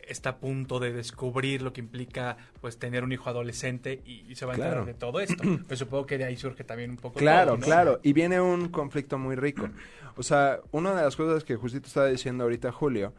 está 0.07 0.29
a 0.29 0.37
punto 0.37 0.79
de 0.79 0.91
descubrir 0.93 1.61
lo 1.63 1.73
que 1.73 1.81
implica 1.81 2.37
pues 2.61 2.77
tener 2.77 3.03
un 3.03 3.11
hijo 3.11 3.29
adolescente 3.29 4.01
y, 4.05 4.25
y 4.29 4.35
se 4.35 4.45
va 4.45 4.51
a 4.53 4.55
enterar 4.55 4.73
Claro. 4.75 4.85
de 4.85 4.93
todo 4.93 5.19
esto. 5.19 5.43
Pues 5.67 5.79
supongo 5.79 6.05
que 6.05 6.17
de 6.19 6.25
ahí 6.25 6.37
surge 6.37 6.63
también 6.63 6.91
un 6.91 6.97
poco 6.97 7.17
Claro, 7.19 7.51
todo, 7.51 7.57
¿no? 7.57 7.65
claro. 7.65 7.99
Y 8.03 8.13
viene 8.13 8.39
un 8.39 8.69
conflicto 8.69 9.17
muy 9.17 9.35
rico. 9.35 9.69
O 10.15 10.21
sea, 10.23 10.59
una 10.71 10.93
de 10.93 11.01
las 11.03 11.15
cosas 11.15 11.43
que 11.43 11.55
justito 11.55 11.87
estaba 11.87 12.07
diciendo 12.07 12.43
ahorita 12.43 12.71
Julio 12.71 13.13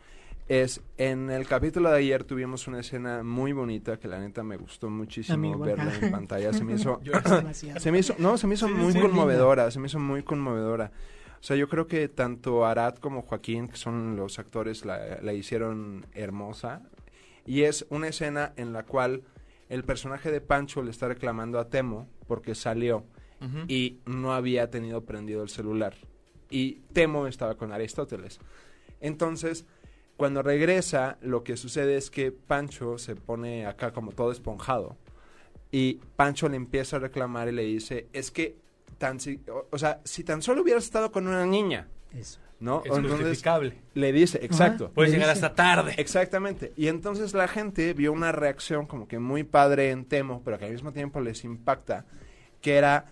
es 0.46 0.82
en 0.98 1.30
el 1.30 1.46
capítulo 1.46 1.90
de 1.90 1.98
ayer 1.98 2.24
tuvimos 2.24 2.66
una 2.68 2.80
escena 2.80 3.22
muy 3.22 3.52
bonita 3.52 3.98
que 3.98 4.08
la 4.08 4.18
neta 4.18 4.42
me 4.42 4.56
gustó 4.56 4.90
muchísimo 4.90 5.58
verla 5.58 5.92
en 6.00 6.10
pantalla. 6.10 6.52
Se 6.52 6.64
me 6.64 6.74
hizo, 6.74 7.00
se 7.78 7.90
me 7.92 7.98
hizo, 7.98 8.14
no, 8.18 8.36
se 8.36 8.46
me 8.46 8.54
hizo 8.54 8.66
Sí, 8.68 8.74
muy 8.74 8.92
sí. 8.92 9.00
conmovedora, 9.00 9.70
se 9.70 9.80
me 9.80 9.86
hizo 9.86 9.98
muy 9.98 10.22
conmovedora. 10.22 10.92
O 11.40 11.46
sea, 11.46 11.56
yo 11.56 11.68
creo 11.68 11.86
que 11.86 12.08
tanto 12.08 12.64
Arad 12.64 12.96
como 12.96 13.22
Joaquín, 13.22 13.68
que 13.68 13.76
son 13.76 14.16
los 14.16 14.38
actores, 14.38 14.84
la, 14.84 15.18
la 15.22 15.32
hicieron 15.34 16.06
hermosa. 16.12 16.82
Y 17.46 17.62
es 17.62 17.86
una 17.90 18.08
escena 18.08 18.52
en 18.56 18.72
la 18.72 18.84
cual 18.84 19.22
el 19.68 19.84
personaje 19.84 20.30
de 20.30 20.40
Pancho 20.40 20.82
le 20.82 20.90
está 20.90 21.08
reclamando 21.08 21.58
a 21.58 21.68
Temo 21.68 22.08
porque 22.26 22.54
salió 22.54 23.04
y 23.68 23.98
no 24.06 24.32
había 24.32 24.70
tenido 24.70 25.04
prendido 25.04 25.42
el 25.42 25.50
celular. 25.50 25.94
Y 26.48 26.80
Temo 26.94 27.26
estaba 27.26 27.56
con 27.56 27.72
Aristóteles. 27.72 28.40
Entonces, 29.02 29.66
cuando 30.16 30.42
regresa, 30.42 31.18
lo 31.22 31.42
que 31.44 31.56
sucede 31.56 31.96
es 31.96 32.10
que 32.10 32.30
Pancho 32.32 32.98
se 32.98 33.16
pone 33.16 33.66
acá 33.66 33.92
como 33.92 34.12
todo 34.12 34.30
esponjado. 34.32 34.96
Y 35.72 35.94
Pancho 36.16 36.48
le 36.48 36.56
empieza 36.56 36.96
a 36.96 37.00
reclamar 37.00 37.48
y 37.48 37.52
le 37.52 37.62
dice, 37.64 38.06
es 38.12 38.30
que, 38.30 38.56
tan 38.98 39.18
si- 39.18 39.40
o, 39.50 39.66
o 39.70 39.78
sea, 39.78 40.00
si 40.04 40.22
tan 40.22 40.40
solo 40.40 40.62
hubieras 40.62 40.84
estado 40.84 41.10
con 41.10 41.26
una 41.26 41.44
niña, 41.44 41.88
Eso. 42.16 42.38
¿no? 42.60 42.80
Es 42.84 42.92
entonces 42.96 43.18
justificable. 43.18 43.82
le 43.94 44.12
dice, 44.12 44.38
exacto. 44.44 44.92
Puedes 44.94 45.10
Le 45.10 45.18
llegar 45.18 45.34
dice- 45.34 45.44
hasta 45.46 45.56
tarde. 45.56 45.94
Exactamente. 45.98 46.72
Y 46.76 46.86
entonces 46.86 47.34
la 47.34 47.48
gente 47.48 47.92
vio 47.92 48.12
una 48.12 48.30
reacción 48.30 48.86
como 48.86 49.08
que 49.08 49.18
muy 49.18 49.42
padre 49.42 49.90
en 49.90 50.04
Temo, 50.04 50.42
pero 50.44 50.58
que 50.60 50.66
al 50.66 50.72
mismo 50.72 50.92
tiempo 50.92 51.20
les 51.20 51.42
impacta, 51.42 52.06
que 52.60 52.76
era 52.76 53.06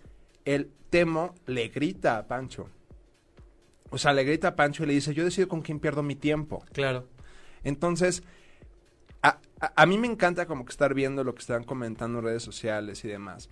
el 0.45 0.71
Temo 0.88 1.35
le 1.47 1.67
grita 1.69 2.17
a 2.19 2.27
Pancho. 2.29 2.69
O 3.92 3.98
sea, 3.98 4.12
le 4.12 4.24
grita 4.24 4.48
a 4.48 4.57
Pancho 4.57 4.83
y 4.83 4.87
le 4.87 4.94
dice, 4.94 5.14
yo 5.14 5.24
decido 5.24 5.46
con 5.48 5.61
quién 5.62 5.78
pierdo 5.78 6.02
mi 6.02 6.16
tiempo. 6.16 6.64
Claro. 6.72 7.07
Entonces, 7.62 8.22
a, 9.22 9.38
a- 9.61 9.72
a 9.76 9.87
mí 9.87 9.98
me 9.98 10.07
encanta 10.09 10.46
como 10.46 10.64
que 10.64 10.70
estar 10.72 10.94
viendo 10.94 11.22
lo 11.24 11.35
que 11.35 11.40
están 11.40 11.64
comentando 11.64 12.18
en 12.18 12.24
redes 12.24 12.42
sociales 12.42 13.05
y 13.05 13.09
demás. 13.09 13.50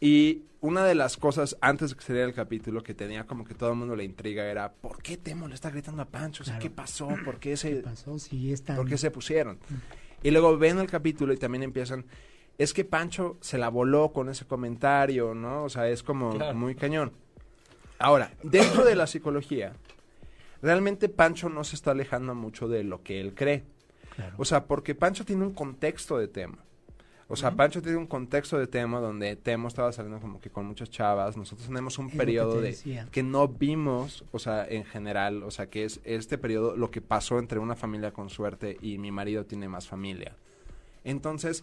Y 0.00 0.44
una 0.60 0.84
de 0.84 0.94
las 0.94 1.16
cosas 1.16 1.56
antes 1.60 1.90
de 1.90 1.96
que 1.96 2.02
saliera 2.02 2.26
el 2.28 2.34
capítulo 2.34 2.82
que 2.82 2.94
tenía 2.94 3.26
como 3.26 3.44
que 3.44 3.54
todo 3.54 3.70
el 3.70 3.76
mundo 3.76 3.96
la 3.96 4.02
intriga 4.02 4.44
era, 4.44 4.72
¿por 4.72 5.02
qué 5.02 5.16
Temo 5.16 5.46
le 5.48 5.54
está 5.54 5.70
gritando 5.70 6.00
a 6.02 6.06
Pancho? 6.06 6.42
O 6.42 6.46
sea, 6.46 6.54
Claro. 6.54 6.62
¿qué 6.62 6.70
pasó? 6.70 7.08
¿Por 7.24 7.34
qué 7.38 7.50
¿Qué 7.50 7.56
se, 7.56 7.76
pasó? 7.76 8.18
Sí, 8.18 8.54
por 8.76 8.88
qué 8.88 8.96
se 8.96 9.10
pusieron? 9.10 9.58
Y 10.22 10.30
luego 10.30 10.56
ven 10.56 10.78
el 10.78 10.86
capítulo 10.86 11.32
y 11.32 11.36
también 11.38 11.62
empiezan, 11.62 12.04
es 12.58 12.72
que 12.72 12.84
Pancho 12.84 13.36
se 13.40 13.58
la 13.58 13.68
voló 13.70 14.12
con 14.12 14.28
ese 14.28 14.44
comentario, 14.46 15.34
¿no? 15.34 15.64
O 15.64 15.68
sea, 15.70 15.88
es 15.88 16.02
como 16.02 16.30
Claro. 16.30 16.56
muy 16.56 16.74
cañón. 16.74 17.12
Ahora, 18.00 18.32
dentro 18.42 18.84
de 18.84 18.96
la 18.96 19.06
psicología, 19.06 19.74
realmente 20.62 21.08
Pancho 21.08 21.48
no 21.50 21.64
se 21.64 21.76
está 21.76 21.90
alejando 21.92 22.34
mucho 22.34 22.66
de 22.66 22.82
lo 22.82 23.02
que 23.02 23.20
él 23.20 23.34
cree. 23.34 23.62
Claro. 24.16 24.34
O 24.38 24.44
sea, 24.44 24.64
porque 24.64 24.94
Pancho 24.94 25.24
tiene 25.24 25.44
un 25.44 25.52
contexto 25.52 26.18
de 26.18 26.26
tema. 26.26 26.58
O 27.28 27.36
sea, 27.36 27.52
Pancho 27.52 27.80
tiene 27.80 27.96
un 27.96 28.08
contexto 28.08 28.58
de 28.58 28.66
tema 28.66 28.98
donde 28.98 29.36
Temo 29.36 29.68
estaba 29.68 29.92
saliendo 29.92 30.18
como 30.20 30.40
que 30.40 30.50
con 30.50 30.66
muchas 30.66 30.90
chavas. 30.90 31.36
Nosotros 31.36 31.68
tenemos 31.68 31.96
un 31.98 32.06
Es 32.06 32.12
lo 32.14 32.18
que 32.18 32.26
periodo 32.26 32.60
de 32.60 32.68
decía. 32.68 33.06
que 33.12 33.22
no 33.22 33.46
vimos, 33.46 34.24
o 34.32 34.40
sea, 34.40 34.66
en 34.66 34.84
general, 34.84 35.44
o 35.44 35.50
sea, 35.52 35.70
que 35.70 35.84
es 35.84 36.00
este 36.02 36.38
periodo 36.38 36.76
lo 36.76 36.90
que 36.90 37.00
pasó 37.00 37.38
entre 37.38 37.60
una 37.60 37.76
familia 37.76 38.12
con 38.12 38.30
suerte 38.30 38.78
y 38.82 38.98
mi 38.98 39.12
marido 39.12 39.44
tiene 39.44 39.68
más 39.68 39.86
familia. 39.86 40.34
Entonces, 41.04 41.62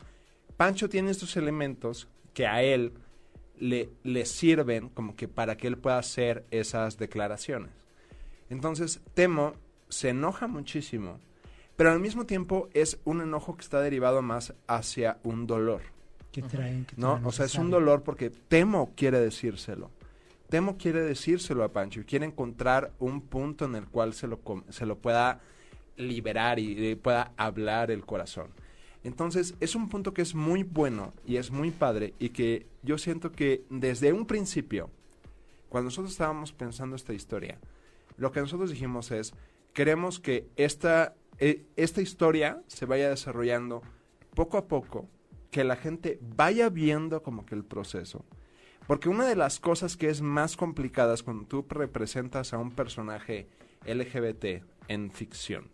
Pancho 0.56 0.88
tiene 0.88 1.12
estos 1.12 1.36
elementos 1.36 2.08
que 2.34 2.48
a 2.48 2.62
él 2.64 2.94
le, 3.60 3.90
le 4.04 4.26
sirven 4.26 4.90
como 4.90 5.16
que 5.16 5.28
para 5.28 5.58
que 5.58 5.68
él 5.68 5.78
pueda 5.78 5.98
hacer 5.98 6.46
esas 6.52 6.98
declaraciones. 6.98 7.72
Entonces, 8.50 9.02
Temo 9.14 9.54
se 9.90 10.10
enoja 10.10 10.48
muchísimo, 10.48 11.20
pero 11.76 11.92
al 11.92 12.00
mismo 12.00 12.26
tiempo 12.26 12.70
es 12.74 13.00
un 13.04 13.22
enojo 13.22 13.56
que 13.56 13.62
está 13.62 13.82
derivado 13.82 14.22
más 14.22 14.54
hacia 14.68 15.20
un 15.24 15.48
dolor. 15.48 15.82
que 16.32 16.42
traen, 16.42 16.86
que 16.86 16.96
¿no? 16.98 17.22
O 17.24 17.32
sea, 17.32 17.46
es 17.46 17.56
un 17.56 17.70
dolor 17.70 18.04
porque 18.04 18.30
Temo 18.30 18.94
quiere 18.96 19.20
decírselo. 19.20 19.92
Temo 20.50 20.78
quiere 20.78 21.02
decírselo 21.02 21.64
a 21.64 21.74
Pancho 21.74 22.00
y 22.02 22.06
quiere 22.06 22.26
encontrar 22.26 22.94
un 23.00 23.22
punto 23.22 23.66
en 23.66 23.76
el 23.76 23.86
cual 23.88 24.14
se 24.14 24.28
lo, 24.28 24.40
se 24.70 24.86
lo 24.86 24.98
pueda 24.98 25.42
liberar 25.98 26.58
y 26.60 26.96
pueda 26.96 27.34
hablar 27.38 27.92
el 27.92 28.06
corazón. 28.06 28.48
Entonces, 29.08 29.56
es 29.62 29.74
un 29.74 29.88
punto 29.88 30.14
que 30.14 30.22
es 30.22 30.36
muy 30.36 30.64
bueno 30.64 31.14
y 31.26 31.38
es 31.38 31.50
muy 31.50 31.72
padre 31.72 32.14
y 32.20 32.30
que 32.32 32.68
yo 32.84 32.98
siento 32.98 33.32
que 33.32 33.64
desde 33.70 34.12
un 34.12 34.26
principio, 34.26 34.90
cuando 35.70 35.86
nosotros 35.86 36.12
estábamos 36.12 36.52
pensando 36.52 36.98
esta 36.98 37.14
historia, 37.14 37.58
lo 38.18 38.34
que 38.34 38.42
nosotros 38.42 38.70
dijimos 38.70 39.12
es, 39.12 39.34
queremos 39.72 40.20
que 40.20 40.50
esta, 40.58 41.16
eh, 41.40 41.66
esta 41.78 42.02
historia 42.02 42.62
se 42.68 42.86
vaya 42.86 43.10
desarrollando 43.10 43.82
poco 44.36 44.58
a 44.58 44.68
poco, 44.68 45.08
que 45.52 45.64
la 45.64 45.78
gente 45.78 46.20
vaya 46.36 46.68
viendo 46.68 47.24
como 47.24 47.46
que 47.46 47.56
el 47.56 47.64
proceso. 47.64 48.26
Porque 48.88 49.08
una 49.08 49.26
de 49.26 49.38
las 49.38 49.62
cosas 49.62 49.96
que 49.96 50.10
es 50.10 50.22
más 50.22 50.58
complicadas 50.58 51.24
cuando 51.24 51.46
tú 51.46 51.66
representas 51.70 52.52
a 52.52 52.58
un 52.58 52.72
personaje 52.72 53.48
LGBT 53.86 54.66
en 54.90 55.12
ficción 55.12 55.70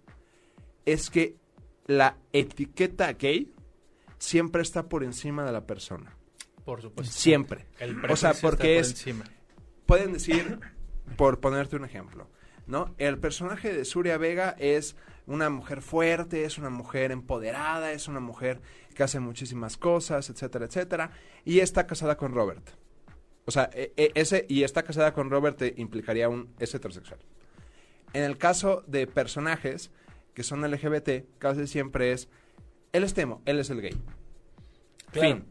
es 0.86 1.10
que 1.10 1.42
la 1.86 2.18
etiqueta 2.32 3.12
gay 3.14 3.52
siempre 4.18 4.62
está 4.62 4.88
por 4.90 5.04
encima 5.04 5.44
de 5.46 5.52
la 5.52 5.66
persona. 5.66 6.16
Por 6.66 6.82
supuesto. 6.82 7.12
Siempre. 7.14 7.66
El 7.80 7.98
O 8.10 8.16
sea, 8.16 8.34
porque 8.34 8.76
por 8.76 8.82
es- 8.82 8.90
encima. 8.92 9.26
Pueden 9.86 10.14
decir, 10.14 10.60
por 11.18 11.40
ponerte 11.42 11.76
un 11.76 11.84
ejemplo, 11.84 12.30
¿no? 12.68 12.96
El 12.98 13.20
personaje 13.20 13.74
de 13.74 13.84
Surya 13.84 14.18
Vega 14.18 14.56
es 14.58 14.96
una 15.26 15.50
mujer 15.50 15.82
fuerte, 15.82 16.46
es 16.46 16.58
una 16.58 16.70
mujer 16.70 17.12
empoderada, 17.12 17.92
es 17.92 18.08
una 18.08 18.22
mujer 18.22 18.62
que 18.96 19.04
hace 19.04 19.20
muchísimas 19.20 19.76
cosas, 19.78 20.30
etcétera, 20.30 20.66
etcétera, 20.66 21.12
y 21.44 21.60
está 21.60 21.86
casada 21.86 22.16
con 22.16 22.34
Robert. 22.34 22.70
O 23.46 23.52
sea, 23.52 23.70
e- 23.74 23.92
e- 23.98 24.12
ese 24.16 24.46
y 24.48 24.64
está 24.64 24.84
casada 24.84 25.14
con 25.14 25.30
Robert 25.30 25.62
implicaría 25.78 26.30
un 26.30 26.54
es 26.60 26.74
heterosexual. 26.74 27.20
En 28.14 28.24
el 28.24 28.38
caso 28.38 28.84
de 28.88 29.06
personajes 29.08 29.92
que 30.34 30.44
son 30.44 30.62
LGBT, 30.62 31.38
casi 31.38 31.68
siempre 31.68 32.12
es 32.12 32.30
él 32.94 33.04
es 33.04 33.14
temo, 33.14 33.42
él 33.46 33.60
es 33.60 33.70
el 33.70 33.82
gay. 33.82 33.96
Claro. 35.12 35.36
Fin. 35.36 35.46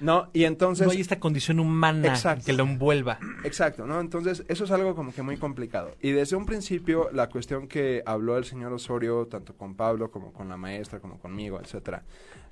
¿No? 0.00 0.30
Y 0.32 0.44
entonces 0.44 0.86
no 0.86 0.92
hay 0.92 1.00
esta 1.00 1.20
condición 1.20 1.60
humana 1.60 2.08
Exacto. 2.08 2.46
que 2.46 2.54
lo 2.54 2.62
envuelva. 2.62 3.18
Exacto, 3.44 3.86
¿no? 3.86 4.00
Entonces, 4.00 4.44
eso 4.48 4.64
es 4.64 4.70
algo 4.70 4.94
como 4.94 5.12
que 5.12 5.20
muy 5.20 5.36
complicado. 5.36 5.94
Y 6.00 6.12
desde 6.12 6.36
un 6.36 6.46
principio, 6.46 7.10
la 7.12 7.28
cuestión 7.28 7.68
que 7.68 8.02
habló 8.06 8.38
el 8.38 8.46
señor 8.46 8.72
Osorio, 8.72 9.26
tanto 9.26 9.54
con 9.54 9.74
Pablo 9.74 10.10
como 10.10 10.32
con 10.32 10.48
la 10.48 10.56
maestra, 10.56 11.00
como 11.00 11.18
conmigo, 11.18 11.60
etcétera, 11.60 12.02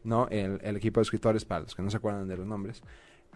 ¿no? 0.04 0.28
El, 0.28 0.60
el 0.62 0.76
equipo 0.76 1.00
de 1.00 1.04
escritores, 1.04 1.46
para 1.46 1.62
los 1.62 1.74
que 1.74 1.80
no 1.80 1.90
se 1.90 1.96
acuerdan 1.96 2.28
de 2.28 2.36
los 2.36 2.46
nombres, 2.46 2.82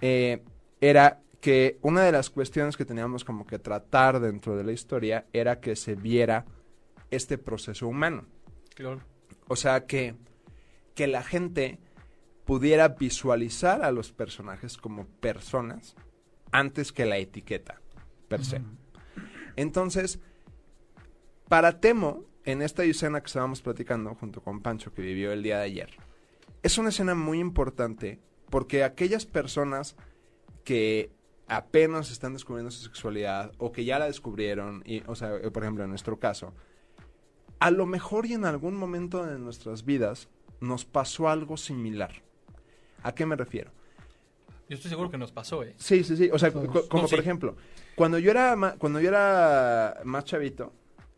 eh, 0.02 0.42
era 0.80 1.20
que 1.40 1.78
una 1.80 2.02
de 2.02 2.12
las 2.12 2.28
cuestiones 2.28 2.76
que 2.76 2.84
teníamos 2.84 3.24
como 3.24 3.46
que 3.46 3.58
tratar 3.58 4.20
dentro 4.20 4.56
de 4.56 4.64
la 4.64 4.72
historia 4.72 5.24
era 5.32 5.58
que 5.58 5.74
se 5.74 5.94
viera 5.94 6.44
este 7.12 7.38
proceso 7.38 7.86
humano. 7.86 8.26
Claro. 8.74 9.00
O 9.46 9.54
sea, 9.54 9.86
que, 9.86 10.16
que 10.94 11.06
la 11.06 11.22
gente 11.22 11.78
pudiera 12.44 12.88
visualizar 12.88 13.84
a 13.84 13.92
los 13.92 14.12
personajes 14.12 14.76
como 14.76 15.06
personas 15.06 15.94
antes 16.50 16.92
que 16.92 17.06
la 17.06 17.18
etiqueta, 17.18 17.80
per 18.28 18.44
se. 18.44 18.60
Entonces, 19.56 20.18
para 21.48 21.80
Temo, 21.80 22.24
en 22.44 22.62
esta 22.62 22.82
escena 22.82 23.20
que 23.20 23.26
estábamos 23.26 23.62
platicando 23.62 24.14
junto 24.14 24.42
con 24.42 24.60
Pancho 24.60 24.92
que 24.92 25.02
vivió 25.02 25.32
el 25.32 25.42
día 25.42 25.58
de 25.58 25.64
ayer, 25.64 25.90
es 26.62 26.78
una 26.78 26.88
escena 26.88 27.14
muy 27.14 27.38
importante 27.38 28.20
porque 28.50 28.84
aquellas 28.84 29.26
personas 29.26 29.96
que 30.64 31.10
apenas 31.46 32.10
están 32.10 32.32
descubriendo 32.32 32.70
su 32.70 32.82
sexualidad 32.84 33.52
o 33.58 33.72
que 33.72 33.84
ya 33.84 33.98
la 33.98 34.06
descubrieron, 34.06 34.82
y, 34.84 35.02
o 35.06 35.14
sea, 35.14 35.40
por 35.52 35.62
ejemplo, 35.62 35.84
en 35.84 35.90
nuestro 35.90 36.18
caso, 36.18 36.54
a 37.62 37.70
lo 37.70 37.86
mejor 37.86 38.26
y 38.26 38.32
en 38.34 38.44
algún 38.44 38.74
momento 38.76 39.24
de 39.24 39.38
nuestras 39.38 39.84
vidas 39.84 40.28
nos 40.60 40.84
pasó 40.84 41.28
algo 41.28 41.56
similar. 41.56 42.10
¿A 43.02 43.14
qué 43.14 43.24
me 43.26 43.36
refiero? 43.36 43.70
Yo 44.68 44.76
estoy 44.76 44.88
seguro 44.90 45.10
que 45.10 45.18
nos 45.18 45.32
pasó, 45.32 45.62
¿eh? 45.62 45.74
Sí, 45.76 46.02
sí, 46.02 46.16
sí. 46.16 46.30
O 46.32 46.38
sea, 46.38 46.50
Todos. 46.50 46.88
como 46.88 47.02
No, 47.02 47.08
sí. 47.08 47.14
por 47.14 47.20
ejemplo, 47.20 47.56
cuando 47.94 48.18
yo 48.18 48.30
era 48.30 48.56
ma- 48.56 48.76
cuando 48.78 49.00
yo 49.00 49.08
era 49.08 50.00
más 50.04 50.24
chavito, 50.24 50.72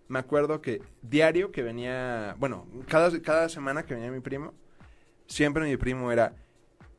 me 0.09 0.19
acuerdo 0.19 0.61
que 0.61 0.83
diario 1.03 1.51
que 1.53 1.63
venía, 1.63 2.35
bueno, 2.39 2.67
cada, 2.89 3.11
cada 3.23 3.49
semana 3.49 3.85
que 3.85 3.95
venía 3.95 4.11
mi 4.11 4.21
primo, 4.21 4.53
siempre 5.27 5.65
mi 5.65 5.77
primo 5.77 6.11
era, 6.13 6.35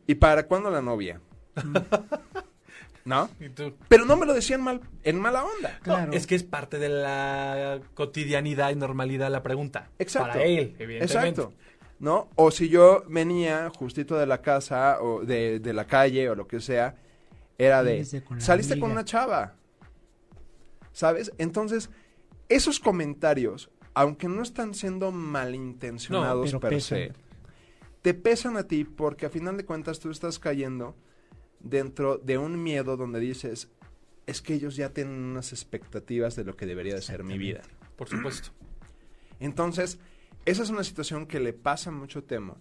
¿y 0.08 0.16
para 0.16 0.48
cuándo 0.48 0.70
la 0.72 0.82
novia? 0.82 1.20
¿No? 3.06 3.30
Y 3.40 3.50
tú, 3.50 3.76
Pero 3.88 4.06
no 4.06 4.18
me 4.18 4.26
lo 4.26 4.34
decían 4.34 4.62
mal, 4.64 4.82
en 5.04 5.20
mala 5.20 5.46
onda. 5.46 5.80
Claro. 5.84 6.12
Es 6.12 6.26
que 6.26 6.34
es 6.34 6.44
parte 6.44 6.80
de 6.80 6.90
la 6.90 7.80
cotidianidad 7.94 8.72
y 8.72 8.76
normalidad 8.76 9.30
la 9.32 9.44
pregunta. 9.44 9.92
Exacto. 10.00 10.30
Para 10.34 10.44
él, 10.44 10.76
evidentemente. 10.80 11.04
Exacto. 11.42 11.54
¿No? 12.00 12.30
O 12.36 12.50
si 12.52 12.68
yo 12.68 13.04
venía 13.08 13.70
justito 13.70 14.18
de 14.18 14.26
la 14.26 14.42
casa 14.42 15.02
o 15.02 15.24
de, 15.24 15.60
de 15.60 15.72
la 15.74 15.86
calle 15.86 16.30
o 16.30 16.36
lo 16.36 16.48
que 16.48 16.60
sea, 16.60 16.96
era 17.60 17.84
de, 17.84 17.98
Saliste 18.04 18.24
con 18.24 18.42
saliste 18.42 18.74
amiga". 18.74 18.84
con 18.86 18.92
una 18.92 19.06
chava. 19.06 19.54
¿Sabes? 20.92 21.32
Entonces, 21.38 21.90
esos 22.50 22.80
comentarios, 22.80 23.70
aunque 23.94 24.28
no 24.28 24.42
están 24.42 24.74
siendo 24.74 25.12
malintencionados 25.12 26.54
No, 26.54 26.60
pero 26.60 26.60
per 26.60 26.70
pesan. 26.72 26.98
se, 26.98 27.14
te 28.02 28.14
pesan 28.14 28.58
a 28.58 28.64
ti 28.64 28.84
porque 28.84 29.26
a 29.26 29.30
final 29.30 29.58
de 29.58 29.66
cuentas 29.66 30.00
tú 30.00 30.10
estás 30.10 30.40
cayendo 30.40 30.96
dentro 31.66 32.18
de 32.18 32.38
un 32.38 32.62
miedo 32.62 32.96
donde 32.96 33.20
dices, 33.20 33.70
es 34.26 34.42
que 34.42 34.54
ellos 34.54 34.76
ya 34.76 34.94
tienen 34.94 35.16
unas 35.16 35.52
expectativas 35.52 36.36
de 36.36 36.46
lo 36.46 36.56
que 36.56 36.66
debería 36.66 36.96
de 36.96 37.02
ser 37.02 37.24
mi 37.24 37.38
vida. 37.38 37.62
Por 37.98 38.08
supuesto. 38.08 38.50
Entonces, 39.40 40.00
esa 40.46 40.64
es 40.64 40.70
una 40.70 40.84
situación 40.84 41.26
que 41.26 41.40
le 41.40 41.54
pasa 41.54 41.92
mucho 41.92 42.20
a 42.20 42.22
Temo 42.22 42.58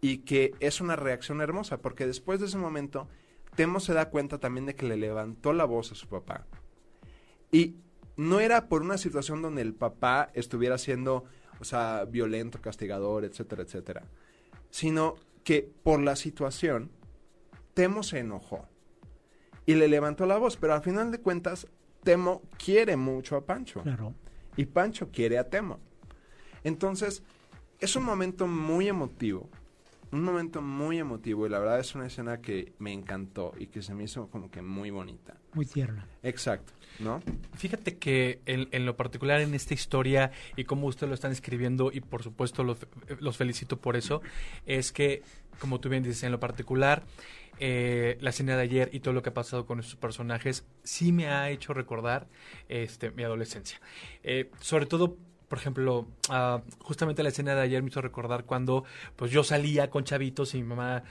y 0.00 0.18
que 0.18 0.54
es 0.60 0.80
una 0.80 0.96
reacción 0.96 1.40
hermosa, 1.40 1.78
porque 1.78 2.06
después 2.06 2.40
de 2.40 2.46
ese 2.46 2.58
momento, 2.58 3.08
Temo 3.56 3.80
se 3.80 3.94
da 3.94 4.10
cuenta 4.10 4.38
también 4.38 4.66
de 4.66 4.74
que 4.74 4.86
le 4.86 4.96
levantó 4.96 5.52
la 5.52 5.64
voz 5.64 5.92
a 5.92 5.94
su 5.94 6.06
papá. 6.06 6.46
Y 7.50 7.76
no 8.16 8.40
era 8.40 8.68
por 8.68 8.82
una 8.82 8.98
situación 8.98 9.40
donde 9.40 9.62
el 9.62 9.74
papá 9.74 10.30
estuviera 10.34 10.78
siendo, 10.78 11.24
o 11.58 11.64
sea, 11.64 12.04
violento, 12.04 12.60
castigador, 12.60 13.24
etcétera, 13.24 13.62
etcétera, 13.62 14.02
sino 14.70 15.16
que 15.42 15.70
por 15.82 16.00
la 16.00 16.16
situación, 16.16 16.90
Temo 17.76 18.02
se 18.02 18.20
enojó 18.20 18.66
y 19.66 19.74
le 19.74 19.86
levantó 19.86 20.24
la 20.24 20.38
voz, 20.38 20.56
pero 20.56 20.72
al 20.72 20.80
final 20.82 21.12
de 21.12 21.20
cuentas, 21.20 21.66
Temo 22.02 22.40
quiere 22.56 22.96
mucho 22.96 23.36
a 23.36 23.44
Pancho 23.44 23.82
Claro. 23.82 24.14
y 24.56 24.64
Pancho 24.64 25.10
quiere 25.12 25.36
a 25.36 25.50
Temo. 25.50 25.78
Entonces, 26.64 27.22
es 27.78 27.94
un 27.94 28.04
momento 28.04 28.46
muy 28.46 28.88
emotivo, 28.88 29.50
un 30.10 30.22
momento 30.24 30.62
muy 30.62 30.98
emotivo 30.98 31.46
y 31.46 31.50
la 31.50 31.58
verdad 31.58 31.78
es 31.78 31.94
una 31.94 32.06
escena 32.06 32.40
que 32.40 32.72
me 32.78 32.94
encantó 32.94 33.52
y 33.58 33.66
que 33.66 33.82
se 33.82 33.92
me 33.92 34.04
hizo 34.04 34.28
como 34.30 34.50
que 34.50 34.62
muy 34.62 34.88
bonita. 34.90 35.36
Muy 35.52 35.66
tierna. 35.66 36.08
Exacto, 36.22 36.72
¿no? 37.00 37.20
Fíjate 37.56 37.98
que 37.98 38.40
en, 38.46 38.68
en 38.70 38.86
lo 38.86 38.96
particular 38.96 39.42
en 39.42 39.52
esta 39.52 39.74
historia 39.74 40.30
y 40.56 40.64
cómo 40.64 40.86
ustedes 40.86 41.08
lo 41.10 41.14
están 41.14 41.32
escribiendo 41.32 41.90
y 41.92 42.00
por 42.00 42.22
supuesto 42.22 42.64
los, 42.64 42.78
los 43.20 43.36
felicito 43.36 43.78
por 43.78 43.96
eso, 43.96 44.22
es 44.64 44.92
que 44.92 45.22
como 45.58 45.78
tú 45.78 45.88
bien 45.90 46.02
dices, 46.02 46.22
en 46.22 46.32
lo 46.32 46.40
particular 46.40 47.02
eh, 47.58 48.18
la 48.20 48.30
escena 48.30 48.56
de 48.56 48.62
ayer 48.62 48.90
y 48.92 49.00
todo 49.00 49.14
lo 49.14 49.22
que 49.22 49.30
ha 49.30 49.34
pasado 49.34 49.64
con 49.64 49.80
estos 49.80 49.96
personajes 49.96 50.66
sí 50.82 51.12
me 51.12 51.28
ha 51.28 51.48
hecho 51.50 51.72
recordar 51.72 52.28
este, 52.68 53.10
mi 53.10 53.22
adolescencia. 53.22 53.80
Eh, 54.22 54.50
sobre 54.60 54.86
todo 54.86 55.16
por 55.48 55.58
ejemplo, 55.58 56.08
ah, 56.28 56.60
justamente 56.80 57.22
la 57.22 57.28
escena 57.28 57.54
de 57.54 57.60
ayer 57.60 57.80
me 57.80 57.88
hizo 57.88 58.02
recordar 58.02 58.44
cuando 58.44 58.84
pues 59.14 59.30
yo 59.30 59.44
salía 59.44 59.90
con 59.90 60.02
chavitos 60.02 60.54
y 60.56 60.58
mi 60.58 60.64
mamá 60.64 61.04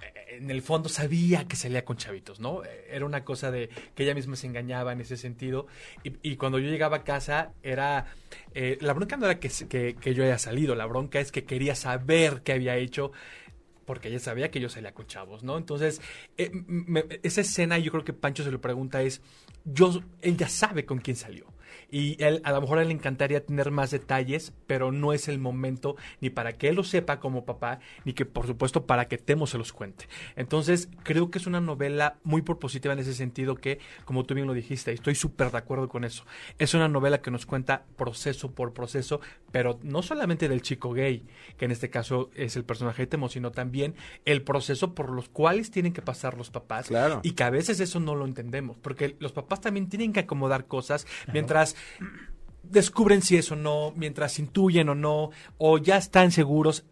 eh, 0.00 0.36
en 0.36 0.48
el 0.48 0.62
fondo 0.62 0.88
sabía 0.88 1.48
que 1.48 1.56
salía 1.56 1.84
con 1.84 1.96
chavitos, 1.96 2.38
¿no? 2.38 2.62
Era 2.88 3.04
una 3.04 3.24
cosa 3.24 3.50
de 3.50 3.68
que 3.96 4.04
ella 4.04 4.14
misma 4.14 4.36
se 4.36 4.46
engañaba 4.46 4.92
en 4.92 5.00
ese 5.00 5.16
sentido. 5.16 5.66
Y, 6.04 6.36
cuando 6.36 6.60
yo 6.60 6.70
llegaba 6.70 6.98
a 6.98 7.04
casa 7.04 7.52
era... 7.64 8.06
la 8.54 8.92
bronca 8.92 9.16
no 9.16 9.26
era 9.26 9.40
que, 9.40 9.50
que, 9.68 9.96
que 10.00 10.14
yo 10.14 10.22
haya 10.22 10.38
salido, 10.38 10.76
la 10.76 10.86
bronca 10.86 11.18
es 11.18 11.32
que 11.32 11.42
quería 11.42 11.74
saber 11.74 12.42
qué 12.44 12.52
había 12.52 12.76
hecho 12.76 13.10
porque 13.90 14.06
ella 14.06 14.20
sabía 14.20 14.52
que 14.52 14.60
yo 14.60 14.68
salía 14.68 14.94
con 14.94 15.08
chavos, 15.08 15.42
¿no? 15.42 15.58
Entonces, 15.58 16.00
eh, 16.38 16.52
esa 17.24 17.40
escena, 17.40 17.76
yo 17.76 17.90
creo 17.90 18.04
que 18.04 18.12
Pancho 18.12 18.44
se 18.44 18.52
lo 18.52 18.60
pregunta 18.60 19.02
es, 19.02 19.20
yo, 19.64 20.00
él 20.20 20.36
ya 20.36 20.48
sabe 20.48 20.86
con 20.86 20.98
quién 20.98 21.16
salió. 21.16 21.49
Y 21.90 22.22
él, 22.22 22.40
a 22.44 22.52
lo 22.52 22.60
mejor 22.60 22.78
a 22.78 22.82
él 22.82 22.88
le 22.88 22.94
encantaría 22.94 23.44
tener 23.44 23.70
más 23.70 23.90
detalles, 23.90 24.52
pero 24.66 24.92
no 24.92 25.12
es 25.12 25.28
el 25.28 25.38
momento 25.38 25.96
ni 26.20 26.30
para 26.30 26.52
que 26.52 26.68
él 26.68 26.76
lo 26.76 26.84
sepa 26.84 27.20
como 27.20 27.44
papá, 27.44 27.80
ni 28.04 28.12
que 28.12 28.24
por 28.26 28.46
supuesto 28.46 28.86
para 28.86 29.08
que 29.08 29.18
Temo 29.18 29.46
se 29.46 29.58
los 29.58 29.72
cuente. 29.72 30.08
Entonces, 30.36 30.88
creo 31.02 31.30
que 31.30 31.38
es 31.38 31.46
una 31.46 31.60
novela 31.60 32.16
muy 32.22 32.42
propositiva 32.42 32.92
en 32.94 33.00
ese 33.00 33.14
sentido 33.14 33.54
que, 33.56 33.78
como 34.04 34.24
tú 34.24 34.34
bien 34.34 34.46
lo 34.46 34.52
dijiste, 34.54 34.90
y 34.92 34.94
estoy 34.94 35.14
súper 35.14 35.50
de 35.50 35.58
acuerdo 35.58 35.88
con 35.88 36.04
eso, 36.04 36.24
es 36.58 36.74
una 36.74 36.88
novela 36.88 37.20
que 37.22 37.30
nos 37.30 37.46
cuenta 37.46 37.84
proceso 37.96 38.52
por 38.52 38.72
proceso, 38.72 39.20
pero 39.50 39.78
no 39.82 40.02
solamente 40.02 40.48
del 40.48 40.62
chico 40.62 40.92
gay, 40.92 41.24
que 41.56 41.64
en 41.64 41.70
este 41.70 41.90
caso 41.90 42.30
es 42.34 42.56
el 42.56 42.64
personaje 42.64 43.02
de 43.02 43.06
Temo, 43.06 43.28
sino 43.28 43.50
también 43.50 43.94
el 44.24 44.42
proceso 44.42 44.94
por 44.94 45.10
los 45.10 45.28
cuales 45.28 45.70
tienen 45.70 45.92
que 45.92 46.02
pasar 46.02 46.36
los 46.36 46.50
papás 46.50 46.88
Claro. 46.88 47.20
y 47.22 47.32
que 47.32 47.42
a 47.44 47.50
veces 47.50 47.80
eso 47.80 48.00
no 48.00 48.14
lo 48.14 48.24
entendemos, 48.24 48.76
porque 48.78 49.16
los 49.18 49.32
papás 49.32 49.60
también 49.60 49.88
tienen 49.88 50.12
que 50.12 50.20
acomodar 50.20 50.66
cosas 50.66 51.06
mientras 51.32 51.76
descubren 52.62 53.22
si 53.22 53.36
es 53.36 53.50
o 53.50 53.56
no, 53.56 53.92
mientras 53.96 54.38
intuyen 54.38 54.88
o 54.88 54.94
no, 54.94 55.30
o 55.58 55.78
ya 55.78 55.96
están 55.96 56.30
seguros. 56.30 56.84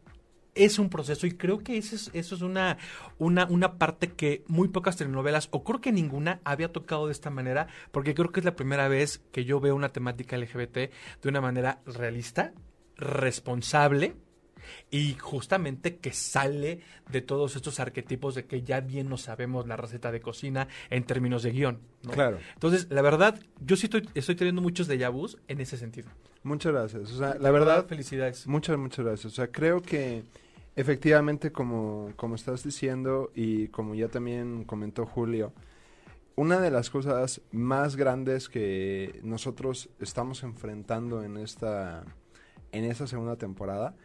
Es 0.55 0.81
un 0.81 0.91
proceso 0.91 1.27
y 1.27 1.33
creo 1.33 1.59
que 1.59 1.79
eso 1.79 1.95
es, 1.95 2.11
eso 2.15 2.35
es 2.35 2.43
una, 2.43 2.79
una, 3.19 3.47
una 3.47 3.79
parte 3.79 4.09
que 4.09 4.43
muy 4.49 4.69
pocas 4.69 4.97
telenovelas, 4.97 5.49
o 5.53 5.63
creo 5.63 5.81
que 5.81 5.93
ninguna, 5.93 6.41
había 6.43 6.73
tocado 6.73 7.07
de 7.07 7.13
esta 7.13 7.31
manera, 7.31 7.69
porque 7.93 8.15
creo 8.15 8.33
que 8.33 8.41
es 8.41 8.45
la 8.47 8.57
primera 8.57 8.89
vez 8.89 9.23
que 9.31 9.45
yo 9.45 9.61
veo 9.61 9.77
una 9.77 9.91
temática 9.91 10.37
LGBT 10.37 10.77
de 10.77 11.29
una 11.29 11.41
manera 11.41 11.81
realista, 11.87 12.53
responsable, 12.97 14.17
y 14.91 15.15
justamente 15.15 15.97
que 15.97 16.13
sale 16.13 16.81
de 17.11 17.21
todos 17.21 17.57
estos 17.57 17.81
arquetipos 17.81 18.35
de 18.35 18.47
que 18.47 18.63
ya 18.63 18.81
bien 18.81 19.09
no 19.09 19.17
sabemos 19.17 19.67
la 19.67 19.77
receta 19.77 20.13
de 20.13 20.21
cocina 20.21 20.69
en 20.91 21.05
términos 21.05 21.43
de 21.43 21.53
guion. 21.53 21.81
¿no? 22.03 22.13
Claro. 22.13 22.39
Entonces, 22.55 22.89
la 22.91 23.03
verdad, 23.03 23.39
yo 23.61 23.77
sí 23.77 23.87
estoy, 23.87 24.09
estoy 24.15 24.35
teniendo 24.35 24.63
muchos 24.63 24.89
déjà 24.89 25.11
vus 25.11 25.39
en 25.49 25.61
ese 25.61 25.77
sentido. 25.77 26.09
Muchas 26.43 26.73
gracias. 26.73 27.13
O 27.13 27.19
sea, 27.19 27.37
la 27.39 27.51
verdad, 27.51 27.87
felicidades. 27.87 28.47
Muchas, 28.47 28.79
muchas 28.79 29.05
gracias. 29.05 29.33
O 29.33 29.35
sea, 29.35 29.49
creo 29.49 29.83
que 29.83 30.23
efectivamente, 30.77 31.51
como, 31.53 32.13
como 32.17 32.37
estás 32.37 32.63
diciendo 32.63 33.31
y 33.35 33.69
como 33.69 33.95
ya 33.95 34.09
también 34.09 34.65
comentó 34.65 35.07
Julio, 35.07 35.53
una 36.37 36.61
de 36.61 36.71
las 36.71 36.89
cosas 36.89 37.41
más 37.51 37.97
grandes 37.97 38.49
que 38.49 39.19
nosotros 39.25 39.91
estamos 39.99 40.45
enfrentando 40.45 41.25
en 41.25 41.37
esta, 41.37 42.05
en 42.71 42.85
esta 42.85 43.09
segunda 43.09 43.35
temporada 43.35 43.97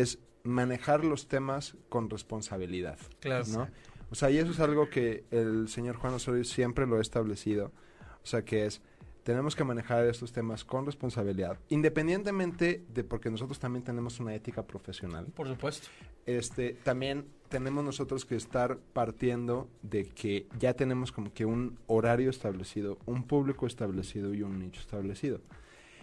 es 0.00 0.18
manejar 0.44 1.04
los 1.04 1.28
temas 1.28 1.76
con 1.88 2.10
responsabilidad. 2.10 2.98
Claro. 3.20 3.44
¿no? 3.48 3.68
O 4.10 4.14
sea, 4.14 4.30
y 4.30 4.38
eso 4.38 4.50
es 4.50 4.60
algo 4.60 4.90
que 4.90 5.24
el 5.30 5.68
señor 5.68 5.96
Juan 5.96 6.14
Osorio 6.14 6.44
siempre 6.44 6.86
lo 6.86 6.96
ha 6.96 7.00
establecido. 7.00 7.72
O 8.22 8.26
sea, 8.26 8.44
que 8.44 8.66
es, 8.66 8.82
tenemos 9.22 9.56
que 9.56 9.64
manejar 9.64 10.04
estos 10.06 10.32
temas 10.32 10.64
con 10.64 10.84
responsabilidad, 10.84 11.58
independientemente 11.68 12.84
de 12.92 13.04
porque 13.04 13.30
nosotros 13.30 13.58
también 13.58 13.84
tenemos 13.84 14.20
una 14.20 14.34
ética 14.34 14.66
profesional. 14.66 15.26
Por 15.34 15.48
supuesto. 15.48 15.88
Este, 16.26 16.74
también 16.74 17.26
tenemos 17.48 17.84
nosotros 17.84 18.24
que 18.24 18.36
estar 18.36 18.78
partiendo 18.92 19.68
de 19.82 20.04
que 20.04 20.46
ya 20.58 20.74
tenemos 20.74 21.10
como 21.10 21.32
que 21.32 21.44
un 21.44 21.78
horario 21.86 22.30
establecido, 22.30 22.98
un 23.06 23.24
público 23.24 23.66
establecido 23.66 24.34
y 24.34 24.42
un 24.42 24.58
nicho 24.58 24.80
establecido. 24.80 25.40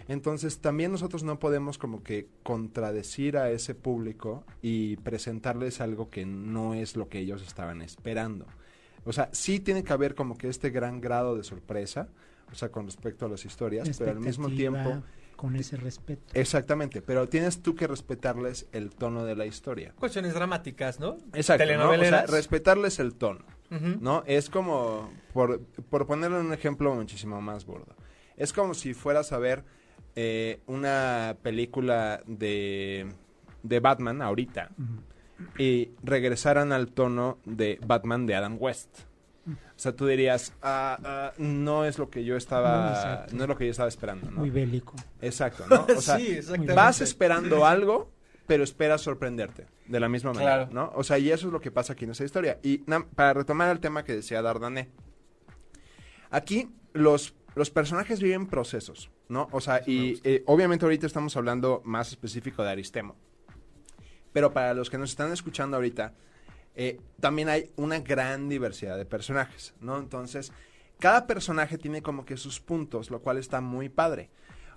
Entonces, 0.09 0.59
también 0.59 0.91
nosotros 0.91 1.23
no 1.23 1.37
podemos 1.37 1.77
como 1.77 2.03
que 2.03 2.27
contradecir 2.41 3.37
a 3.37 3.51
ese 3.51 3.75
público 3.75 4.43
y 4.59 4.97
presentarles 4.97 5.81
algo 5.81 6.09
que 6.09 6.25
no 6.25 6.73
es 6.73 6.95
lo 6.95 7.07
que 7.09 7.19
ellos 7.19 7.43
estaban 7.45 7.83
esperando. 7.83 8.47
O 9.05 9.13
sea, 9.13 9.29
sí 9.31 9.59
tiene 9.59 9.83
que 9.83 9.93
haber 9.93 10.15
como 10.15 10.35
que 10.35 10.49
este 10.49 10.71
gran 10.71 10.99
grado 10.99 11.37
de 11.37 11.43
sorpresa, 11.43 12.09
o 12.51 12.55
sea, 12.55 12.69
con 12.69 12.87
respecto 12.87 13.27
a 13.27 13.29
las 13.29 13.45
historias, 13.45 13.87
La 13.87 13.93
pero 13.97 14.11
al 14.11 14.19
mismo 14.19 14.49
tiempo... 14.49 15.03
Con 15.35 15.55
ese 15.55 15.77
respeto. 15.77 16.33
Exactamente, 16.33 17.01
pero 17.01 17.29
tienes 17.29 17.61
tú 17.61 17.75
que 17.75 17.87
respetarles 17.87 18.67
el 18.73 18.89
tono 18.89 19.23
de 19.23 19.35
la 19.35 19.45
historia. 19.45 19.93
Cuestiones 19.97 20.33
dramáticas, 20.33 20.99
¿no? 20.99 21.17
Exacto, 21.17 21.31
¿no? 21.31 21.39
O 21.39 21.43
sea, 21.43 21.57
Telenoveleras. 21.57 22.29
respetarles 22.29 22.99
el 22.99 23.13
tono. 23.13 23.45
¿no? 24.01 24.23
Es 24.25 24.49
como, 24.49 25.11
por, 25.33 25.61
por 25.61 26.07
ponerle 26.07 26.39
un 26.39 26.51
ejemplo 26.51 26.93
muchísimo 26.95 27.39
más 27.41 27.65
gordo, 27.65 27.95
es 28.37 28.53
como 28.53 28.73
si 28.73 28.93
fueras 28.95 29.31
a 29.31 29.37
ver 29.37 29.63
eh, 30.21 30.59
una 30.65 31.37
película 31.41 32.21
de, 32.27 33.07
de 33.63 33.79
Batman 33.79 34.21
ahorita 34.21 34.69
y 35.57 35.91
regresaran 36.03 36.73
al 36.73 36.89
tono 36.91 37.37
de 37.45 37.79
Batman 37.85 38.25
de 38.25 38.35
Adam 38.35 38.57
West. 38.59 38.89
O 39.47 39.81
sea, 39.81 39.95
tú 39.95 40.05
dirías, 40.07 40.53
ah, 40.61 40.97
ah, 41.03 41.33
no 41.37 41.85
es 41.85 41.97
lo 41.97 42.09
que 42.09 42.25
yo 42.25 42.33
No, 42.33 42.37
estaba, 42.37 42.89
exacto. 42.89 43.35
no 43.37 43.43
es 43.43 43.47
lo 43.49 43.57
que 43.57 43.65
yo 43.65 43.71
estaba 43.71 43.87
esperando, 43.87 44.29
¿no? 44.29 44.39
Muy 44.39 44.49
bélico. 44.49 44.93
Exacto, 45.21 45.63
¿no? 45.69 45.85
O 45.97 46.01
sea, 46.01 46.17
sí, 46.17 46.37
vas 46.75 46.99
esperando 46.99 47.65
algo, 47.65 48.11
pero 48.45 48.65
esperas 48.65 48.99
sorprenderte 49.01 49.67
de 49.87 49.99
la 50.01 50.09
misma 50.09 50.33
manera, 50.33 50.67
Claro. 50.67 50.73
¿no? 50.73 50.91
O 50.95 51.03
sea, 51.05 51.17
y 51.17 51.31
eso 51.31 51.47
es 51.47 51.53
lo 51.53 51.61
que 51.61 51.71
pasa 51.71 51.93
aquí 51.93 52.03
en 52.03 52.11
esta 52.11 52.25
historia. 52.25 52.59
Y 52.61 52.83
na- 52.87 53.05
para 53.15 53.33
retomar 53.33 53.69
el 53.71 53.79
tema 53.79 54.03
que 54.03 54.13
decía 54.15 54.41
Dardané, 54.41 54.89
aquí 56.29 56.69
los, 56.93 57.33
los 57.55 57.69
personajes 57.69 58.21
viven 58.21 58.47
procesos, 58.47 59.09
¿no? 59.27 59.47
O 59.51 59.61
sea, 59.61 59.81
y 59.85 60.19
eh, 60.23 60.43
obviamente 60.45 60.85
ahorita 60.85 61.07
estamos 61.07 61.35
hablando 61.35 61.81
más 61.85 62.09
específico 62.09 62.63
de 62.63 62.69
Aristemo. 62.69 63.15
Pero 64.31 64.53
para 64.53 64.73
los 64.73 64.89
que 64.89 64.97
nos 64.97 65.09
están 65.09 65.31
escuchando 65.31 65.77
ahorita, 65.77 66.13
eh, 66.75 66.99
también 67.19 67.49
hay 67.49 67.71
una 67.75 67.99
gran 67.99 68.47
diversidad 68.47 68.97
de 68.97 69.05
personajes, 69.05 69.73
¿no? 69.81 69.97
Entonces, 69.97 70.51
cada 70.99 71.27
personaje 71.27 71.77
tiene 71.77 72.01
como 72.01 72.25
que 72.25 72.37
sus 72.37 72.59
puntos, 72.59 73.09
lo 73.09 73.21
cual 73.21 73.37
está 73.37 73.61
muy 73.61 73.89
padre. 73.89 74.29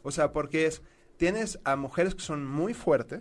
O 0.03 0.11
sea, 0.11 0.33
porque 0.33 0.67
es, 0.67 0.83
tienes 1.23 1.61
a 1.63 1.77
mujeres 1.77 2.17
que 2.17 2.21
son 2.21 2.45
muy 2.45 2.75
fuertes, 2.75 3.21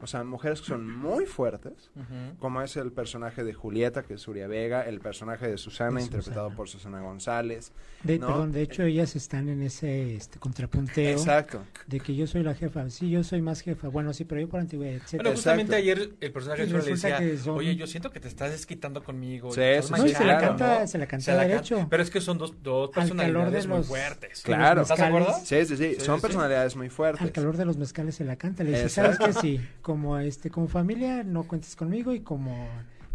o 0.00 0.06
sea, 0.06 0.22
mujeres 0.22 0.60
que 0.60 0.68
son 0.68 0.88
muy 0.88 1.26
fuertes, 1.26 1.90
como 2.38 2.62
es 2.62 2.76
el 2.76 2.92
personaje 2.92 3.42
de 3.42 3.52
Julieta, 3.54 4.04
que 4.04 4.14
es 4.14 4.20
Surya 4.20 4.46
Vega, 4.46 4.82
el 4.82 5.00
personaje 5.00 5.48
de 5.48 5.58
Susana, 5.58 5.96
De 5.96 6.02
interpretado 6.04 6.44
Susana. 6.46 6.56
por 6.56 6.68
Susana 6.68 7.00
González. 7.00 7.72
De, 8.04 8.20
¿no? 8.20 8.28
Perdón, 8.28 8.52
de 8.52 8.62
hecho 8.62 8.84
ellas 8.84 9.16
están 9.16 9.48
en 9.48 9.62
ese 9.62 10.14
este, 10.14 10.38
contrapunteo 10.38 11.10
Exacto. 11.18 11.64
de 11.88 11.98
que 11.98 12.14
yo 12.14 12.28
soy 12.28 12.44
la 12.44 12.54
jefa. 12.54 12.88
Sí, 12.88 13.10
yo 13.10 13.24
soy 13.24 13.42
más 13.42 13.62
jefa. 13.62 13.88
Bueno, 13.88 14.12
sí, 14.12 14.24
pero 14.24 14.40
yo 14.40 14.48
por 14.48 14.60
antigüedad, 14.60 14.94
etc. 14.94 15.14
Bueno, 15.16 15.30
justamente 15.32 15.76
Exacto. 15.76 16.02
ayer 16.02 16.14
el 16.20 16.32
personaje 16.32 16.66
de 16.66 16.72
le 16.72 16.82
decía, 16.84 17.18
son- 17.42 17.58
oye, 17.58 17.74
yo 17.74 17.88
siento 17.88 18.12
que 18.12 18.20
te 18.20 18.28
estás 18.28 18.52
desquitando 18.52 19.02
conmigo. 19.02 19.50
Sí, 19.52 19.60
y 19.60 20.08
se 20.10 20.24
la 20.24 20.38
canta, 20.38 20.80
¿no? 20.82 20.86
se 20.86 20.98
la 20.98 21.06
canta 21.08 21.24
Se 21.24 21.32
la 21.34 21.42
derecho. 21.48 21.74
canta. 21.78 21.90
Pero 21.90 22.02
es 22.04 22.10
que 22.10 22.20
son 22.20 22.38
dos, 22.38 22.54
dos 22.62 22.90
personalidades 22.90 23.66
muy 23.66 23.82
fuertes. 23.82 24.42
Claro. 24.42 24.82
¿Estás 24.82 24.98
de 24.98 25.04
acuerdo? 25.04 25.34
Sí, 25.44 25.66
sí, 25.66 25.76
sí, 25.76 25.94
Sí, 25.98 26.00
son 26.04 26.18
sí. 26.18 26.22
personalidades 26.22 26.76
muy 26.76 26.88
fuertes. 26.90 27.39
Al 27.40 27.44
calor 27.46 27.56
de 27.56 27.64
los 27.64 27.76
mezcales 27.76 28.14
se 28.14 28.24
la 28.24 28.36
canta. 28.36 28.62
Le 28.64 28.70
dice, 28.70 28.82
Exacto. 28.84 29.16
¿sabes 29.18 29.36
qué? 29.36 29.40
Sí, 29.40 29.60
como, 29.82 30.18
este, 30.18 30.50
como 30.50 30.68
familia 30.68 31.22
no 31.24 31.44
cuentes 31.44 31.74
conmigo 31.76 32.12
y 32.12 32.20
como 32.20 32.68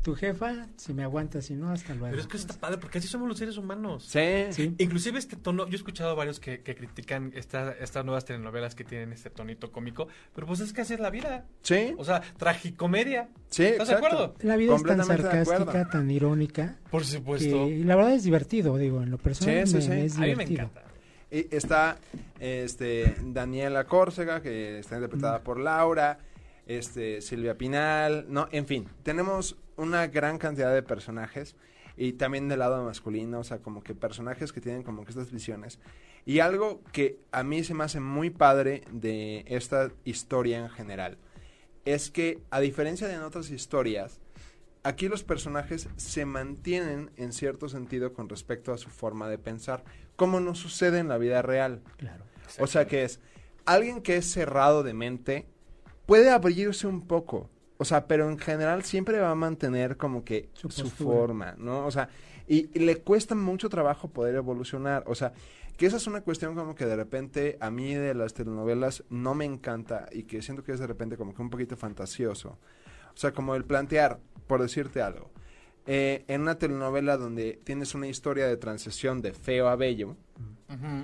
tu 0.04 0.14
jefa, 0.14 0.68
si 0.76 0.94
me 0.94 1.02
aguantas, 1.02 1.46
si 1.46 1.56
no, 1.56 1.72
hasta 1.72 1.94
luego. 1.96 2.12
Pero 2.12 2.22
es 2.22 2.28
que 2.28 2.38
eso 2.38 2.46
está 2.46 2.60
padre, 2.60 2.78
porque 2.78 3.00
así 3.00 3.08
somos 3.08 3.28
los 3.28 3.40
seres 3.40 3.58
humanos. 3.58 4.04
Sí, 4.08 4.20
Sí. 4.52 4.76
Inclusive 4.78 5.18
este 5.18 5.36
tono, 5.36 5.66
yo 5.66 5.72
he 5.72 5.76
escuchado 5.78 6.12
a 6.12 6.14
varios 6.14 6.40
que, 6.40 6.60
que 6.62 6.76
critican 6.76 7.32
esta, 7.34 7.72
estas 7.72 8.06
nuevas 8.06 8.24
telenovelas 8.24 8.76
que 8.76 8.84
tienen 8.84 9.14
este 9.14 9.32
tonito 9.32 9.72
cómico, 9.72 10.08
pero 10.36 10.46
pues 10.46 10.60
es 10.60 10.74
que 10.74 10.82
así 10.82 10.94
es 10.94 11.00
la 11.00 11.10
vida. 11.10 11.46
sí, 11.64 11.96
O 11.98 12.06
sea, 12.06 12.22
tragicomedia. 12.38 13.30
sí, 13.50 13.64
¿Estás 13.64 13.88
de 13.88 13.96
acuerdo? 13.96 14.36
La 14.42 14.56
vida 14.58 14.76
es 14.76 14.84
tan 14.84 15.04
sarcástica, 15.04 15.90
tan 15.90 16.12
irónica, 16.12 16.78
Por 16.92 17.04
supuesto. 17.04 17.66
que 17.68 17.84
la 17.84 17.96
verdad 17.96 18.14
es 18.14 18.24
divertido, 18.24 18.78
digo, 18.78 19.02
en 19.02 19.10
lo 19.10 19.18
personal 19.18 19.66
Sí, 19.68 19.72
sí, 19.72 19.76
me- 19.76 19.82
sí. 19.82 19.90
me 19.90 20.06
es 20.06 20.14
A 20.18 20.20
mí 20.20 20.22
me 20.22 20.28
divertido. 20.46 20.62
encanta. 20.66 20.85
Está 21.52 21.98
este 22.40 23.16
Daniela 23.24 23.86
Córcega, 23.86 24.42
que 24.42 24.80
está 24.80 24.96
interpretada 24.96 25.44
por 25.44 25.60
Laura, 25.60 26.20
este 26.66 27.22
Silvia 27.22 27.58
Pinal, 27.58 28.26
no, 28.30 28.48
en 28.52 28.66
fin, 28.66 28.88
tenemos 29.04 29.58
una 29.76 30.08
gran 30.08 30.38
cantidad 30.38 30.74
de 30.74 30.82
personajes 30.82 31.56
y 31.98 32.14
también 32.14 32.48
del 32.48 32.60
lado 32.60 32.84
masculino, 32.84 33.40
o 33.40 33.44
sea, 33.44 33.60
como 33.60 33.84
que 33.84 33.94
personajes 33.94 34.52
que 34.52 34.62
tienen 34.62 34.84
como 34.84 35.04
que 35.04 35.10
estas 35.12 35.32
visiones. 35.32 35.80
Y 36.26 36.40
algo 36.40 36.82
que 36.92 37.20
a 37.32 37.44
mí 37.44 37.64
se 37.64 37.74
me 37.74 37.84
hace 37.84 38.00
muy 38.00 38.30
padre 38.30 38.84
de 38.92 39.46
esta 39.48 39.92
historia 40.06 40.60
en 40.60 40.70
general 40.70 41.18
es 41.86 42.10
que 42.10 42.40
a 42.50 42.60
diferencia 42.60 43.08
de 43.08 43.14
en 43.14 43.22
otras 43.22 43.52
historias, 43.52 44.20
aquí 44.84 45.08
los 45.08 45.24
personajes 45.24 45.88
se 45.98 46.26
mantienen 46.26 47.12
en 47.16 47.32
cierto 47.32 47.70
sentido 47.70 48.14
con 48.14 48.28
respecto 48.28 48.74
a 48.74 48.78
su 48.78 48.90
forma 48.90 49.30
de 49.30 49.38
pensar, 49.38 49.84
como 50.16 50.40
no 50.40 50.56
sucede 50.56 51.00
en 51.00 51.08
la 51.08 51.18
vida 51.18 51.42
real. 51.42 51.82
Claro. 51.98 52.24
O 52.60 52.68
sea 52.68 52.86
que 52.88 53.04
es 53.04 53.20
alguien 53.66 54.02
que 54.02 54.18
es 54.18 54.32
cerrado 54.32 54.84
de 54.84 54.94
mente 54.94 55.48
puede 56.06 56.30
abrirse 56.30 56.88
un 56.88 57.06
poco 57.08 57.50
o 57.78 57.86
sea, 57.86 58.08
pero 58.08 58.30
en 58.30 58.38
general 58.38 58.84
siempre 58.84 59.20
va 59.20 59.32
a 59.32 59.36
mantener 59.36 59.98
como 59.98 60.24
que 60.24 60.50
Su 60.54 60.70
forma, 60.70 61.56
¿no? 61.58 61.86
O 61.86 61.92
sea, 61.92 62.10
y, 62.48 62.70
y 62.74 62.86
le 62.86 62.98
cuesta 62.98 63.36
mucho 63.36 63.70
trabajo 63.70 64.08
poder 64.08 64.36
evolucionar, 64.36 65.04
o 65.08 65.16
sea, 65.16 65.34
que 65.78 65.86
esa 65.86 65.98
es 65.98 66.08
una 66.08 66.22
cuestión 66.22 66.56
como 66.56 66.74
que 66.74 66.86
de 66.86 66.96
repente 66.96 67.58
a 67.60 67.70
mí 67.70 67.94
de 67.94 68.14
las 68.14 68.34
telenovelas 68.34 69.04
no 69.10 69.36
me 69.36 69.44
encanta 69.44 70.08
y 70.12 70.24
que 70.24 70.42
siento 70.42 70.64
que 70.64 70.72
es 70.72 70.80
de 70.80 70.88
repente 70.88 71.18
como 71.18 71.34
que 71.34 71.42
un 71.42 71.50
poquito 71.50 71.76
fantasioso. 71.76 72.58
O 73.14 73.18
sea, 73.18 73.34
como 73.34 73.56
el 73.56 73.66
plantear, 73.66 74.20
por 74.48 74.62
decirte 74.62 75.02
algo, 75.02 75.32
eh, 75.88 76.24
en 76.28 76.42
una 76.42 76.58
telenovela 76.58 77.18
donde 77.18 77.60
tienes 77.64 77.94
una 77.96 78.08
historia 78.08 78.48
de 78.48 78.58
transición 78.58 79.22
de 79.22 79.34
feo 79.34 79.68
a 79.70 79.76
bello, 79.76 80.16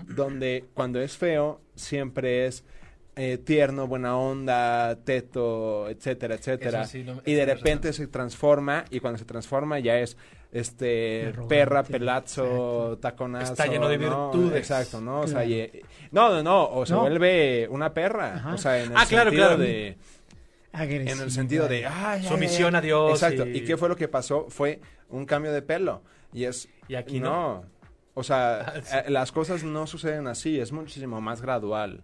donde 0.07 0.65
cuando 0.73 0.99
es 1.01 1.17
feo 1.17 1.61
siempre 1.75 2.47
es 2.47 2.63
eh, 3.15 3.37
tierno, 3.37 3.87
buena 3.87 4.17
onda, 4.17 4.97
teto, 5.03 5.89
etcétera, 5.89 6.35
etcétera. 6.35 6.85
Sí, 6.85 7.05
y 7.25 7.33
de 7.33 7.45
repente 7.45 7.93
se 7.93 8.07
transforma 8.07 8.85
y 8.89 8.99
cuando 8.99 9.17
se 9.19 9.25
transforma 9.25 9.79
ya 9.79 9.99
es 9.99 10.17
este 10.51 11.33
perra, 11.47 11.83
pelazo, 11.83 12.97
taconazo. 13.01 13.53
Está 13.53 13.67
lleno 13.67 13.87
de 13.87 13.97
¿no? 13.97 14.31
virtudes. 14.31 14.57
Exacto, 14.59 14.99
¿no? 15.01 15.21
O 15.21 15.27
sea, 15.27 15.45
y- 15.45 15.69
no, 16.11 16.29
no, 16.29 16.43
no, 16.43 16.69
o 16.69 16.85
se 16.85 16.93
No. 16.93 17.01
vuelve 17.01 17.67
una 17.69 17.93
perra, 17.93 18.35
Ajá. 18.35 18.53
o 18.53 18.57
sea, 18.57 18.81
en 18.83 18.91
el 18.91 18.97
Ah, 18.97 19.05
claro, 19.07 19.31
claro. 19.31 19.57
de 19.57 19.97
En 20.73 21.07
el 21.07 21.31
sentido 21.31 21.67
de 21.67 21.81
ya, 21.81 22.21
Sumisión 22.23 22.75
a 22.75 22.81
Dios 22.81 23.11
Exacto. 23.21 23.45
y- 23.47 23.57
y... 23.57 23.65
qué 23.65 23.75
fue 23.77 23.89
lo 23.89 23.95
que 23.95 24.07
pasó? 24.07 24.47
Fue 24.49 24.79
un 25.09 25.25
cambio 25.25 25.51
de 25.51 25.61
pelo 25.61 26.01
y 26.33 26.45
es 26.45 26.69
Y 26.87 26.95
aquí 26.95 27.19
no. 27.19 27.63
O 28.13 28.23
sea, 28.23 28.59
Ah, 28.67 28.81
sí. 28.83 28.95
eh, 28.97 29.09
las 29.09 29.31
cosas 29.31 29.63
no 29.63 29.85
suceden 29.87 30.27
así, 30.27 30.59
es 30.59 30.71
muchísimo 30.71 31.19
más 31.21 31.41
gradual. 31.41 32.03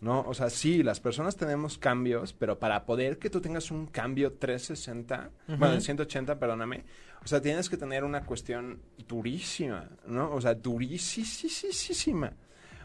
¿No? 0.00 0.22
O 0.26 0.32
sea, 0.32 0.48
sí, 0.48 0.82
las 0.82 0.98
personas 0.98 1.36
tenemos 1.36 1.76
cambios, 1.76 2.32
pero 2.32 2.58
para 2.58 2.86
poder 2.86 3.18
que 3.18 3.28
tú 3.28 3.42
tengas 3.42 3.70
un 3.70 3.86
cambio 3.86 4.32
360, 4.32 5.28
bueno, 5.46 5.74
de 5.74 5.82
180, 5.82 6.38
perdóname, 6.38 6.84
o 7.22 7.28
sea, 7.28 7.42
tienes 7.42 7.68
que 7.68 7.76
tener 7.76 8.02
una 8.04 8.24
cuestión 8.24 8.80
durísima, 9.06 9.90
¿no? 10.06 10.32
O 10.32 10.40
sea, 10.40 10.54
durísima. 10.54 12.32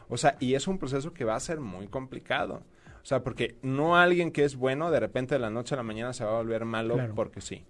O 0.09 0.17
sea, 0.17 0.35
y 0.41 0.55
es 0.55 0.67
un 0.67 0.77
proceso 0.77 1.13
que 1.13 1.23
va 1.23 1.35
a 1.35 1.39
ser 1.39 1.59
muy 1.61 1.87
complicado. 1.87 2.63
O 3.05 3.07
sea, 3.07 3.21
porque 3.23 3.55
no 3.61 3.97
alguien 3.97 4.31
que 4.31 4.43
es 4.43 4.55
bueno 4.55 4.89
de 4.89 4.99
repente 4.99 5.35
de 5.35 5.39
la 5.39 5.51
noche 5.51 5.75
a 5.75 5.77
la 5.77 5.83
mañana 5.83 6.11
se 6.11 6.23
va 6.25 6.31
a 6.31 6.37
volver 6.41 6.65
malo 6.65 6.95
Claro. 6.95 7.13
porque 7.13 7.39
sí. 7.39 7.63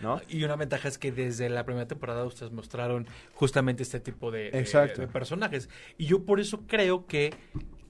¿No? 0.00 0.20
Y 0.28 0.44
una 0.44 0.56
ventaja 0.56 0.86
es 0.88 0.98
que 0.98 1.10
desde 1.12 1.48
la 1.48 1.64
primera 1.64 1.88
temporada 1.88 2.22
ustedes 2.26 2.52
mostraron 2.52 3.06
justamente 3.32 3.82
este 3.82 4.00
tipo 4.00 4.30
de, 4.30 4.50
de- 4.50 4.92
de 4.98 5.08
personajes. 5.08 5.70
Y 5.96 6.04
yo 6.04 6.26
por 6.26 6.40
eso 6.40 6.64
creo 6.66 7.06
que 7.06 7.32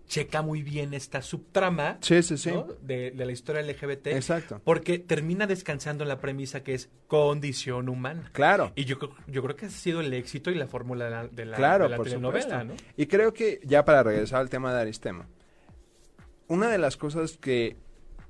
checa 0.07 0.43
muy 0.43 0.63
bien 0.63 0.95
esta 0.95 1.21
subtrama 1.23 1.99
Sí, 2.03 2.23
sí, 2.23 2.39
sí. 2.39 2.53
¿no? 2.53 2.69
de, 2.83 3.11
de 3.11 3.27
la 3.27 3.33
historia 3.33 3.61
LGBT. 3.63 4.07
Exacto. 4.07 4.61
Porque 4.63 5.01
termina 5.01 5.49
descansando 5.49 6.05
en 6.05 6.09
la 6.09 6.21
premisa 6.21 6.63
que 6.63 6.75
es 6.75 6.89
condición 7.09 7.89
humana. 7.89 8.31
Claro. 8.33 8.71
Y 8.77 8.85
yo, 8.85 9.01
creo- 9.01 9.17
yo 9.27 9.43
creo 9.43 9.57
que 9.57 9.67
ha 9.67 9.71
sido 9.71 10.01
el 10.01 10.13
éxito 10.15 10.53
y 10.53 10.55
la 10.55 10.69
fórmula 10.69 11.07
de 11.07 11.11
la, 11.11 11.27
de 11.27 11.45
la, 11.47 11.57
Claro, 11.57 11.85
de 11.85 11.91
la 11.91 11.97
por 11.97 12.07
telenovela, 12.07 12.61
supuesto. 12.61 12.65
¿no? 12.65 12.75
Y 12.97 13.07
creo 13.07 13.35
que, 13.35 13.59
ya 13.65 13.85
para 13.85 14.05
regresar 14.05 14.39
al 14.41 14.49
tema 14.49 14.73
de 14.73 14.81
Aristemo, 14.83 15.25
una 16.49 16.69
de 16.69 16.79
las 16.79 16.97
cosas 16.97 17.37
que 17.39 17.77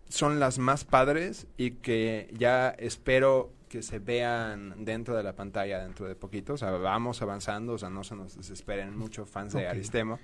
son 0.09 0.39
las 0.41 0.59
más 0.59 0.85
padres 0.85 1.47
y 1.57 1.73
que 1.73 2.33
ya 2.39 2.71
espero 2.79 3.53
que 3.69 3.83
se 3.83 3.99
vean 3.99 4.85
dentro 4.85 5.17
de 5.17 5.23
la 5.25 5.35
pantalla 5.35 5.81
dentro 5.83 6.07
de 6.07 6.15
poquito, 6.15 6.55
o 6.55 6.57
sea, 6.57 6.71
vamos 6.71 7.21
avanzando, 7.23 7.73
o 7.75 7.79
sea, 7.79 7.91
no 7.91 8.05
se 8.05 8.15
nos 8.15 8.37
desesperen 8.37 8.97
mucho 8.97 9.27
fans 9.27 9.53
de. 9.55 9.67
Aristemo, 9.67 10.21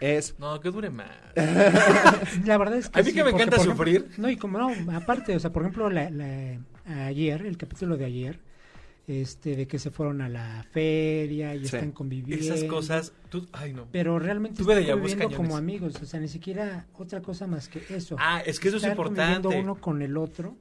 es... 0.00 0.38
No, 0.38 0.60
que 0.60 0.70
dure 0.70 0.90
más. 0.90 1.08
La 2.44 2.58
verdad 2.58 2.76
es 2.76 2.90
que 2.90 3.00
A 3.00 3.02
mí 3.02 3.08
sí, 3.10 3.14
que 3.16 3.24
me 3.24 3.30
porque, 3.30 3.44
encanta 3.44 3.56
ejemplo- 3.62 3.72
sufrir. 3.72 4.10
no, 4.18 4.28
y 4.28 4.36
como 4.36 4.58
no, 4.58 4.70
aparte, 4.96 5.34
o 5.34 5.40
sea, 5.40 5.50
por 5.50 5.62
ejemplo, 5.62 5.88
la, 5.88 6.10
la- 6.10 6.58
ayer, 7.06 7.46
el 7.46 7.56
capítulo 7.56 7.96
de 7.96 8.04
ayer, 8.04 8.40
este, 9.06 9.56
de 9.56 9.66
que 9.66 9.78
se 9.78 9.90
fueron 9.90 10.20
a 10.22 10.28
la 10.28 10.64
feria 10.70 11.54
y 11.54 11.60
Sí. 11.60 11.64
están 11.76 11.92
conviviendo. 11.92 12.44
Esas 12.44 12.64
cosas, 12.64 13.12
tú, 13.28 13.46
ay 13.52 13.72
no. 13.72 13.88
Pero 13.90 14.18
realmente 14.18 14.62
Tuve 14.62 14.80
están 14.80 14.98
conviviendo 14.98 15.36
como 15.36 15.56
amigos, 15.56 15.96
o 16.00 16.06
sea, 16.06 16.20
ni 16.20 16.28
siquiera 16.28 16.86
otra 16.94 17.20
cosa 17.20 17.46
más 17.46 17.68
que 17.68 17.82
eso. 17.90 18.16
Ah, 18.18 18.42
es 18.44 18.60
que 18.60 18.68
eso 18.68 18.76
es 18.76 18.84
Estar 18.84 18.96
importante. 18.96 19.48
uno 19.48 19.74
con 19.76 20.02
el 20.02 20.16
otro 20.16 20.56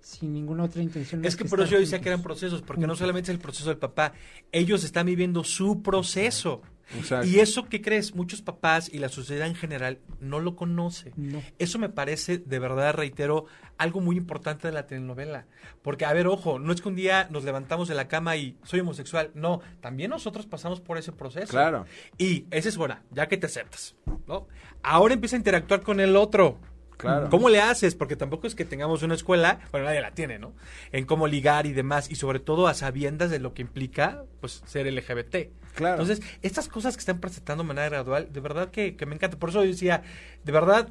sin 0.00 0.32
ninguna 0.32 0.64
otra 0.64 0.82
intención. 0.82 1.22
Es 1.24 1.34
más 1.34 1.36
que 1.36 1.44
por 1.44 1.60
eso 1.60 1.72
yo 1.72 1.78
decía 1.80 2.00
que 2.00 2.08
eran 2.08 2.22
procesos, 2.22 2.62
porque 2.62 2.86
no 2.86 2.96
solamente 2.96 3.30
es 3.30 3.34
el 3.36 3.40
proceso 3.40 3.68
del 3.68 3.76
papá, 3.78 4.12
ellos 4.50 4.82
están 4.84 5.06
viviendo 5.06 5.44
su 5.44 5.82
proceso. 5.82 6.62
Exacto. 6.62 6.79
Y 7.24 7.38
eso 7.38 7.68
que 7.68 7.80
crees, 7.80 8.14
muchos 8.14 8.42
papás 8.42 8.90
y 8.92 8.98
la 8.98 9.08
sociedad 9.08 9.46
en 9.46 9.54
general 9.54 9.98
no 10.20 10.40
lo 10.40 10.56
conoce. 10.56 11.12
No. 11.16 11.42
Eso 11.58 11.78
me 11.78 11.88
parece, 11.88 12.38
de 12.38 12.58
verdad, 12.58 12.94
reitero, 12.94 13.46
algo 13.78 14.00
muy 14.00 14.16
importante 14.16 14.68
de 14.68 14.72
la 14.72 14.86
telenovela. 14.86 15.46
Porque, 15.82 16.04
a 16.04 16.12
ver, 16.12 16.26
ojo, 16.26 16.58
no 16.58 16.72
es 16.72 16.80
que 16.80 16.88
un 16.88 16.96
día 16.96 17.28
nos 17.30 17.44
levantamos 17.44 17.88
de 17.88 17.94
la 17.94 18.08
cama 18.08 18.36
y 18.36 18.56
soy 18.64 18.80
homosexual. 18.80 19.30
No, 19.34 19.60
también 19.80 20.10
nosotros 20.10 20.46
pasamos 20.46 20.80
por 20.80 20.98
ese 20.98 21.12
proceso. 21.12 21.50
Claro. 21.50 21.86
Y 22.18 22.46
esa 22.50 22.68
es 22.68 22.76
buena, 22.76 23.02
ya 23.10 23.28
que 23.28 23.36
te 23.36 23.46
aceptas. 23.46 23.94
¿no? 24.26 24.48
Ahora 24.82 25.14
empieza 25.14 25.36
a 25.36 25.38
interactuar 25.38 25.82
con 25.82 26.00
el 26.00 26.16
otro. 26.16 26.58
Claro. 27.00 27.30
¿Cómo 27.30 27.48
le 27.48 27.60
haces? 27.60 27.94
Porque 27.94 28.14
tampoco 28.14 28.46
es 28.46 28.54
que 28.54 28.64
tengamos 28.64 29.02
una 29.02 29.14
escuela, 29.14 29.60
bueno, 29.72 29.86
nadie 29.86 30.00
la 30.02 30.10
tiene, 30.12 30.38
¿no? 30.38 30.52
En 30.92 31.06
cómo 31.06 31.26
ligar 31.26 31.66
y 31.66 31.72
demás, 31.72 32.10
y 32.10 32.14
sobre 32.16 32.40
todo 32.40 32.66
a 32.68 32.74
sabiendas 32.74 33.30
de 33.30 33.38
lo 33.38 33.54
que 33.54 33.62
implica, 33.62 34.24
pues, 34.40 34.62
ser 34.66 34.86
LGBT. 34.86 35.50
Claro. 35.74 36.02
Entonces, 36.02 36.20
estas 36.42 36.68
cosas 36.68 36.96
que 36.96 37.00
están 37.00 37.18
presentando 37.20 37.62
de 37.64 37.68
manera 37.68 37.88
gradual, 37.88 38.28
de 38.30 38.40
verdad 38.40 38.70
que, 38.70 38.96
que 38.96 39.06
me 39.06 39.14
encanta. 39.14 39.38
Por 39.38 39.48
eso 39.48 39.64
yo 39.64 39.70
decía, 39.70 40.02
de 40.44 40.52
verdad, 40.52 40.88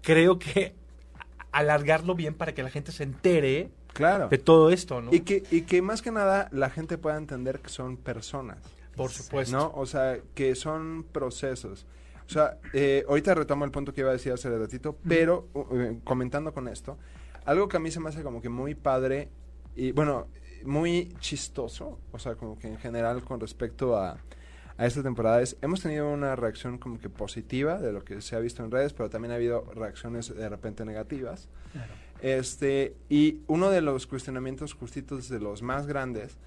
creo 0.00 0.38
que 0.38 0.74
alargarlo 1.50 2.14
bien 2.14 2.34
para 2.34 2.54
que 2.54 2.62
la 2.62 2.70
gente 2.70 2.92
se 2.92 3.02
entere 3.02 3.70
Claro. 3.92 4.28
de 4.28 4.38
todo 4.38 4.70
esto, 4.70 5.02
¿no? 5.02 5.12
Y 5.12 5.20
que, 5.20 5.42
y 5.50 5.62
que 5.62 5.82
más 5.82 6.00
que 6.00 6.10
nada 6.10 6.48
la 6.50 6.70
gente 6.70 6.96
pueda 6.96 7.18
entender 7.18 7.58
que 7.60 7.68
son 7.68 7.98
personas. 7.98 8.56
Por 8.96 9.10
supuesto. 9.10 9.54
¿No? 9.56 9.72
O 9.74 9.84
sea, 9.84 10.18
que 10.34 10.54
son 10.54 11.04
procesos. 11.12 11.84
O 12.32 12.34
sea, 12.34 12.58
eh, 12.72 13.04
ahorita 13.06 13.34
retomo 13.34 13.66
el 13.66 13.70
punto 13.70 13.92
que 13.92 14.00
iba 14.00 14.10
a 14.10 14.14
decir 14.14 14.32
hace 14.32 14.48
ratito, 14.56 14.96
pero 15.06 15.48
eh, 15.74 15.98
comentando 16.02 16.54
con 16.54 16.66
esto, 16.66 16.96
algo 17.44 17.68
que 17.68 17.76
a 17.76 17.80
mí 17.80 17.90
se 17.90 18.00
me 18.00 18.08
hace 18.08 18.22
como 18.22 18.40
que 18.40 18.48
muy 18.48 18.74
padre 18.74 19.28
y, 19.76 19.92
bueno, 19.92 20.28
muy 20.64 21.14
chistoso, 21.20 21.98
o 22.10 22.18
sea, 22.18 22.36
como 22.36 22.58
que 22.58 22.68
en 22.68 22.78
general 22.78 23.22
con 23.22 23.38
respecto 23.38 23.96
a, 23.98 24.18
a 24.78 24.86
esta 24.86 25.02
temporada 25.02 25.42
es, 25.42 25.58
hemos 25.60 25.82
tenido 25.82 26.10
una 26.10 26.34
reacción 26.36 26.78
como 26.78 26.98
que 26.98 27.10
positiva 27.10 27.78
de 27.78 27.92
lo 27.92 28.02
que 28.02 28.22
se 28.22 28.34
ha 28.34 28.38
visto 28.38 28.64
en 28.64 28.70
redes, 28.70 28.94
pero 28.94 29.10
también 29.10 29.32
ha 29.32 29.34
habido 29.34 29.70
reacciones 29.74 30.34
de 30.34 30.48
repente 30.48 30.86
negativas. 30.86 31.48
Claro. 31.72 31.92
Este, 32.22 32.96
y 33.10 33.40
uno 33.46 33.70
de 33.70 33.82
los 33.82 34.06
cuestionamientos 34.06 34.72
justitos 34.72 35.28
de 35.28 35.40
los 35.40 35.60
más 35.60 35.86
grandes 35.86 36.38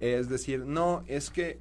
es 0.00 0.28
decir, 0.28 0.64
no, 0.64 1.04
es 1.06 1.30
que 1.30 1.58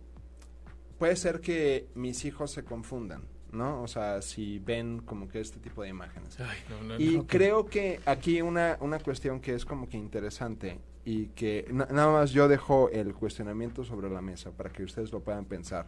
puede 0.98 1.16
ser 1.16 1.40
que 1.42 1.88
mis 1.96 2.26
hijos 2.26 2.52
se 2.52 2.64
confundan, 2.64 3.24
¿no? 3.54 3.82
O 3.82 3.88
sea, 3.88 4.22
si 4.22 4.60
ven 4.60 5.00
como 5.00 5.28
que 5.28 5.40
este 5.40 5.60
tipo 5.60 5.84
de 5.84 5.90
imágenes. 5.90 6.40
Ay, 6.40 6.58
no, 6.70 6.84
no, 6.84 7.00
Y 7.00 7.18
no. 7.18 7.28
Creo 7.28 7.66
que 7.66 8.00
aquí 8.06 8.42
una, 8.42 8.78
una 8.82 9.00
cuestión 9.00 9.40
que 9.40 9.54
es 9.56 9.66
como 9.66 9.88
que 9.88 9.98
interesante 9.98 10.80
y 11.06 11.28
que 11.28 11.68
na- 11.72 11.88
nada 11.92 12.12
más 12.12 12.32
yo 12.32 12.48
dejo 12.48 12.90
el 12.90 13.14
cuestionamiento 13.14 13.84
sobre 13.84 14.10
la 14.10 14.22
mesa 14.22 14.52
para 14.52 14.70
que 14.72 14.84
ustedes 14.84 15.12
lo 15.12 15.20
puedan 15.22 15.46
pensar, 15.46 15.88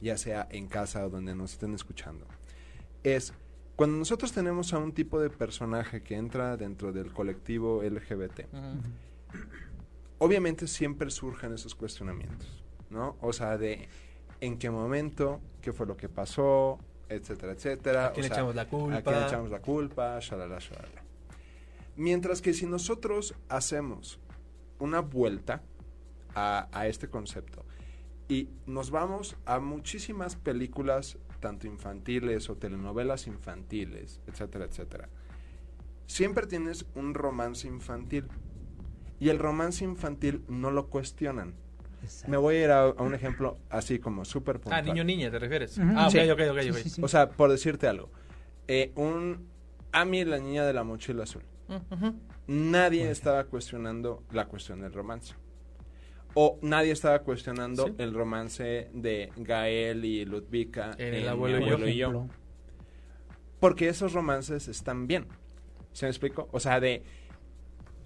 ya 0.00 0.16
sea 0.18 0.46
en 0.50 0.66
casa 0.68 1.06
o 1.06 1.10
donde 1.10 1.34
nos 1.34 1.52
estén 1.52 1.74
escuchando, 1.74 2.26
es 3.02 3.32
cuando 3.76 3.98
nosotros 3.98 4.32
tenemos 4.32 4.72
a 4.72 4.78
un 4.78 4.92
tipo 4.92 5.20
de 5.20 5.28
personaje 5.30 6.02
que 6.02 6.16
entra 6.16 6.56
dentro 6.56 6.92
del 6.92 7.12
colectivo 7.12 7.82
LGBT, 7.82 8.40
obviamente 10.18 10.66
siempre 10.66 11.10
surgen 11.10 11.52
esos 11.52 11.74
cuestionamientos, 11.74 12.64
¿no? 12.90 13.16
O 13.20 13.32
sea, 13.32 13.58
de 13.58 13.88
en 14.40 14.58
qué 14.58 14.70
momento, 14.70 15.40
qué 15.60 15.72
fue 15.72 15.86
lo 15.86 15.96
que 15.96 16.08
pasó, 16.08 16.78
etcétera, 17.08 17.52
etcétera. 17.52 18.06
¿A 18.06 18.12
quién 18.12 18.24
o 18.24 18.28
le 18.28 18.28
sea, 18.28 18.36
echamos 18.36 18.54
la 18.54 18.68
culpa? 18.68 18.96
¿A 18.96 19.02
quién 19.02 19.20
le 19.20 19.26
echamos 19.26 19.50
la 19.50 19.60
culpa? 19.60 20.18
Shalala, 20.20 20.58
shalala. 20.58 21.02
Mientras 21.96 22.42
que 22.42 22.52
si 22.52 22.66
nosotros 22.66 23.34
hacemos 23.48 24.18
una 24.78 25.00
vuelta 25.00 25.62
a, 26.34 26.68
a 26.72 26.86
este 26.86 27.08
concepto 27.08 27.64
y 28.28 28.50
nos 28.66 28.90
vamos 28.90 29.36
a 29.46 29.60
muchísimas 29.60 30.36
películas, 30.36 31.18
tanto 31.40 31.66
infantiles 31.66 32.50
o 32.50 32.56
telenovelas 32.56 33.26
infantiles, 33.26 34.20
etcétera, 34.26 34.66
etcétera, 34.66 35.08
siempre 36.06 36.46
tienes 36.46 36.86
un 36.94 37.14
romance 37.14 37.66
infantil. 37.66 38.26
Y 39.18 39.30
el 39.30 39.38
romance 39.38 39.82
infantil 39.82 40.44
no 40.48 40.70
lo 40.70 40.88
cuestionan. 40.88 41.54
Exacto. 42.02 42.30
Me 42.30 42.36
voy 42.36 42.56
a 42.56 42.64
ir 42.64 42.70
a, 42.70 42.82
a 42.84 43.02
un 43.02 43.14
ejemplo 43.14 43.58
así 43.70 43.98
como 43.98 44.24
súper 44.24 44.56
Ah, 44.56 44.60
puntual. 44.60 44.84
niño 44.84 45.04
niña, 45.04 45.30
¿te 45.30 45.38
refieres? 45.38 45.78
Ah, 45.78 46.06
ok, 46.06 46.12
Sí. 46.12 46.30
ok, 46.30 46.40
ok, 46.50 46.60
Sí, 46.62 46.70
ok. 46.70 46.76
sí, 46.76 46.88
sí. 46.90 47.02
O 47.02 47.08
sea, 47.08 47.30
por 47.30 47.50
decirte 47.50 47.86
algo, 47.88 48.10
eh, 48.68 48.92
un 48.96 49.48
Amy 49.92 50.24
la 50.24 50.38
niña 50.38 50.64
de 50.64 50.72
la 50.72 50.84
mochila 50.84 51.22
azul. 51.24 51.42
Nadie 52.46 53.10
estaba 53.10 53.44
cuestionando 53.44 54.22
la 54.30 54.46
cuestión 54.46 54.80
del 54.80 54.92
romance. 54.92 55.34
O 56.34 56.58
nadie 56.62 56.92
estaba 56.92 57.20
cuestionando 57.20 57.86
Sí. 57.86 57.94
el 57.98 58.12
romance 58.14 58.90
de 58.92 59.32
Gael 59.36 60.04
y 60.04 60.24
Ludvika 60.26 60.94
En 60.98 61.14
El 61.14 61.22
Mi 61.22 61.28
abuelo 61.28 61.58
y 61.58 61.60
yo. 61.60 61.66
Por 61.66 61.72
Abuelo 61.74 61.88
y 61.88 61.96
yo. 61.96 62.08
ejemplo, 62.08 62.34
Porque 63.58 63.88
esos 63.88 64.12
romances 64.12 64.68
están 64.68 65.06
bien. 65.06 65.26
¿Se 65.92 66.04
me 66.04 66.10
explico? 66.10 66.48
O 66.52 66.60
sea, 66.60 66.78
de 66.78 67.02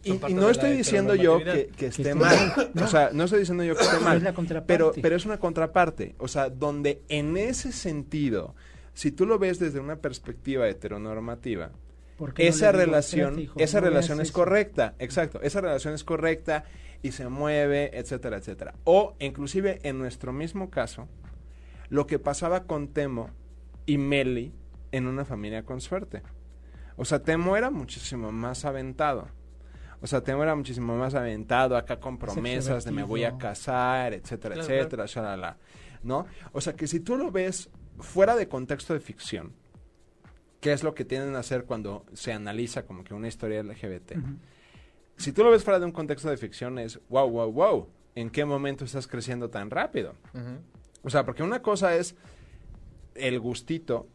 Y, 0.03 0.12
no 0.32 0.48
estoy 0.48 0.72
diciendo 0.76 1.14
yo 1.14 1.38
que, 1.44 1.68
que 1.76 1.86
esté 1.86 2.14
mal. 2.14 2.70
no. 2.74 2.84
O 2.84 2.88
sea, 2.88 3.11
no 3.12 3.24
estoy 3.24 3.40
diciendo 3.40 3.64
yo 3.64 3.74
que 3.76 3.82
esté 3.82 3.96
Pero 3.96 4.05
mal. 4.05 4.26
es. 4.26 4.62
Pero, 4.66 4.92
pero 5.01 5.16
es 5.16 5.26
una 5.26 5.38
contraparte. 5.38 6.14
O 6.18 6.26
sea, 6.28 6.48
donde 6.48 7.03
en 7.09 7.36
ese 7.36 7.70
sentido, 7.72 8.55
si 8.94 9.11
tú 9.12 9.26
lo 9.26 9.38
ves 9.38 9.59
desde 9.59 9.78
una 9.80 9.96
perspectiva 9.96 10.68
heteronormativa, 10.68 11.70
¿Por 12.16 12.34
qué 12.34 12.44
no 12.44 12.48
esa 12.51 12.72
digo, 12.72 12.84
relación, 12.84 13.20
"Espérate, 13.38 13.42
hijo, 13.42 13.61
esa 13.61 13.80
no 13.80 13.86
relación 13.88 14.20
es 14.20 14.28
eso"? 14.28 14.34
correcta, 14.34 14.94
exacto, 14.98 15.40
esa 15.42 15.61
relación 15.61 15.94
es 15.94 16.05
correcta 16.05 16.64
y 17.03 17.12
se 17.12 17.28
mueve, 17.28 17.90
etcétera, 17.98 18.36
etcétera. 18.38 18.74
O 18.84 19.16
inclusive 19.20 19.80
en 19.84 19.98
nuestro 19.98 20.32
mismo 20.32 20.70
caso, 20.70 21.09
lo 21.88 22.07
que 22.07 22.18
pasaba 22.18 22.64
con 22.64 22.88
Temo 22.88 23.30
y 23.86 23.98
Meli 23.98 24.53
en 24.92 25.07
una 25.07 25.24
familia 25.24 25.64
con 25.64 25.80
suerte. 25.80 26.22
O 26.96 27.05
sea, 27.07 27.22
Temo 27.22 27.57
era 27.57 27.70
muchísimo 27.70 28.32
más 28.32 28.64
aventado. 28.66 29.28
O 30.03 30.07
sea, 30.07 30.22
Temo 30.22 30.42
era 30.42 30.55
muchísimo 30.55 30.96
más 30.96 31.14
aventado, 31.14 31.76
acá 31.76 32.01
con 32.01 32.18
promesas 32.18 32.84
de 32.84 32.90
me 32.90 33.03
voy 33.03 33.24
a 33.24 33.36
casar, 33.36 34.14
etcétera, 34.14 34.55
Claro, 34.55 34.72
etcétera, 34.72 35.07
shalala, 35.07 35.59
¿no? 36.03 36.26
O 36.53 36.61
sea, 36.61 36.74
que 36.74 36.86
si 36.86 37.01
tú 37.01 37.16
lo 37.16 37.30
ves 37.30 37.68
fuera 37.98 38.34
de 38.34 38.48
contexto 38.48 38.94
de 38.94 39.01
ficción, 39.01 39.53
que 40.61 40.72
es 40.72 40.82
lo 40.82 40.94
que 40.94 41.05
tienden 41.05 41.36
a 41.36 41.40
hacer 41.40 41.64
cuando 41.64 42.05
se 42.12 42.32
analiza 42.32 42.84
como 42.84 43.03
que 43.05 43.14
una 43.14 43.28
historia 43.28 43.62
LGBT. 43.62 44.12
Si 45.16 45.32
tú 45.32 45.42
lo 45.42 45.51
ves 45.51 45.64
fuera 45.64 45.78
de 45.78 45.86
un 45.86 45.92
contexto 45.92 46.30
de 46.30 46.36
ficción 46.36 46.78
es, 46.78 46.98
wow, 47.09 47.28
wow, 47.28 47.53
wow, 47.53 47.88
¿en 48.14 48.30
qué 48.30 48.44
momento 48.44 48.84
estás 48.84 49.07
creciendo 49.07 49.51
tan 49.51 49.70
rápido? 49.70 50.14
O 51.03 51.11
sea, 51.11 51.24
porque 51.24 51.42
una 51.42 51.62
cosa 51.62 51.94
es 51.94 52.14
el 53.14 53.40
gustito, 53.40 54.07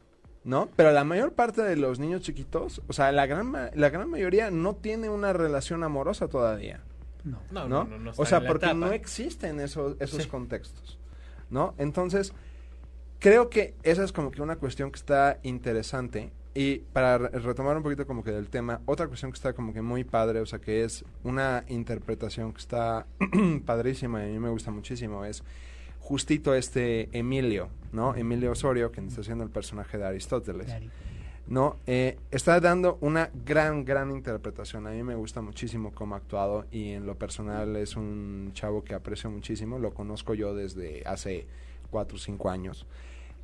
¿no? 0.45 0.69
Pero 0.77 0.91
la 0.93 1.03
mayor 1.03 1.33
parte 1.33 1.61
de 1.63 1.75
los 1.75 1.99
niños 1.99 2.21
chiquitos, 2.21 2.81
o 2.87 2.93
sea, 2.93 3.11
la 3.11 3.25
gran, 3.25 3.47
ma- 3.47 3.69
la 3.73 3.89
gran 3.89 4.09
mayoría 4.09 4.49
no 4.51 4.75
tiene 4.75 5.09
una 5.09 5.33
relación 5.33 5.83
amorosa 5.83 6.29
todavía. 6.29 6.79
No. 7.25 7.39
No, 7.51 7.67
¿no? 7.67 7.83
no, 7.83 7.89
no, 7.89 7.97
no 7.97 8.09
está 8.11 8.21
o 8.21 8.25
sea, 8.25 8.37
en 8.37 8.43
la 8.43 8.47
porque 8.47 8.65
etapa. 8.67 8.79
no 8.79 8.91
existen 8.93 9.59
esos, 9.59 9.97
esos 9.99 10.23
Sí. 10.23 10.29
contextos, 10.29 10.97
¿no? 11.49 11.73
Entonces, 11.77 12.31
creo 13.19 13.49
que 13.49 13.73
esa 13.83 14.03
es 14.03 14.11
como 14.13 14.31
que 14.31 14.41
una 14.41 14.55
cuestión 14.57 14.91
que 14.91 14.97
está 14.97 15.39
interesante. 15.43 16.31
Y 16.53 16.77
para 16.93 17.17
re- 17.17 17.29
retomar 17.39 17.75
un 17.75 17.83
poquito 17.83 18.05
como 18.07 18.23
que 18.23 18.31
del 18.31 18.47
tema, 18.47 18.79
otra 18.85 19.07
cuestión 19.07 19.31
que 19.31 19.35
está 19.35 19.51
como 19.53 19.73
que 19.73 19.81
muy 19.81 20.03
padre, 20.05 20.39
o 20.39 20.45
sea, 20.45 20.59
que 20.59 20.83
es 20.85 21.03
una 21.23 21.65
interpretación 21.67 22.53
que 22.53 22.59
está 22.59 23.05
padrísima 23.65 24.23
y 24.23 24.29
a 24.29 24.31
mí 24.31 24.39
me 24.39 24.49
gusta 24.49 24.71
muchísimo, 24.71 25.25
es 25.25 25.43
justito 25.99 26.53
este 26.53 27.09
Emilio, 27.17 27.69
¿no? 27.95 28.15
Emilio 28.15 28.51
Osorio, 28.51 28.91
que 28.91 29.01
está 29.01 29.21
haciendo 29.21 29.43
el 29.43 29.49
personaje 29.49 29.97
de 29.97 30.05
Aristóteles. 30.05 30.71
¿no? 31.47 31.77
Eh, 31.85 32.17
está 32.31 32.59
dando 32.59 32.97
una 33.01 33.29
gran, 33.45 33.85
gran 33.85 34.11
interpretación. 34.11 34.87
A 34.87 34.91
mí 34.91 35.03
me 35.03 35.15
gusta 35.15 35.41
muchísimo 35.41 35.91
cómo 35.93 36.15
ha 36.15 36.17
actuado 36.17 36.65
y 36.71 36.91
en 36.91 37.05
lo 37.05 37.15
personal 37.15 37.75
es 37.75 37.95
un 37.95 38.51
chavo 38.53 38.83
que 38.83 38.93
aprecio 38.93 39.29
muchísimo. 39.29 39.79
Lo 39.79 39.93
conozco 39.93 40.33
yo 40.33 40.55
desde 40.55 41.03
hace 41.05 41.45
cuatro 41.89 42.17
o 42.17 42.19
cinco 42.19 42.49
años. 42.49 42.85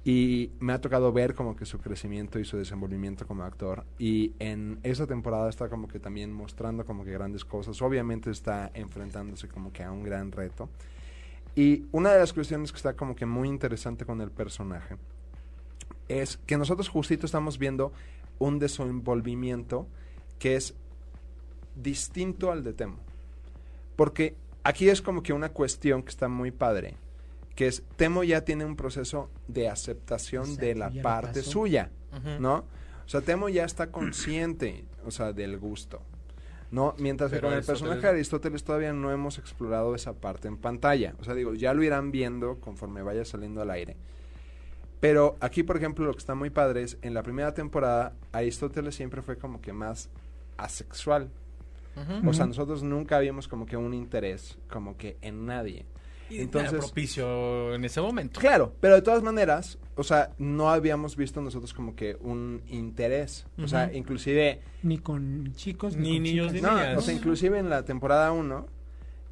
Y 0.03 0.49
me 0.59 0.73
ha 0.73 0.81
tocado 0.81 1.13
ver 1.13 1.35
como 1.35 1.55
que 1.55 1.67
su 1.67 1.77
crecimiento 1.77 2.39
y 2.39 2.45
su 2.45 2.57
desenvolvimiento 2.57 3.27
como 3.27 3.43
actor. 3.43 3.85
Y 3.99 4.33
en 4.39 4.79
esa 4.81 5.05
temporada 5.05 5.47
está 5.47 5.69
como 5.69 5.87
que 5.87 5.99
también 5.99 6.33
mostrando 6.33 6.85
como 6.85 7.05
que 7.05 7.11
grandes 7.11 7.45
cosas. 7.45 7.79
Obviamente 7.83 8.31
está 8.31 8.71
enfrentándose 8.73 9.47
como 9.47 9.71
que 9.71 9.83
a 9.83 9.91
un 9.91 10.01
gran 10.01 10.31
reto. 10.31 10.69
Y 11.55 11.85
una 11.91 12.11
de 12.11 12.19
las 12.19 12.33
cuestiones 12.33 12.71
que 12.71 12.77
está 12.77 12.93
como 12.93 13.15
que 13.15 13.25
muy 13.25 13.47
interesante 13.47 14.05
con 14.05 14.21
el 14.21 14.31
personaje 14.31 14.97
es 16.07 16.37
que 16.45 16.57
nosotros 16.57 16.89
justito 16.89 17.25
estamos 17.25 17.57
viendo 17.57 17.91
un 18.39 18.59
desenvolvimiento 18.59 19.87
que 20.39 20.55
es 20.55 20.73
distinto 21.75 22.51
al 22.51 22.63
de 22.63 22.73
Temo. 22.73 22.97
Porque 23.95 24.35
aquí 24.63 24.89
es 24.89 25.01
como 25.01 25.23
que 25.23 25.33
una 25.33 25.49
cuestión 25.49 26.03
que 26.03 26.09
está 26.09 26.27
muy 26.27 26.51
padre, 26.51 26.95
que 27.55 27.67
es 27.67 27.83
Temo 27.97 28.23
ya 28.23 28.41
tiene 28.41 28.65
un 28.65 28.75
proceso 28.75 29.29
de 29.47 29.69
aceptación 29.69 30.43
Exacto, 30.43 30.65
de 30.65 30.75
la 30.75 30.91
parte 31.01 31.43
suya. 31.43 31.91
¿no? 32.39 32.65
O 33.05 33.09
sea, 33.09 33.21
Temo 33.21 33.49
ya 33.49 33.65
está 33.65 33.91
consciente, 33.91 34.85
o 35.05 35.11
sea, 35.11 35.33
del 35.33 35.57
gusto. 35.57 36.01
¿No? 36.72 36.95
Mientras 36.97 37.32
que 37.32 37.41
con 37.41 37.51
el 37.53 37.63
personaje 37.63 38.01
de 38.01 38.07
Aristóteles 38.07 38.63
todavía 38.63 38.93
no 38.93 39.11
hemos 39.11 39.38
explorado 39.38 39.93
esa 39.93 40.13
parte 40.13 40.47
en 40.47 40.57
pantalla. 40.57 41.15
O 41.19 41.24
sea, 41.26 41.34
digo, 41.34 41.53
ya 41.53 41.74
lo 41.74 41.84
irán 41.84 42.11
viendo 42.11 42.59
conforme 42.61 43.01
vaya 43.01 43.26
saliendo 43.26 43.61
al 43.61 43.72
aire. 43.72 43.97
Pero 45.01 45.36
aquí, 45.41 45.63
por 45.63 45.76
ejemplo, 45.76 46.05
lo 46.05 46.13
que 46.13 46.19
está 46.19 46.36
muy 46.36 46.49
padre 46.49 46.84
es, 46.84 46.97
en 47.01 47.13
la 47.13 47.24
primera 47.24 47.53
temporada, 47.53 48.13
Aristóteles 48.32 48.95
siempre 48.95 49.22
fue 49.22 49.38
como 49.38 49.59
que 49.59 49.74
más 49.74 50.09
asexual. 50.57 51.30
O 52.26 52.34
sea, 52.34 52.45
nosotros 52.45 52.84
nunca 52.84 53.19
vimos 53.19 53.49
como 53.49 53.65
que 53.65 53.76
un 53.76 53.93
interés, 53.93 54.57
como 54.69 54.95
que 54.95 55.17
en 55.22 55.45
nadie. 55.45 55.86
Y 56.32 56.39
Entonces- 56.41 56.71
era 56.73 56.79
propicio 56.82 57.75
en 57.75 57.84
ese 57.86 57.99
momento. 58.01 58.39
Claro, 58.39 58.73
pero 58.79 58.95
de 58.95 59.01
todas 59.01 59.21
maneras, 59.23 59.77
o 59.95 60.03
sea, 60.03 60.32
no 60.38 60.69
habíamos 60.69 61.15
visto 61.17 61.41
nosotros 61.41 61.73
como 61.73 61.95
que 61.95 62.15
un 62.21 62.61
interés. 62.67 63.45
O 63.61 63.67
sea, 63.67 63.91
inclusive 63.93 64.61
Ni 64.84 64.97
con 64.99 65.53
chicos, 65.55 65.95
Ni 65.97 66.11
ni, 66.11 66.15
con 66.17 66.23
niños, 66.23 66.47
chicas. 66.53 66.53
ni 66.53 66.61
No, 66.61 66.75
niñas. 66.84 66.97
o 66.97 67.01
sea, 67.01 67.13
inclusive 67.13 67.59
en 67.59 67.69
la 67.69 67.84
temporada 67.84 68.32
1, 68.32 68.65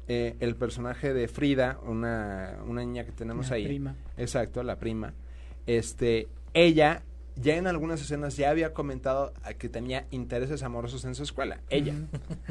eh, 0.08 0.36
el 0.40 0.56
personaje 0.56 1.14
de 1.14 1.28
Frida, 1.28 1.78
una, 1.86 2.58
una 2.66 2.82
niña 2.84 3.04
que 3.04 3.12
tenemos 3.12 3.48
La 3.50 3.56
ahí, 3.56 3.64
prima. 3.66 3.94
exacto, 4.16 4.62
la 4.62 4.76
prima, 4.76 5.14
este, 5.66 6.28
ella 6.54 7.02
ya 7.36 7.56
en 7.56 7.66
algunas 7.68 8.00
escenas 8.02 8.36
ya 8.36 8.50
había 8.50 8.74
comentado 8.74 9.32
que 9.56 9.68
tenía 9.68 10.06
intereses 10.10 10.62
amorosos 10.62 11.04
en 11.04 11.14
su 11.14 11.22
escuela, 11.22 11.60
ella, 11.70 11.94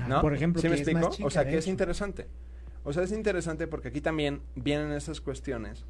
¿no? 0.08 0.22
Por 0.22 0.34
ejemplo, 0.34 0.62
¿Sí 0.62 0.70
me 0.70 0.76
explico? 0.76 1.00
más 1.02 1.10
chica, 1.18 1.28
o 1.28 1.30
sea, 1.30 1.46
que 1.48 1.58
es 1.58 1.68
interesante. 1.68 2.28
O 2.84 2.94
sea, 2.94 3.04
es 3.04 3.12
interesante 3.12 3.68
porque 3.68 3.90
aquí 3.90 4.02
también 4.02 4.42
vienen 4.56 4.92
esas 4.92 5.22
cuestiones 5.22 5.86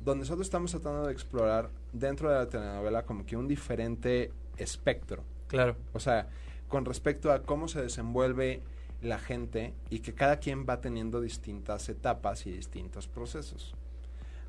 donde 0.00 0.22
nosotros 0.22 0.46
estamos 0.46 0.70
tratando 0.70 1.06
de 1.06 1.12
explorar 1.12 1.70
dentro 1.92 2.28
de 2.28 2.36
la 2.36 2.48
telenovela 2.48 3.04
como 3.04 3.24
que 3.24 3.36
un 3.36 3.48
diferente 3.48 4.32
espectro. 4.58 5.24
Claro. 5.48 5.76
O 5.94 6.00
sea, 6.00 6.28
con 6.68 6.84
respecto 6.84 7.32
a 7.32 7.42
cómo 7.42 7.68
se 7.68 7.80
desenvuelve 7.80 8.60
la 9.00 9.18
gente 9.18 9.74
y 9.90 10.00
que 10.00 10.14
cada 10.14 10.38
quien 10.38 10.66
va 10.68 10.80
teniendo 10.80 11.20
distintas 11.20 11.88
etapas 11.88 12.46
y 12.46 12.52
distintos 12.52 13.08
procesos. 13.08 13.74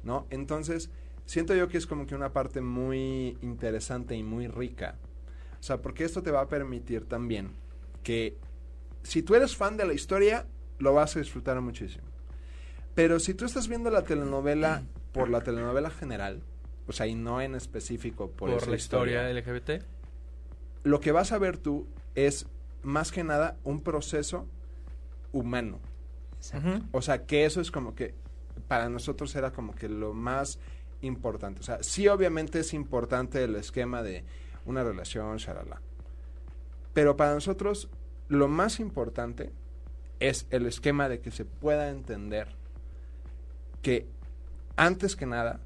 ¿No? 0.03 0.27
Entonces, 0.29 0.89
siento 1.25 1.55
yo 1.55 1.67
que 1.67 1.77
es 1.77 1.87
como 1.87 2.05
que 2.05 2.15
una 2.15 2.31
parte 2.33 2.61
muy 2.61 3.37
interesante 3.41 4.15
y 4.15 4.23
muy 4.23 4.47
rica. 4.47 4.95
O 5.59 5.63
sea, 5.63 5.81
porque 5.81 6.03
esto 6.03 6.21
te 6.21 6.31
va 6.31 6.41
a 6.41 6.47
permitir 6.47 7.05
también 7.05 7.51
que 8.03 8.37
si 9.03 9.23
tú 9.23 9.35
eres 9.35 9.55
fan 9.55 9.77
de 9.77 9.85
la 9.85 9.93
historia, 9.93 10.45
lo 10.79 10.93
vas 10.93 11.15
a 11.15 11.19
disfrutar 11.19 11.59
muchísimo. 11.61 12.05
Pero 12.93 13.19
si 13.19 13.33
tú 13.33 13.45
estás 13.45 13.67
viendo 13.67 13.89
la 13.89 14.03
telenovela 14.03 14.83
por 15.11 15.29
la 15.29 15.41
telenovela 15.41 15.89
general, 15.89 16.41
o 16.87 16.93
sea, 16.93 17.07
y 17.07 17.15
no 17.15 17.41
en 17.41 17.55
específico 17.55 18.29
por, 18.29 18.49
Por, 18.51 18.61
esa 18.61 18.69
la 18.69 18.75
historia 18.75 19.33
LGBT. 19.33 19.83
lo 20.83 20.99
que 20.99 21.11
vas 21.11 21.31
a 21.31 21.37
ver 21.37 21.57
tú 21.57 21.87
es 22.15 22.47
más 22.83 23.11
que 23.11 23.23
nada 23.23 23.57
un 23.63 23.81
proceso 23.81 24.47
humano. 25.31 25.79
Exacto. 26.37 26.83
O 26.91 27.01
sea, 27.01 27.25
que 27.25 27.45
eso 27.45 27.59
es 27.59 27.71
como 27.71 27.95
que 27.95 28.13
para 28.67 28.89
nosotros 28.89 29.35
era 29.35 29.51
como 29.51 29.73
que 29.73 29.89
lo 29.89 30.13
más 30.13 30.59
importante. 31.01 31.59
O 31.59 31.63
sea, 31.63 31.81
sí 31.83 32.07
obviamente 32.07 32.59
es 32.59 32.73
importante 32.73 33.43
el 33.43 33.55
esquema 33.55 34.03
de 34.03 34.23
una 34.65 34.83
relación, 34.83 35.37
shalala. 35.37 35.81
Pero 36.93 37.17
para 37.17 37.33
nosotros 37.33 37.89
lo 38.27 38.47
más 38.47 38.79
importante 38.79 39.51
es 40.19 40.47
el 40.49 40.65
esquema 40.65 41.09
de 41.09 41.19
que 41.19 41.31
se 41.31 41.45
pueda 41.45 41.89
entender 41.89 42.47
que 43.81 44.07
antes 44.75 45.15
que 45.15 45.25
nada 45.25 45.59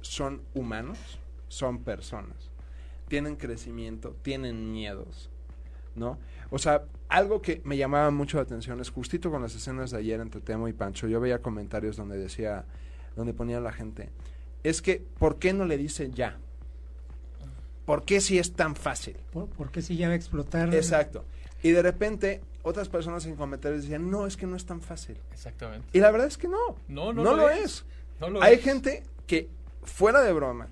son 0.00 0.42
humanos, 0.54 1.18
son 1.48 1.82
personas, 1.82 2.50
tienen 3.08 3.36
crecimiento, 3.36 4.16
tienen 4.22 4.72
miedos, 4.72 5.30
¿no? 5.94 6.18
O 6.50 6.58
sea, 6.58 6.84
algo 7.08 7.42
que 7.42 7.60
me 7.64 7.76
llamaba 7.76 8.10
mucho 8.10 8.38
la 8.38 8.42
atención 8.42 8.80
es 8.80 8.90
justito 8.90 9.30
con 9.30 9.42
las 9.42 9.54
escenas 9.54 9.90
de 9.90 9.98
ayer 9.98 10.20
entre 10.20 10.40
Temo 10.40 10.68
y 10.68 10.72
Pancho, 10.72 11.08
yo 11.08 11.20
veía 11.20 11.40
comentarios 11.40 11.96
donde 11.96 12.18
decía, 12.18 12.64
donde 13.16 13.34
ponía 13.34 13.60
la 13.60 13.72
gente, 13.72 14.10
es 14.62 14.82
que, 14.82 15.04
¿por 15.18 15.38
qué 15.38 15.52
no 15.52 15.64
le 15.64 15.76
dice 15.78 16.10
ya? 16.10 16.38
¿Por 17.84 18.04
qué 18.04 18.20
si 18.20 18.38
es 18.38 18.52
tan 18.52 18.76
fácil? 18.76 19.16
¿Por, 19.32 19.48
por 19.48 19.70
qué 19.70 19.80
si 19.80 19.96
ya 19.96 20.08
va 20.08 20.12
a 20.12 20.16
explotar? 20.16 20.74
Exacto. 20.74 21.24
Y 21.62 21.70
de 21.70 21.82
repente, 21.82 22.42
otras 22.68 22.88
personas 22.88 23.26
en 23.26 23.36
comentarios 23.36 23.82
decían, 23.82 24.10
no, 24.10 24.26
es 24.26 24.36
que 24.36 24.46
no 24.46 24.56
es 24.56 24.64
tan 24.66 24.80
fácil. 24.80 25.16
Exactamente. 25.32 25.88
Y 25.92 26.00
la 26.00 26.10
verdad 26.10 26.26
es 26.28 26.36
que 26.38 26.48
no. 26.48 26.76
No, 26.88 27.12
no, 27.12 27.22
no 27.24 27.30
lo 27.30 27.36
lo 27.36 27.50
es. 27.50 27.60
es. 27.64 27.84
No 28.20 28.30
lo 28.30 28.42
Hay 28.42 28.54
es. 28.56 28.62
gente 28.64 29.02
que, 29.26 29.48
fuera 29.82 30.22
de 30.22 30.32
broma, 30.32 30.68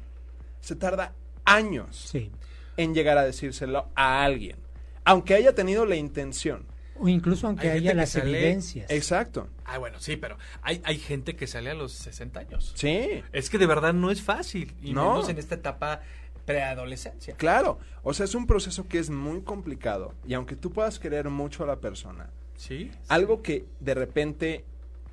se 0.60 0.76
tarda 0.76 1.12
años 1.44 1.96
Sí. 2.10 2.30
en 2.76 2.94
llegar 2.94 3.18
a 3.18 3.22
decírselo 3.24 3.88
a 3.94 4.24
alguien, 4.24 4.56
aunque 5.04 5.34
haya 5.34 5.54
tenido 5.54 5.86
la 5.86 5.96
intención. 5.96 6.66
O 6.98 7.08
incluso 7.08 7.46
aunque 7.46 7.70
Hay 7.70 7.78
haya 7.80 7.92
las 7.94 8.10
sale- 8.10 8.30
evidencias. 8.38 8.90
Exacto. 8.90 9.48
Ah, 9.66 9.76
bueno, 9.78 10.00
sí, 10.00 10.16
pero 10.16 10.38
hay, 10.62 10.80
hay 10.84 10.98
gente 10.98 11.36
que 11.36 11.46
sale 11.46 11.70
a 11.70 11.74
los 11.74 11.92
60 11.92 12.40
años. 12.40 12.72
Sí, 12.74 13.22
Es 13.32 13.50
que 13.50 13.58
de 13.58 13.66
verdad 13.66 13.92
no 13.92 14.10
es 14.10 14.22
fácil. 14.22 14.74
Y 14.82 14.94
No. 14.94 15.10
menos 15.12 15.28
en 15.28 15.36
esta 15.38 15.56
etapa 15.56 16.00
preadolescencia. 16.46 17.34
claro. 17.36 17.78
O 18.02 18.14
sea, 18.14 18.24
es 18.24 18.34
un 18.34 18.46
proceso 18.46 18.86
que 18.88 18.98
es 18.98 19.10
muy 19.10 19.42
complicado 19.42 20.14
y 20.26 20.34
aunque 20.34 20.56
tú 20.56 20.72
puedas 20.72 20.98
querer 20.98 21.28
mucho 21.28 21.64
a 21.64 21.66
la 21.66 21.76
persona, 21.80 22.30
Sí. 22.56 22.90
Algo 23.08 23.42
que 23.42 23.66
de 23.80 23.94
repente 23.94 24.64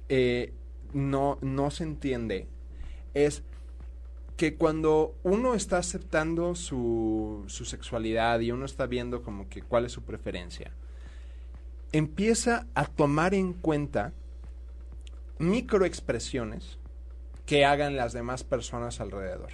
eh, 0.09 0.53
no, 0.93 1.37
no 1.41 1.71
se 1.71 1.83
entiende 1.83 2.47
es 3.13 3.43
que 4.37 4.55
cuando 4.55 5.15
uno 5.23 5.53
está 5.53 5.77
aceptando 5.77 6.55
su, 6.55 7.43
su 7.47 7.65
sexualidad 7.65 8.39
y 8.39 8.51
uno 8.51 8.65
está 8.65 8.87
viendo 8.87 9.21
como 9.21 9.47
que 9.47 9.61
cuál 9.61 9.85
es 9.85 9.91
su 9.91 10.03
preferencia, 10.03 10.71
empieza 11.91 12.65
a 12.73 12.85
tomar 12.85 13.35
en 13.35 13.53
cuenta 13.53 14.13
microexpresiones 15.37 16.79
que 17.45 17.65
hagan 17.65 17.95
las 17.95 18.13
demás 18.13 18.43
personas 18.43 18.99
alrededor. 18.99 19.51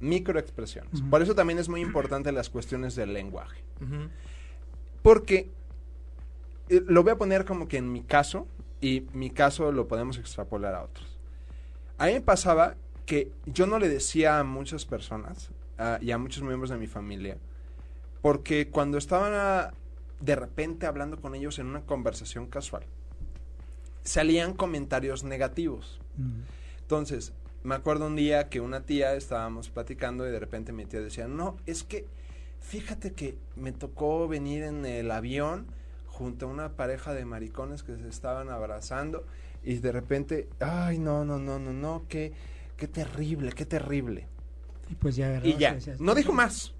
Microexpresiones. 0.00 1.00
Ujú. 1.00 1.10
Por 1.10 1.22
eso 1.22 1.34
también 1.34 1.58
es 1.58 1.68
muy 1.68 1.80
importante 1.80 2.32
las 2.32 2.50
cuestiones 2.50 2.94
del 2.96 3.12
lenguaje. 3.12 3.62
Porque 5.02 5.50
eh, 6.68 6.82
lo 6.86 7.02
voy 7.02 7.12
a 7.12 7.16
poner 7.16 7.44
como 7.44 7.68
que 7.68 7.78
en 7.78 7.92
mi 7.92 8.02
caso, 8.02 8.46
y 8.80 9.06
mi 9.12 9.30
caso 9.30 9.72
lo 9.72 9.88
podemos 9.88 10.18
extrapolar 10.18 10.74
a 10.74 10.82
otros. 10.82 11.18
A 11.98 12.06
mí 12.06 12.12
me 12.12 12.20
pasaba 12.20 12.76
que 13.06 13.30
yo 13.46 13.66
no 13.66 13.78
le 13.78 13.88
decía 13.88 14.38
a 14.38 14.44
muchas 14.44 14.86
personas 14.86 15.50
y 16.00 16.10
a 16.10 16.18
muchos 16.18 16.42
miembros 16.42 16.70
de 16.70 16.76
mi 16.76 16.86
familia, 16.86 17.38
porque 18.20 18.68
cuando 18.68 18.98
estaban 18.98 19.32
ah, 19.34 19.72
de 20.20 20.36
repente 20.36 20.86
hablando 20.86 21.20
con 21.20 21.34
ellos 21.34 21.58
en 21.58 21.66
una 21.66 21.80
conversación 21.80 22.46
casual, 22.46 22.84
salían 24.04 24.54
comentarios 24.54 25.24
negativos. 25.24 26.00
Entonces, 26.82 27.32
me 27.62 27.74
acuerdo 27.74 28.06
un 28.06 28.16
día 28.16 28.48
que 28.48 28.60
una 28.60 28.80
tía 28.82 29.14
estábamos 29.14 29.68
platicando 29.68 30.26
y 30.26 30.30
de 30.30 30.38
repente 30.40 30.72
mi 30.72 30.86
tía 30.86 31.00
decía, 31.00 31.28
no, 31.28 31.56
es 31.66 31.82
que 31.84 32.06
fíjate 32.60 33.12
que 33.12 33.36
me 33.56 33.72
tocó 33.72 34.28
venir 34.28 34.62
en 34.62 34.86
el 34.86 35.10
avión 35.10 35.66
junto 36.06 36.46
a 36.46 36.48
una 36.48 36.70
pareja 36.72 37.14
de 37.14 37.24
maricones 37.24 37.82
que 37.82 37.96
se 37.96 38.08
estaban 38.08 38.48
abrazando 38.50 39.24
y 39.62 39.74
de 39.76 39.92
repente, 39.92 40.48
ay, 40.60 40.98
no, 40.98 41.24
no, 41.24 41.38
no, 41.38 41.58
no, 41.58 41.72
no, 41.72 42.04
qué, 42.08 42.32
qué 42.76 42.88
terrible, 42.88 43.52
qué 43.52 43.66
terrible. 43.66 44.26
Y 44.90 44.94
pues 44.94 45.16
ya 45.16 45.26
agarrabas 45.26 45.54
Y 45.54 45.58
ya, 45.58 45.76
no 45.98 46.14
dijo 46.14 46.32
más. 46.32 46.72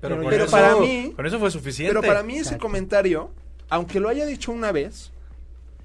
Pero, 0.00 0.14
Pero 0.16 0.22
con 0.22 0.30
pero 0.30 0.44
eso- 0.44 0.52
para 0.52 0.76
mí- 0.76 1.12
Con 1.14 1.26
eso 1.26 1.38
fue 1.38 1.50
suficiente. 1.50 1.92
Pero 1.94 2.06
para 2.06 2.22
mí 2.22 2.34
ese 2.34 2.40
Exacto. 2.42 2.62
comentario, 2.62 3.30
aunque 3.68 4.00
lo 4.00 4.08
haya 4.08 4.24
dicho 4.26 4.50
una 4.50 4.72
vez, 4.72 5.10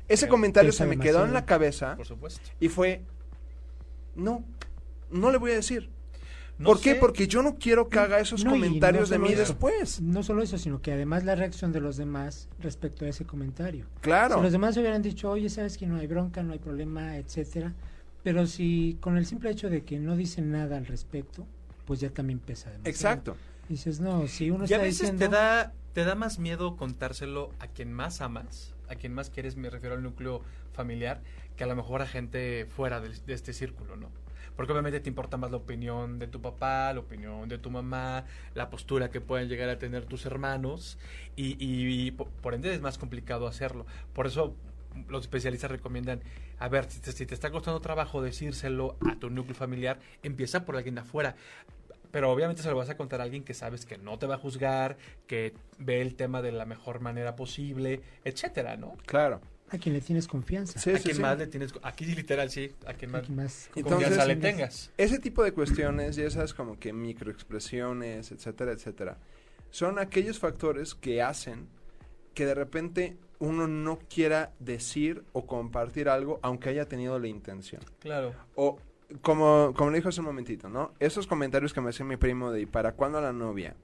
ese 0.08 0.26
Pero 0.26 0.32
comentario 0.32 0.72
se 0.72 0.86
me 0.86 0.98
quedó 0.98 1.26
en 1.26 1.34
la 1.34 1.46
cabeza 1.46 1.96
Por 1.98 2.06
supuesto. 2.06 2.42
y 2.60 2.70
fue, 2.70 3.02
no, 4.16 4.44
no 5.12 5.32
le 5.32 5.38
voy 5.38 5.52
a 5.52 5.56
decir. 5.56 5.90
No 6.58 6.68
¿Por 6.68 6.80
qué? 6.80 6.96
Porque 6.96 7.28
yo 7.28 7.44
no 7.44 7.56
quiero 7.58 7.90
que 7.90 8.00
haga 8.00 8.20
esos 8.20 8.46
No, 8.46 8.56
y 8.56 8.60
no 8.60 8.66
comentarios 8.66 9.10
de 9.10 9.20
mí 9.20 9.28
eso. 9.30 9.40
después. 9.40 10.00
No 10.00 10.24
solo 10.24 10.42
eso, 10.42 10.58
sino 10.58 10.82
que 10.82 10.94
además 10.94 11.26
la 11.26 11.36
reacción 11.36 11.74
de 11.74 11.82
los 11.82 11.98
demás 11.98 12.48
respecto 12.60 13.04
a 13.04 13.10
ese 13.10 13.26
comentario. 13.26 13.88
Claro. 14.00 14.36
Si 14.38 14.42
los 14.42 14.52
demás 14.54 14.78
hubieran 14.78 15.02
dicho, 15.02 15.30
oye, 15.30 15.50
sabes 15.50 15.78
que 15.78 15.86
no 15.86 15.98
hay 15.98 16.08
bronca, 16.08 16.44
no 16.44 16.54
hay 16.54 16.60
problema, 16.60 17.18
etcétera, 17.18 17.74
pero 18.24 18.48
si 18.48 18.98
con 19.02 19.18
el 19.18 19.26
simple 19.26 19.50
hecho 19.50 19.70
de 19.70 19.84
que 19.84 20.00
no 20.00 20.16
dicen 20.16 20.50
nada 20.52 20.78
al 20.78 20.86
respecto, 20.86 21.46
pues 21.86 22.00
ya 22.00 22.10
también 22.10 22.40
pesa 22.40 22.70
demasiado. 22.72 22.90
Exacto. 22.90 23.36
Dices, 23.68 24.00
no, 24.00 24.26
si 24.28 24.50
uno 24.50 24.60
Y 24.66 24.74
a 24.74 24.76
está 24.76 24.78
veces 24.78 25.00
diciendo... 25.02 25.26
te 25.26 25.32
da, 25.36 25.74
te 25.92 26.06
da 26.06 26.16
más 26.16 26.40
miedo 26.40 26.78
contárselo 26.78 27.52
a 27.60 27.68
quien 27.68 27.92
más 27.92 28.22
amas, 28.22 28.74
a 28.90 28.96
quien 28.96 29.14
más 29.14 29.30
quieres, 29.30 29.56
me 29.56 29.70
refiero 29.70 29.96
al 29.96 30.04
núcleo 30.04 30.42
familiar, 30.74 31.22
que 31.56 31.64
a 31.64 31.68
lo 31.68 31.76
mejor 31.76 32.02
a 32.02 32.08
gente 32.08 32.66
fuera 32.68 33.00
de, 33.02 33.12
este 33.34 33.54
círculo, 33.54 33.96
¿no? 33.96 34.10
Porque 34.56 34.72
obviamente 34.72 35.00
te 35.00 35.10
importa 35.10 35.38
más 35.38 35.52
la 35.52 35.58
opinión 35.58 36.18
de 36.20 36.28
tu 36.28 36.42
papá, 36.42 36.94
la 36.94 37.00
opinión 37.02 37.50
de 37.50 37.58
tu 37.58 37.70
mamá, 37.72 38.26
la 38.54 38.70
postura 38.70 39.10
que 39.10 39.20
pueden 39.22 39.50
llegar 39.50 39.70
a 39.70 39.78
tener 39.78 40.06
tus 40.06 40.26
hermanos, 40.26 40.98
y, 41.36 41.54
y- 41.64 42.08
y 42.08 42.12
po- 42.12 42.30
por 42.42 42.54
ende 42.54 42.74
es 42.74 42.82
más 42.82 42.98
complicado 42.98 43.48
hacerlo. 43.48 43.86
Por 44.14 44.28
eso 44.28 44.56
los 45.10 45.22
especialistas 45.24 45.70
recomiendan, 45.72 46.22
a 46.58 46.70
ver, 46.70 46.90
si 46.90 47.02
te, 47.02 47.12
si 47.12 47.26
te 47.26 47.34
está 47.34 47.52
costando 47.52 47.82
trabajo 47.82 48.22
decírselo 48.22 48.98
a 49.06 49.16
tu 49.20 49.30
núcleo 49.30 49.56
familiar, 49.56 50.00
empieza 50.24 50.64
por 50.66 50.78
alguien 50.78 50.98
afuera. 50.98 51.36
Pero 52.16 52.32
obviamente 52.32 52.62
se 52.64 52.70
lo 52.70 52.78
vas 52.78 52.90
a 52.90 52.96
contar 52.96 53.20
a 53.20 53.26
alguien 53.26 53.44
que 53.44 53.54
sabes 53.54 53.86
que 53.86 53.98
no 53.98 54.18
te 54.18 54.26
va 54.26 54.36
a 54.36 54.38
juzgar, 54.38 54.96
que 55.28 55.54
ve 55.80 56.02
el 56.02 56.16
tema 56.16 56.42
de 56.42 56.54
la 56.54 56.66
mejor 56.66 57.02
manera 57.02 57.36
posible, 57.36 58.00
etcétera, 58.24 58.78
¿no? 58.78 58.96
Claro. 59.06 59.42
A 59.70 59.78
quien 59.78 59.94
le 59.94 60.00
tienes 60.00 60.26
confianza. 60.26 60.80
Sí, 60.80 60.92
a 60.92 60.98
sí, 60.98 61.04
quien 61.04 61.16
sí. 61.18 61.22
más 61.22 61.38
le 61.38 61.48
tienes, 61.48 61.74
aquí 61.84 62.06
literal 62.06 62.50
sí, 62.50 62.72
a 62.86 62.94
quien 62.94 63.10
A 63.10 63.18
más 63.18 63.22
quien 63.24 63.36
más 63.36 63.68
Entonces- 63.76 64.08
confianza 64.08 64.26
le 64.28 64.36
tengas. 64.38 64.56
tengas. 64.56 64.92
Ese 64.96 65.20
tipo 65.20 65.44
de 65.44 65.52
cuestiones 65.52 66.18
y 66.18 66.22
esas 66.22 66.54
como 66.54 66.80
que 66.80 66.94
microexpresiones, 66.94 68.32
etcétera, 68.32 68.72
etcétera, 68.72 69.18
son 69.70 70.00
aquellos 70.00 70.40
factores 70.40 70.96
que 70.96 71.22
hacen 71.22 71.68
que 72.34 72.46
de 72.46 72.54
repente 72.56 73.18
uno 73.40 73.68
no 73.68 74.00
quiera 74.10 74.54
decir 74.60 75.26
o 75.34 75.46
compartir 75.46 76.08
algo 76.08 76.40
aunque 76.44 76.70
haya 76.70 76.86
tenido 76.86 77.20
la 77.20 77.28
intención. 77.28 77.82
Claro. 78.00 78.34
O 78.56 78.80
como, 79.22 79.74
como 79.76 79.92
le 79.92 79.98
dijo 79.98 80.10
hace 80.10 80.22
un 80.22 80.28
momentito, 80.28 80.70
¿no? 80.70 80.94
Esos 81.00 81.28
comentarios 81.28 81.74
que 81.74 81.82
me 81.82 81.90
hacía 81.90 82.06
mi 82.06 82.18
primo 82.18 82.52
de 82.52 82.62
¿y 82.62 82.66
para 82.66 82.94
cuándo 82.94 83.22
la 83.22 83.34
novia? 83.34 83.76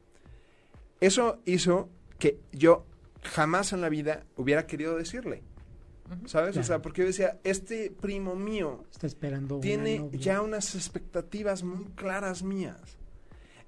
Eso 1.00 1.40
hizo 1.46 1.90
que 2.20 2.40
yo 2.52 2.86
jamás 3.24 3.74
en 3.74 3.82
la 3.82 3.90
vida 3.90 4.24
hubiera 4.36 4.68
querido 4.68 4.98
decirle. 4.98 5.44
¿sabes? 6.26 6.58
O 6.58 6.64
sea, 6.64 6.82
porque 6.82 7.02
yo 7.02 7.08
decía, 7.08 7.40
este 7.44 7.90
primo 7.90 8.36
mío 8.36 8.84
Está 8.92 9.08
esperando 9.08 9.60
tiene 9.60 10.10
ya 10.12 10.42
unas 10.42 10.76
expectativas 10.76 11.64
muy 11.64 11.86
claras 11.96 12.44
mías. 12.44 12.82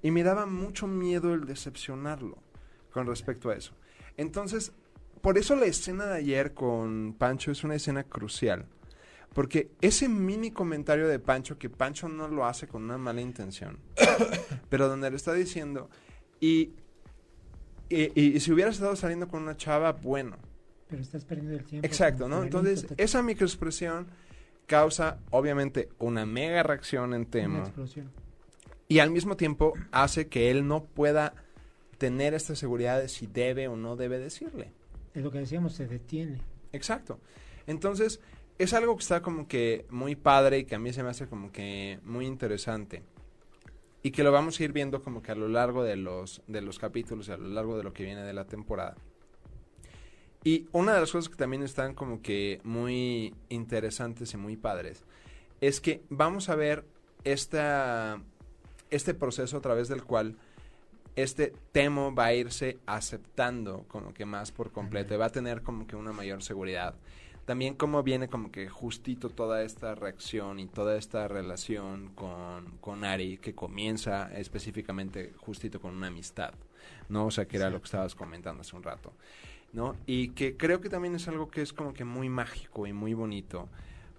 Y 0.02 0.10
me 0.10 0.22
daba 0.22 0.46
mucho 0.46 0.86
miedo 0.86 1.32
el 1.32 1.46
decepcionarlo 1.46 2.38
con 2.92 3.06
respecto 3.06 3.50
a 3.50 3.56
eso. 3.56 3.72
Entonces, 4.16 4.72
por 5.22 5.38
eso 5.38 5.56
la 5.56 5.64
escena 5.64 6.06
de 6.06 6.18
ayer 6.18 6.52
con 6.52 7.14
Pancho 7.14 7.50
es 7.50 7.64
una 7.64 7.76
escena 7.76 8.04
crucial. 8.04 8.66
Porque 9.34 9.72
ese 9.80 10.08
mini 10.08 10.52
comentario 10.52 11.08
de 11.08 11.18
Pancho, 11.18 11.58
que 11.58 11.68
Pancho 11.68 12.08
no 12.08 12.28
lo 12.28 12.46
hace 12.46 12.68
con 12.68 12.84
una 12.84 12.96
mala 12.96 13.20
intención, 13.20 13.78
pero 14.70 14.88
donde 14.88 15.10
le 15.10 15.16
está 15.16 15.34
diciendo, 15.34 15.90
y, 16.40 16.70
y, 17.88 18.12
y 18.14 18.40
si 18.40 18.52
hubieras 18.52 18.76
estado 18.76 18.94
saliendo 18.96 19.28
con 19.28 19.42
una 19.42 19.56
chava, 19.56 19.92
bueno, 19.92 20.36
Pero 20.88 21.02
estás 21.02 21.24
perdiendo 21.24 21.54
el 21.54 21.64
tiempo. 21.64 21.86
Exacto, 21.86 22.28
¿no? 22.28 22.42
Entonces, 22.44 22.86
esa 22.96 23.22
microexpresión 23.22 24.06
causa, 24.66 25.18
obviamente, 25.30 25.88
una 25.98 26.24
mega 26.24 26.62
reacción 26.62 27.12
en 27.12 27.22
una 27.22 27.30
Temo. 27.30 27.58
explosión. 27.58 28.10
Y 28.86 29.00
al 29.00 29.10
mismo 29.10 29.36
tiempo 29.36 29.72
hace 29.90 30.28
que 30.28 30.50
él 30.50 30.66
no 30.68 30.84
pueda 30.84 31.34
tener 31.98 32.34
esta 32.34 32.54
seguridad 32.54 33.00
de 33.00 33.08
si 33.08 33.26
debe 33.26 33.66
o 33.66 33.76
no 33.76 33.96
debe 33.96 34.18
decirle. 34.18 34.72
Es 35.14 35.22
lo 35.22 35.30
que 35.30 35.38
decíamos, 35.38 35.74
se 35.74 35.86
detiene. 35.86 36.40
Exacto. 36.72 37.18
Entonces, 37.66 38.20
es 38.58 38.72
algo 38.72 38.96
que 38.96 39.02
está 39.02 39.22
como 39.22 39.48
que 39.48 39.86
muy 39.90 40.16
padre 40.16 40.58
y 40.58 40.64
que 40.64 40.74
a 40.74 40.78
mí 40.78 40.92
se 40.92 41.02
me 41.02 41.10
hace 41.10 41.26
como 41.26 41.50
que 41.50 41.98
muy 42.04 42.26
interesante. 42.26 43.02
Y 44.02 44.10
que 44.10 44.22
lo 44.22 44.32
vamos 44.32 44.60
a 44.60 44.64
ir 44.64 44.72
viendo 44.72 45.02
como 45.02 45.22
que 45.22 45.32
a 45.32 45.34
lo 45.34 45.48
largo 45.48 45.82
de 45.82 45.96
los, 45.96 46.42
de 46.46 46.60
los 46.60 46.78
capítulos 46.78 47.28
y 47.28 47.32
a 47.32 47.36
lo 47.36 47.48
largo 47.48 47.76
de 47.76 47.84
lo 47.84 47.92
que 47.92 48.04
viene 48.04 48.22
de 48.22 48.34
la 48.34 48.44
temporada. 48.44 48.96
Y 50.44 50.68
una 50.72 50.92
de 50.92 51.00
las 51.00 51.10
cosas 51.10 51.30
que 51.30 51.36
también 51.36 51.62
están 51.62 51.94
como 51.94 52.20
que 52.20 52.60
muy 52.64 53.34
interesantes 53.48 54.34
y 54.34 54.36
muy 54.36 54.56
padres 54.56 55.02
es 55.62 55.80
que 55.80 56.02
vamos 56.10 56.50
a 56.50 56.54
ver 56.54 56.84
esta, 57.24 58.20
este 58.90 59.14
proceso 59.14 59.56
a 59.56 59.62
través 59.62 59.88
del 59.88 60.04
cual 60.04 60.36
este 61.16 61.54
Temo 61.72 62.14
va 62.14 62.26
a 62.26 62.34
irse 62.34 62.78
aceptando 62.84 63.84
como 63.88 64.12
que 64.12 64.26
más 64.26 64.52
por 64.52 64.70
completo 64.70 65.14
y 65.14 65.16
va 65.16 65.26
a 65.26 65.30
tener 65.30 65.62
como 65.62 65.86
que 65.86 65.96
una 65.96 66.12
mayor 66.12 66.42
seguridad. 66.42 66.94
También 67.44 67.74
como 67.74 68.02
viene 68.02 68.28
como 68.28 68.50
que 68.50 68.68
justito 68.68 69.28
toda 69.28 69.62
esta 69.62 69.94
reacción 69.94 70.58
y 70.60 70.66
toda 70.66 70.96
esta 70.96 71.28
relación 71.28 72.10
con, 72.14 72.78
con 72.80 73.04
Ari 73.04 73.36
que 73.36 73.54
comienza 73.54 74.32
específicamente 74.34 75.34
justito 75.38 75.80
con 75.80 75.94
una 75.94 76.06
amistad, 76.06 76.54
¿no? 77.08 77.26
O 77.26 77.30
sea, 77.30 77.46
que 77.46 77.58
era 77.58 77.68
lo 77.68 77.80
que 77.80 77.84
estabas 77.84 78.14
comentando 78.14 78.62
hace 78.62 78.74
un 78.74 78.82
rato, 78.82 79.12
¿no? 79.74 79.94
Y 80.06 80.28
que 80.28 80.56
creo 80.56 80.80
que 80.80 80.88
también 80.88 81.14
es 81.14 81.28
algo 81.28 81.48
que 81.48 81.60
es 81.60 81.74
como 81.74 81.92
que 81.92 82.04
muy 82.04 82.30
mágico 82.30 82.86
y 82.86 82.94
muy 82.94 83.12
bonito, 83.12 83.68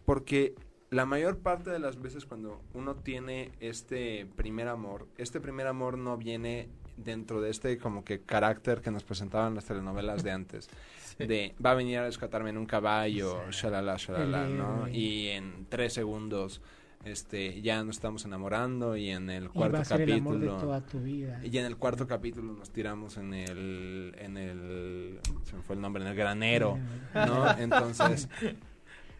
porque 0.06 0.54
la 0.92 1.08
mayor 1.08 1.40
parte 1.40 1.72
de 1.72 1.80
las 1.80 2.00
veces 2.00 2.26
cuando 2.26 2.62
uno 2.74 2.96
tiene 2.96 3.52
este 3.60 4.28
primer 4.36 4.68
amor, 4.68 5.08
este 5.18 5.42
primer 5.42 5.66
amor 5.66 5.98
no 5.98 6.16
viene 6.16 6.70
dentro 6.98 7.42
de 7.42 7.50
este 7.50 7.78
como 7.78 8.04
que 8.04 8.22
carácter 8.22 8.82
que 8.82 8.92
nos 8.92 9.04
presentaban 9.04 9.56
las 9.56 9.66
telenovelas 9.66 10.24
de 10.24 10.32
antes. 10.32 10.70
De 11.18 11.56
va 11.66 11.72
a 11.72 11.76
venir 11.76 11.98
a 12.00 12.04
rescatarme 12.06 12.50
en 12.50 12.58
un 12.58 12.66
caballo, 12.66 13.40
Sí. 13.50 13.62
shalala, 13.62 13.96
shalala, 13.98 14.48
¿no? 14.50 14.88
Y 14.90 15.28
en 15.30 15.66
tres 15.70 15.94
segundos 15.94 16.62
este 17.06 17.62
ya 17.62 17.84
nos 17.84 17.98
estamos 17.98 18.26
enamorando 18.26 18.98
y 18.98 19.10
en 19.12 19.30
el 19.30 19.44
Y 19.44 19.48
va 19.48 19.54
cuarto 19.54 19.78
a 19.78 19.86
ser 19.86 20.02
el 20.02 20.14
amor 20.14 20.40
de 20.40 20.48
capítulo 20.48 20.58
toda 20.62 20.82
tu 20.82 21.00
vida. 21.02 21.40
y 21.44 21.56
en 21.58 21.66
el 21.66 21.78
cuarto 21.78 22.08
capítulo 22.08 22.52
nos 22.54 22.72
tiramos 22.72 23.18
en 23.18 23.34
el 23.34 24.16
en 24.18 24.38
el 24.38 25.20
se 25.44 25.56
me 25.56 25.62
fue 25.62 25.76
el 25.76 25.82
nombre 25.82 26.02
en 26.04 26.10
el 26.10 26.16
granero, 26.16 26.80
¿no? 27.14 27.58
Entonces, 27.60 28.28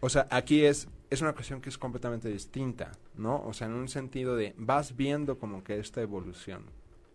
o 0.00 0.08
sea, 0.08 0.26
aquí 0.30 0.64
es 0.64 0.88
es 1.10 1.22
una 1.22 1.32
cuestión 1.34 1.60
que 1.60 1.68
es 1.68 1.78
completamente 1.78 2.28
distinta, 2.28 2.90
¿no? 3.16 3.40
O 3.46 3.52
sea, 3.52 3.68
en 3.68 3.74
un 3.74 3.88
sentido 3.88 4.34
de 4.34 4.54
vas 4.58 4.96
viendo 4.96 5.38
como 5.38 5.62
que 5.62 5.78
esta 5.78 6.02
evolución. 6.02 6.64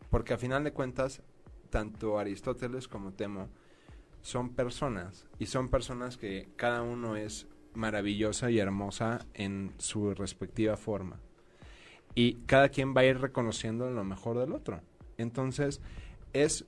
Porque 0.10 0.34
a 0.34 0.38
final 0.38 0.64
de 0.64 0.72
cuentas, 0.72 1.22
tanto 1.70 2.18
Aristóteles 2.18 2.88
como 2.88 3.12
Temo 3.12 3.50
son 4.22 4.54
personas 4.54 5.26
y 5.40 5.48
son 5.48 5.70
personas 5.70 6.18
que 6.18 6.50
cada 6.56 6.82
uno 6.82 7.16
es 7.16 7.48
maravillosa 7.74 8.52
y 8.52 8.60
hermosa 8.60 9.26
en 9.34 9.74
su 9.78 10.14
respectiva 10.14 10.78
forma. 10.78 11.20
Y 12.14 12.36
cada 12.46 12.70
quien 12.70 12.96
va 12.96 13.02
a 13.02 13.06
ir 13.06 13.20
reconociendo 13.20 13.90
lo 13.90 14.04
mejor 14.04 14.38
del 14.38 14.52
otro. 14.52 14.82
Entonces, 15.18 15.82
es 16.34 16.66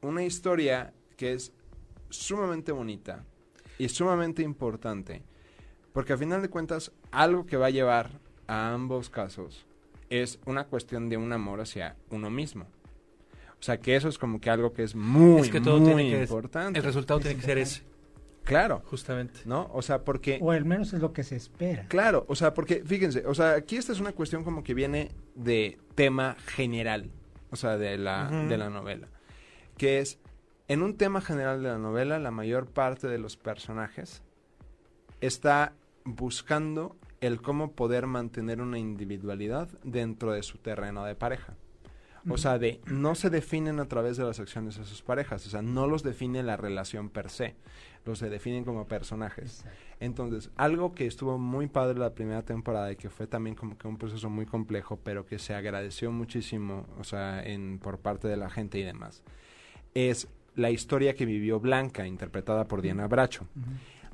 una 0.00 0.24
historia 0.24 0.94
que 1.16 1.32
es 1.32 1.52
sumamente 2.10 2.72
bonita 2.72 3.24
y 3.78 3.88
sumamente 3.88 4.42
importante, 4.42 5.22
porque 5.92 6.12
a 6.12 6.18
final 6.18 6.42
de 6.42 6.50
cuentas, 6.50 6.92
algo 7.10 7.46
que 7.46 7.56
va 7.56 7.66
a 7.66 7.70
llevar 7.70 8.20
a 8.46 8.72
ambos 8.72 9.10
casos 9.10 9.66
es 10.08 10.38
una 10.46 10.66
cuestión 10.66 11.08
de 11.08 11.16
un 11.16 11.32
amor 11.32 11.60
hacia 11.60 11.96
uno 12.10 12.30
mismo. 12.30 12.66
O 13.58 13.62
sea, 13.62 13.78
que 13.80 13.96
eso 13.96 14.08
es 14.08 14.18
como 14.18 14.40
que 14.40 14.50
algo 14.50 14.72
que 14.72 14.82
es 14.82 14.94
muy, 14.94 15.40
Es 15.40 15.50
que 15.50 15.60
todo 15.60 15.78
muy 15.78 15.86
tiene 15.94 16.10
que- 16.10 16.22
importante. 16.22 16.78
El 16.78 16.84
resultado 16.84 17.20
tiene 17.20 17.36
que 17.36 17.42
ser 17.42 17.58
ese, 17.58 17.82
Claro, 18.44 18.82
justamente. 18.84 19.40
¿no? 19.44 19.68
O 19.72 19.82
sea, 19.82 20.04
porque... 20.04 20.38
O 20.40 20.52
al 20.52 20.64
menos 20.64 20.92
es 20.92 21.00
lo 21.00 21.12
que 21.12 21.24
se 21.24 21.34
espera. 21.34 21.86
Claro, 21.88 22.24
o 22.28 22.36
sea, 22.36 22.54
porque 22.54 22.84
fíjense, 22.84 23.26
o 23.26 23.34
sea, 23.34 23.52
aquí 23.54 23.76
esta 23.76 23.92
es 23.92 23.98
una 23.98 24.12
cuestión 24.12 24.44
como 24.44 24.62
que 24.62 24.72
viene 24.72 25.10
de 25.34 25.78
tema 25.96 26.36
general, 26.46 27.10
o 27.50 27.56
sea, 27.56 27.76
de 27.76 27.98
la, 27.98 28.28
de 28.48 28.56
la 28.56 28.70
novela, 28.70 29.08
que 29.76 29.98
es, 29.98 30.20
en 30.68 30.82
un 30.82 30.96
tema 30.96 31.20
general 31.22 31.60
de 31.62 31.70
la 31.70 31.78
novela, 31.78 32.20
la 32.20 32.30
mayor 32.30 32.66
parte 32.66 33.08
de 33.08 33.18
los 33.18 33.36
personajes 33.36 34.22
está 35.20 35.72
buscando 36.04 36.96
el 37.20 37.40
cómo 37.42 37.72
poder 37.72 38.06
mantener 38.06 38.60
una 38.60 38.78
individualidad 38.78 39.68
dentro 39.82 40.32
de 40.32 40.42
su 40.44 40.58
terreno 40.58 41.04
de 41.04 41.14
pareja. 41.16 41.56
O 42.28 42.38
sea, 42.38 42.58
de 42.58 42.80
no 42.86 43.14
se 43.14 43.30
definen 43.30 43.78
a 43.78 43.86
través 43.86 44.16
de 44.16 44.24
las 44.24 44.40
acciones 44.40 44.76
de 44.76 44.84
sus 44.84 45.02
parejas, 45.02 45.46
o 45.46 45.50
sea, 45.50 45.62
no 45.62 45.86
los 45.86 46.02
define 46.02 46.42
la 46.42 46.56
relación 46.56 47.08
per 47.08 47.30
se, 47.30 47.54
los 48.04 48.18
se 48.18 48.28
definen 48.30 48.64
como 48.64 48.86
personajes. 48.86 49.60
Exacto. 49.60 49.86
Entonces, 50.00 50.50
algo 50.56 50.94
que 50.94 51.06
estuvo 51.06 51.38
muy 51.38 51.68
padre 51.68 51.98
la 51.98 52.14
primera 52.14 52.42
temporada 52.42 52.92
y 52.92 52.96
que 52.96 53.08
fue 53.08 53.26
también 53.26 53.56
como 53.56 53.78
que 53.78 53.88
un 53.88 53.96
proceso 53.96 54.28
muy 54.28 54.44
complejo, 54.44 54.98
pero 55.02 55.24
que 55.24 55.38
se 55.38 55.54
agradeció 55.54 56.12
muchísimo, 56.12 56.86
o 56.98 57.04
sea, 57.04 57.42
en, 57.42 57.78
por 57.78 57.98
parte 57.98 58.28
de 58.28 58.36
la 58.36 58.50
gente 58.50 58.78
y 58.78 58.82
demás, 58.82 59.22
es 59.94 60.28
la 60.54 60.70
historia 60.70 61.14
que 61.14 61.24
vivió 61.24 61.60
Blanca, 61.60 62.06
interpretada 62.06 62.66
por 62.66 62.82
Diana 62.82 63.06
Bracho. 63.06 63.46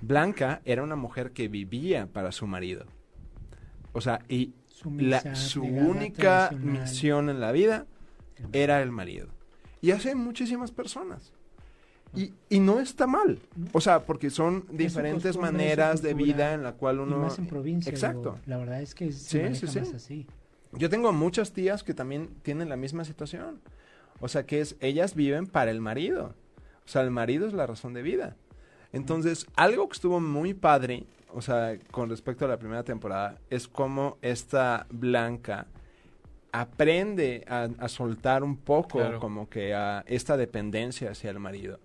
Blanca 0.01 0.61
era 0.65 0.83
una 0.83 0.97
mujer 0.97 1.33
que 1.33 1.49
vivía 1.49 2.07
para 2.07 2.33
su 2.33 2.47
marido. 2.47 2.87
O 3.93 4.01
sea, 4.01 4.21
y 4.29 4.55
la, 4.85 5.35
su 5.35 5.63
única 5.63 6.51
misión 6.53 7.29
en 7.29 7.41
la 7.41 7.53
vida 7.53 7.87
era 8.53 8.83
el 8.83 8.91
marido. 8.91 9.29
Y 9.81 9.91
hay 9.91 10.15
muchísimas 10.15 10.71
personas. 10.71 11.33
Y, 12.15 12.33
y 12.51 12.61
no 12.61 12.79
está 12.81 13.07
mal. 13.07 13.39
O 13.73 13.81
sea, 13.81 14.05
porque 14.05 14.31
son 14.31 14.67
diferentes 14.71 15.37
costumbre, 15.37 15.53
maneras 15.53 16.03
de 16.03 16.15
vida 16.15 16.53
en 16.53 16.63
la 16.63 16.73
cual 16.73 16.97
y 16.97 16.99
uno... 17.01 17.19
más 17.19 17.39
en 17.39 17.47
provincia. 17.47 17.91
Exacto. 17.91 18.33
digo, 18.35 18.39
la 18.47 18.57
verdad 18.59 18.83
es 18.83 18.95
que 18.95 19.11
se 19.13 19.55
Sí, 19.55 19.67
sí, 19.67 19.67
sí. 19.67 19.81
más 19.81 19.95
así. 19.95 20.27
Yo 20.73 20.89
tengo 20.91 21.13
muchas 21.13 21.53
tías 21.53 21.83
que 21.83 21.95
también 21.95 22.29
tienen 22.43 22.69
la 22.69 22.77
misma 22.77 23.05
situación. 23.05 23.61
O 24.21 24.29
sea, 24.29 24.47
que 24.47 24.61
es, 24.61 24.77
ellas 24.81 25.15
viven 25.15 25.47
para 25.47 25.71
el 25.71 25.81
marido. 25.81 26.35
O 26.85 26.89
sea, 26.89 27.03
el 27.03 27.11
marido 27.11 27.47
es 27.47 27.55
la 27.55 27.67
razón 27.67 27.95
de 27.95 28.03
vida. 28.03 28.37
Entonces, 28.93 29.47
algo 29.57 29.89
que 29.89 29.95
estuvo 29.95 30.21
muy 30.21 30.55
padre, 30.55 31.07
o 31.33 31.41
sea, 31.41 31.79
con 31.91 32.11
respecto 32.11 32.45
a 32.45 32.49
la 32.49 32.59
primera 32.59 32.85
temporada, 32.85 33.39
es 33.49 33.69
cómo 33.69 34.19
esta 34.21 34.87
Blanca 34.91 35.67
aprende 36.53 37.45
a, 37.49 37.69
a 37.79 37.89
soltar 37.89 38.45
un 38.45 38.57
poco 38.57 38.99
Claro. 38.99 39.19
como 39.21 39.49
que 39.49 39.75
a 39.75 40.05
esta 40.07 40.37
dependencia 40.37 41.11
hacia 41.11 41.31
el 41.31 41.39
marido. 41.39 41.81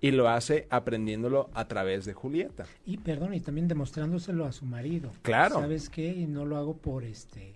Y 0.00 0.10
lo 0.10 0.28
hace 0.28 0.66
aprendiéndolo 0.70 1.48
a 1.54 1.66
través 1.68 2.04
de 2.04 2.12
Julieta. 2.12 2.64
Y 2.84 2.98
perdón, 2.98 3.34
y 3.34 3.40
también 3.40 3.66
demostrándoselo 3.66 4.44
a 4.44 4.52
su 4.52 4.64
marido. 4.66 5.10
Claro. 5.22 5.56
¿Sabes 5.60 5.88
qué? 5.88 6.06
Y 6.08 6.26
no 6.26 6.44
lo 6.44 6.56
hago 6.56 6.76
por 6.76 7.02
este. 7.04 7.54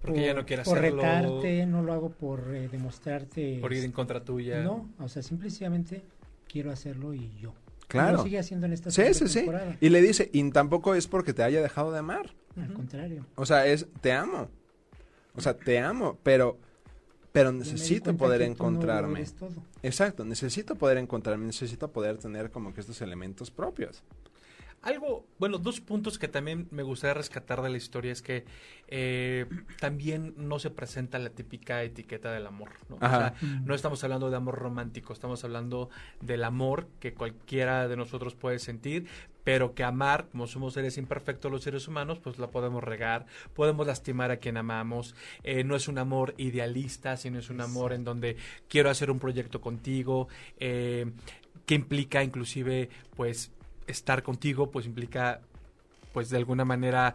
Porque 0.00 0.24
ella 0.24 0.34
no 0.34 0.46
quiere 0.46 0.62
por 0.62 0.78
hacerlo. 0.78 1.02
retarte, 1.02 1.66
no 1.66 1.82
lo 1.82 1.92
hago 1.92 2.08
por 2.10 2.54
eh, 2.54 2.68
demostrarte. 2.68 3.58
Por 3.60 3.74
ir 3.74 3.84
en 3.84 3.92
contra 3.92 4.24
tuya. 4.24 4.62
No, 4.62 4.88
o 4.98 5.08
sea, 5.08 5.22
simplemente 5.22 6.02
quiero 6.48 6.70
hacerlo 6.72 7.12
y 7.12 7.30
yo. 7.38 7.52
Y 7.82 7.86
Claro. 7.88 8.16
lo 8.18 8.22
sigue 8.22 8.38
haciendo 8.38 8.64
en 8.66 8.72
esta 8.72 8.90
Sí, 8.90 9.02
sí, 9.12 9.28
sí. 9.28 9.34
temporada. 9.40 9.76
Y 9.80 9.90
le 9.90 10.00
dice, 10.00 10.30
y 10.32 10.48
tampoco 10.52 10.94
es 10.94 11.06
porque 11.06 11.34
te 11.34 11.42
haya 11.42 11.60
dejado 11.60 11.92
de 11.92 11.98
amar. 11.98 12.30
Al 12.56 12.72
contrario. 12.72 13.26
O 13.34 13.44
sea, 13.44 13.66
es 13.66 13.86
te 14.00 14.12
amo. 14.12 14.48
O 15.34 15.40
sea, 15.40 15.56
te 15.56 15.78
amo, 15.78 16.18
pero 16.22 16.58
pero 17.32 17.52
necesito 17.52 18.16
poder 18.16 18.40
no 18.40 18.46
encontrarme. 18.46 19.24
Exacto, 19.82 20.24
necesito 20.24 20.74
poder 20.74 20.98
encontrarme, 20.98 21.46
necesito 21.46 21.88
poder 21.88 22.18
tener 22.18 22.50
como 22.50 22.74
que 22.74 22.80
estos 22.80 23.00
elementos 23.02 23.50
propios. 23.50 24.02
Algo, 24.82 25.26
bueno, 25.38 25.58
dos 25.58 25.80
puntos 25.80 26.18
que 26.18 26.26
también 26.26 26.66
me 26.70 26.82
gustaría 26.82 27.12
rescatar 27.12 27.60
de 27.60 27.68
la 27.68 27.76
historia 27.76 28.12
es 28.12 28.22
que 28.22 28.46
eh, 28.88 29.46
también 29.78 30.32
no 30.38 30.58
se 30.58 30.70
presenta 30.70 31.18
la 31.18 31.28
típica 31.28 31.82
etiqueta 31.82 32.32
del 32.32 32.46
amor, 32.46 32.70
¿no? 32.88 32.96
O 32.96 33.00
sea, 33.00 33.34
no 33.64 33.74
estamos 33.74 34.02
hablando 34.04 34.30
de 34.30 34.36
amor 34.36 34.58
romántico, 34.58 35.12
estamos 35.12 35.44
hablando 35.44 35.90
del 36.22 36.44
amor 36.44 36.88
que 36.98 37.12
cualquiera 37.12 37.88
de 37.88 37.96
nosotros 37.96 38.34
puede 38.34 38.58
sentir, 38.58 39.06
pero 39.44 39.74
que 39.74 39.84
amar, 39.84 40.28
como 40.30 40.46
somos 40.46 40.72
seres 40.72 40.96
imperfectos 40.96 41.52
los 41.52 41.62
seres 41.62 41.86
humanos, 41.86 42.18
pues 42.18 42.38
la 42.38 42.50
podemos 42.50 42.82
regar, 42.82 43.26
podemos 43.54 43.86
lastimar 43.86 44.30
a 44.30 44.38
quien 44.38 44.56
amamos, 44.56 45.14
eh, 45.42 45.62
no 45.62 45.76
es 45.76 45.88
un 45.88 45.98
amor 45.98 46.34
idealista, 46.38 47.18
sino 47.18 47.38
es 47.38 47.50
un 47.50 47.60
amor 47.60 47.92
en 47.92 48.04
donde 48.04 48.36
quiero 48.68 48.88
hacer 48.88 49.10
un 49.10 49.18
proyecto 49.18 49.60
contigo, 49.60 50.28
eh, 50.58 51.12
que 51.66 51.74
implica 51.74 52.24
inclusive, 52.24 52.88
pues, 53.14 53.52
estar 53.90 54.22
contigo, 54.22 54.70
pues 54.70 54.86
implica 54.86 55.40
pues 56.12 56.28
de 56.30 56.38
alguna 56.38 56.64
manera 56.64 57.14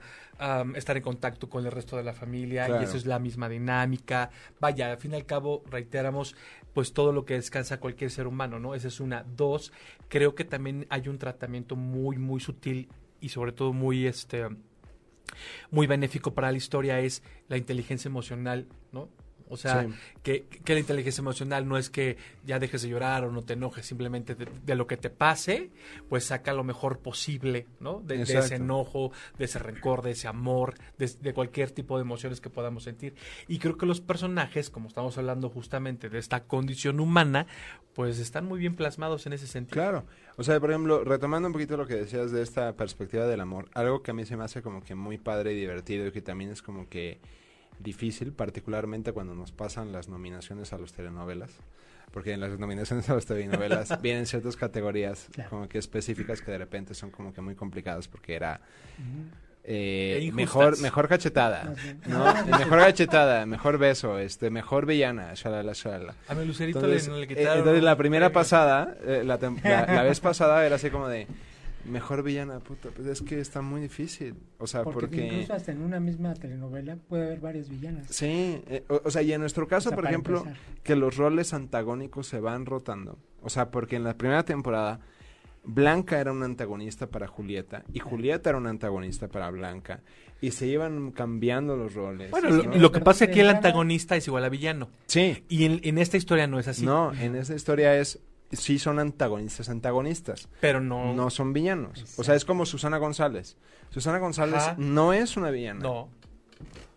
estar 0.76 0.96
en 0.96 1.04
contacto 1.04 1.50
con 1.50 1.66
el 1.66 1.72
resto 1.72 1.98
de 1.98 2.04
la 2.04 2.14
familia 2.14 2.66
Claro. 2.66 2.82
y 2.82 2.86
eso 2.86 2.98
es 2.98 3.06
la 3.06 3.20
misma 3.20 3.50
dinámica. 3.50 4.30
Vaya, 4.60 4.92
al 4.92 4.98
fin 4.98 5.12
y 5.12 5.16
al 5.16 5.26
cabo, 5.26 5.64
reiteramos, 5.70 6.36
pues 6.74 6.94
todo 6.94 7.12
lo 7.12 7.26
que 7.26 7.34
descansa 7.36 7.80
cualquier 7.80 8.12
ser 8.12 8.28
humano, 8.28 8.60
¿no? 8.60 8.76
Esa 8.76 8.88
es 8.88 9.00
una. 9.00 9.24
Dos, 9.36 9.74
creo 10.08 10.36
que 10.36 10.46
también 10.46 10.88
hay 10.90 11.08
un 11.10 11.18
tratamiento 11.18 11.76
muy, 11.76 12.18
muy 12.18 12.40
sutil 12.40 12.90
y 13.20 13.30
sobre 13.30 13.52
todo 13.52 13.74
muy, 13.74 14.08
este, 14.08 14.48
muy 15.72 15.88
benéfico 15.88 16.34
para 16.34 16.52
la 16.52 16.58
historia 16.58 17.00
es 17.00 17.24
la 17.48 17.58
inteligencia 17.58 18.08
emocional, 18.10 18.68
¿no? 18.92 19.10
O 19.50 19.58
sea, 19.58 19.84
Sí. 19.84 19.94
que, 20.24 20.46
que 20.64 20.74
la 20.74 20.80
inteligencia 20.80 21.22
emocional 21.22 21.68
no 21.68 21.78
es 21.78 21.90
que 21.90 22.18
ya 22.46 22.58
dejes 22.60 22.82
de 22.82 22.90
llorar 22.90 23.24
o 23.26 23.32
no 23.32 23.44
te 23.44 23.54
enojes, 23.54 23.86
simplemente 23.86 24.34
de, 24.36 24.48
de 24.66 24.76
lo 24.76 24.88
que 24.88 24.98
te 24.98 25.10
pase, 25.10 25.70
pues 26.10 26.26
saca 26.26 26.54
lo 26.54 26.64
mejor 26.64 27.00
posible, 27.00 27.68
¿no? 27.80 28.00
De, 28.02 28.18
de 28.18 28.24
ese 28.24 28.56
enojo, 28.56 29.12
de 29.38 29.46
ese 29.46 29.60
rencor, 29.60 30.02
de 30.02 30.12
ese 30.12 30.28
amor, 30.28 30.74
de, 30.98 31.10
de 31.22 31.34
cualquier 31.34 31.72
tipo 31.72 31.98
de 31.98 32.02
emociones 32.02 32.42
que 32.42 32.50
podamos 32.50 32.84
sentir. 32.84 33.14
Y 33.48 33.60
creo 33.60 33.78
que 33.78 33.86
los 33.86 34.02
personajes, 34.02 34.70
como 34.70 34.88
estamos 34.88 35.18
hablando 35.18 35.50
justamente 35.50 36.10
de 36.10 36.18
esta 36.20 36.44
condición 36.46 37.00
humana, 37.00 37.46
pues 37.94 38.20
están 38.20 38.46
muy 38.46 38.60
bien 38.60 38.76
plasmados 38.76 39.26
en 39.26 39.34
ese 39.34 39.48
sentido. 39.48 39.82
Claro. 39.82 40.06
O 40.38 40.44
sea, 40.44 40.60
por 40.60 40.70
ejemplo, 40.72 41.04
retomando 41.04 41.48
un 41.48 41.54
poquito 41.54 41.78
lo 41.78 41.88
que 41.88 41.96
decías 41.96 42.32
de 42.32 42.42
esta 42.42 42.74
perspectiva 42.74 43.26
del 43.26 43.40
amor, 43.40 43.70
algo 43.74 44.02
que 44.02 44.12
a 44.12 44.14
mí 44.14 44.26
se 44.26 44.36
me 44.36 44.44
hace 44.44 44.62
como 44.62 44.84
que 44.84 44.96
muy 44.96 45.18
padre 45.18 45.54
y 45.54 45.56
divertido 45.56 46.08
y 46.08 46.12
que 46.12 46.22
también 46.22 46.50
es 46.52 46.62
como 46.62 46.90
que 46.90 47.20
difícil, 47.80 48.32
particularmente 48.34 49.12
cuando 49.12 49.36
nos 49.36 49.52
pasan 49.52 49.92
las 49.92 50.10
nominaciones 50.10 50.74
a 50.74 50.78
los 50.78 50.94
telenovelas. 50.94 51.52
Porque 52.12 52.32
en 52.34 52.40
las 52.40 52.58
nominaciones 52.60 53.10
a 53.10 53.16
las 53.16 53.26
telenovelas 53.26 54.00
vienen 54.02 54.26
ciertas 54.26 54.56
categorías 54.56 55.28
Claro. 55.34 55.50
como 55.50 55.68
que 55.68 55.78
específicas 55.80 56.42
que 56.42 56.52
de 56.52 56.58
repente 56.58 56.94
son 56.94 57.12
como 57.12 57.34
que 57.34 57.42
muy 57.42 57.56
complicadas 57.56 58.08
porque 58.08 58.36
era 58.36 58.62
eh, 59.68 60.20
E 60.22 60.32
mejor 60.32 60.80
mejor 60.80 61.08
cachetada. 61.10 61.74
¿no? 62.08 62.24
Mejor 62.58 62.80
cachetada, 62.80 63.46
mejor 63.48 63.78
beso, 63.80 64.20
este, 64.20 64.50
mejor 64.52 64.86
villana, 64.86 65.34
shalala, 65.34 65.74
shalala. 65.74 66.14
A 66.28 66.36
mi 66.36 66.46
Lucerito 66.46 66.80
Entonces, 66.80 67.08
le, 67.10 67.16
le 67.18 67.24
eh, 67.24 67.28
quitaron 67.28 67.58
entonces 67.60 67.84
la 67.84 67.96
primera 67.98 68.32
pasada, 68.32 68.96
eh, 69.04 69.24
la- 69.26 69.38
la 69.38 70.04
vez 70.04 70.20
pasada 70.20 70.64
era 70.66 70.76
así 70.76 70.90
como 70.92 71.08
de 71.08 71.28
mejor 71.86 72.24
villana, 72.24 72.60
puta, 72.60 72.90
pues 72.90 73.08
es 73.08 73.22
que 73.22 73.40
está 73.40 73.62
muy 73.62 73.82
difícil, 73.82 74.36
o 74.58 74.68
sea, 74.68 74.84
porque, 74.84 75.02
porque, 75.08 75.28
incluso 75.28 75.54
hasta 75.54 75.72
en 75.72 75.82
una 75.82 76.00
misma 76.00 76.34
telenovela 76.34 76.96
puede 76.96 77.26
haber 77.26 77.40
varias 77.40 77.70
villanas. 77.70 78.08
sí, 78.10 78.62
eh, 78.68 78.84
o, 78.90 79.02
o 79.04 79.12
sea, 79.12 79.22
y 79.22 79.32
en 79.34 79.42
nuestro 79.42 79.68
caso, 79.68 79.90
O 79.90 79.92
sea, 79.92 79.96
por 79.96 80.06
ejemplo, 80.06 80.40
empezar. 80.40 80.58
que 80.84 80.96
los 80.96 81.16
roles 81.18 81.54
antagónicos 81.54 82.28
se 82.28 82.40
van 82.40 82.66
rotando, 82.66 83.18
o 83.42 83.50
sea, 83.50 83.72
porque 83.72 83.96
en 83.96 84.04
la 84.04 84.18
primera 84.18 84.44
temporada 84.44 85.00
Blanca 85.66 86.20
era 86.20 86.32
una 86.32 86.46
antagonista 86.46 87.08
para 87.08 87.28
Julieta 87.28 87.84
y 87.92 88.00
Julieta 88.00 88.50
era 88.50 88.58
una 88.58 88.70
antagonista 88.70 89.28
para 89.28 89.50
Blanca 89.50 90.02
y 90.42 90.52
se 90.52 90.68
iban 90.68 91.12
cambiando 91.12 91.76
los 91.76 91.94
roles. 91.94 92.30
Bueno, 92.30 92.50
lo, 92.52 92.92
que 92.92 93.00
pasa 93.00 93.26
es 93.26 93.32
que 93.32 93.42
el 93.42 93.50
antagonista 93.50 94.16
es 94.16 94.28
igual 94.28 94.44
a 94.44 94.50
villano. 94.50 94.90
sí, 95.08 95.44
Y 95.50 95.66
en, 95.66 95.80
en 95.84 95.98
esta 95.98 96.18
historia 96.18 96.46
no 96.46 96.60
es 96.60 96.68
así. 96.68 96.86
no, 96.86 97.14
en 97.14 97.36
esa 97.36 97.56
historia 97.56 97.98
es 98.00 98.20
sí 98.56 98.80
son 98.80 99.00
antagonistas 99.00 99.70
antagonistas. 99.70 100.48
Pero 100.62 100.80
no. 100.82 101.14
no 101.14 101.30
son 101.30 101.54
villanos. 101.54 102.04
O 102.18 102.24
sea, 102.24 102.36
es 102.36 102.46
como 102.46 102.66
Susana 102.66 102.98
González. 102.98 103.58
Susana 103.90 104.20
González 104.20 104.56
Ajá. 104.62 104.76
no 104.78 105.14
es 105.14 105.38
una 105.38 105.52
villana, 105.52 105.80
No, 105.82 106.10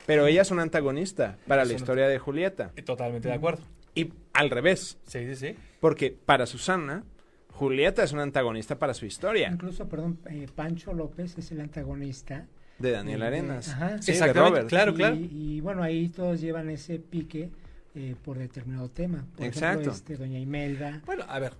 pero 0.06 0.26
ella 0.26 0.42
es 0.42 0.50
una 0.50 0.62
antagonista 0.62 1.36
para 1.46 1.62
Es 1.62 1.68
la 1.68 1.72
una- 1.74 1.80
historia 1.80 2.08
de 2.08 2.18
Julieta. 2.18 2.70
totalmente 2.84 3.28
de 3.28 3.34
acuerdo. 3.34 3.62
Y 3.94 4.12
al 4.32 4.50
revés, 4.50 4.98
Sí, 5.06 5.26
sí, 5.26 5.36
sí. 5.36 5.54
porque 5.80 6.10
para 6.10 6.46
Susana, 6.46 7.04
Julieta 7.52 8.02
es 8.04 8.12
un 8.12 8.20
antagonista 8.20 8.78
para 8.78 8.94
su 8.94 9.04
historia. 9.06 9.50
Incluso, 9.52 9.88
perdón, 9.88 10.18
eh, 10.30 10.46
Pancho 10.54 10.92
López 10.92 11.36
es 11.38 11.50
el 11.52 11.60
antagonista. 11.60 12.46
De 12.78 12.92
Daniel 12.92 13.22
eh, 13.22 13.26
Arenas. 13.26 13.68
Ajá. 13.70 14.00
Sí, 14.00 14.12
Exactamente, 14.12 14.50
Robert. 14.50 14.68
claro, 14.68 14.92
y, 14.92 14.94
claro. 14.94 15.16
Y 15.16 15.60
bueno, 15.60 15.82
ahí 15.82 16.08
todos 16.10 16.40
llevan 16.40 16.70
ese 16.70 17.00
pique 17.00 17.50
eh, 17.98 18.14
por 18.24 18.38
determinado 18.38 18.88
tema. 18.88 19.26
Por 19.36 19.44
Exacto. 19.46 19.80
ejemplo, 19.80 19.92
este, 19.92 20.16
Doña 20.16 20.38
Imelda. 20.38 21.02
Bueno, 21.04 21.24
a 21.28 21.40
ver, 21.40 21.54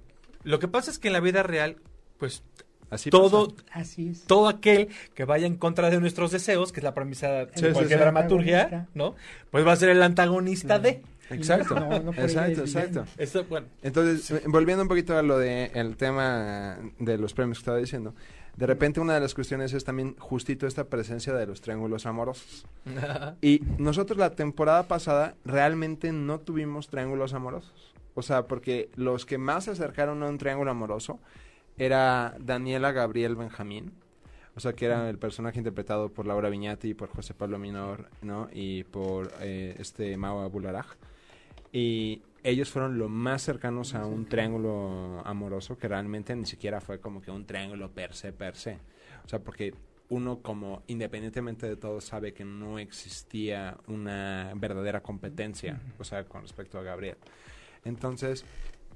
lo 0.45 0.61
que 0.61 0.69
pasa 0.69 0.91
es 0.93 1.01
que 1.01 1.09
en 1.09 1.15
la 1.15 1.21
vida 1.21 1.43
real, 1.43 1.79
pues 2.19 2.45
Así 2.91 3.11
todo. 3.11 3.55
Así 3.73 4.11
es. 4.11 4.23
todo 4.23 4.49
aquel 4.49 4.89
que 5.15 5.25
vaya 5.25 5.47
en 5.49 5.57
contra 5.57 5.91
de 5.91 6.01
nuestros 6.01 6.31
deseos, 6.31 6.71
que 6.73 6.79
es 6.81 6.85
la 6.85 6.95
premisa 6.95 7.29
de 7.29 7.47
Sí, 7.47 7.67
sí, 7.67 7.73
cualquier 7.73 7.99
sí. 7.99 8.03
dramaturgia. 8.05 8.87
¿no? 8.95 9.17
Pues 9.51 9.67
va 9.67 9.73
a 9.73 9.77
ser 9.77 9.89
el 9.89 10.03
antagonista 10.03 10.79
de. 10.79 11.03
Exacto. 11.31 11.75
No, 11.75 11.99
no 12.01 12.13
exacto, 12.13 12.61
exacto. 12.61 12.89
villano. 12.89 13.07
Esto, 13.19 13.45
bueno, 13.45 13.67
Entonces, 13.83 14.43
volviendo 14.47 14.83
un 14.83 14.89
poquito 14.89 15.19
a 15.19 15.23
lo 15.23 15.39
de 15.39 15.73
el 15.75 15.97
tema 15.97 16.79
de 17.01 17.19
los 17.19 17.35
premios 17.35 17.59
que 17.59 17.63
estaba 17.63 17.79
diciendo, 17.79 18.15
de 18.59 18.67
repente 18.67 18.99
una 18.99 19.15
de 19.15 19.21
las 19.21 19.37
cuestiones 19.37 19.73
es 19.73 19.85
también 19.85 20.17
justito 20.19 20.67
esta 20.67 20.89
presencia 20.89 21.33
de 21.33 21.47
los 21.47 21.61
triángulos 21.61 22.07
amorosos. 22.07 22.67
Y 23.41 23.63
nosotros 23.79 24.19
la 24.19 24.35
temporada 24.35 24.89
pasada 24.89 25.37
realmente 25.45 26.11
no 26.11 26.41
tuvimos 26.41 26.89
triángulos 26.89 27.35
amorosos. 27.35 27.95
O 28.15 28.23
sea, 28.23 28.49
porque 28.49 28.91
los 28.97 29.27
que 29.27 29.39
más 29.39 29.67
se 29.67 29.71
acercaron 29.71 30.25
a 30.25 30.29
un 30.29 30.39
triángulo 30.39 30.73
amoroso 30.73 31.21
era 31.77 32.35
Daniela 32.41 32.91
Gabriel 32.91 33.37
Benjamín. 33.37 33.93
O 34.57 34.61
sea, 34.61 34.73
que 34.73 34.87
era 34.87 35.09
el 35.09 35.19
personaje 35.19 35.59
interpretado 35.59 36.09
por 36.09 36.27
Laura 36.27 36.49
Viñati 36.49 36.89
y 36.89 36.95
por 36.95 37.11
José 37.11 37.35
Pablo 37.35 37.61
Minor, 37.61 38.09
¿no? 38.23 38.49
Y 38.53 38.83
por 38.83 39.31
eh, 39.41 39.77
este 39.79 40.17
Mao 40.17 40.41
Abularaj. 40.41 40.97
Y 41.73 42.23
ellos 42.43 42.71
fueron 42.71 42.99
lo 42.99 43.09
más 43.09 43.43
cercanos 43.43 43.95
a 43.95 44.07
un 44.07 44.27
triángulo 44.27 45.23
amoroso 45.25 45.77
que 45.77 45.89
realmente 45.89 46.35
ni 46.37 46.47
siquiera 46.47 46.81
fue 46.81 47.01
como 47.01 47.21
que 47.21 47.31
un 47.31 47.47
triángulo 47.47 47.91
per 47.91 48.15
se, 48.15 48.33
per 48.33 48.57
se. 48.57 48.79
O 49.25 49.29
sea, 49.29 49.41
porque 49.41 49.75
uno 50.09 50.41
como 50.41 50.83
independientemente 50.87 51.69
de 51.69 51.77
todo 51.77 52.01
sabe 52.01 52.33
que 52.33 52.45
no 52.45 52.79
existía 52.79 53.77
una 53.87 54.53
verdadera 54.55 55.03
competencia, 55.03 55.81
o 55.99 56.05
sea, 56.05 56.25
con 56.25 56.43
respecto 56.43 56.79
a 56.79 56.83
Gabriel. 56.83 57.17
Entonces, 57.85 58.45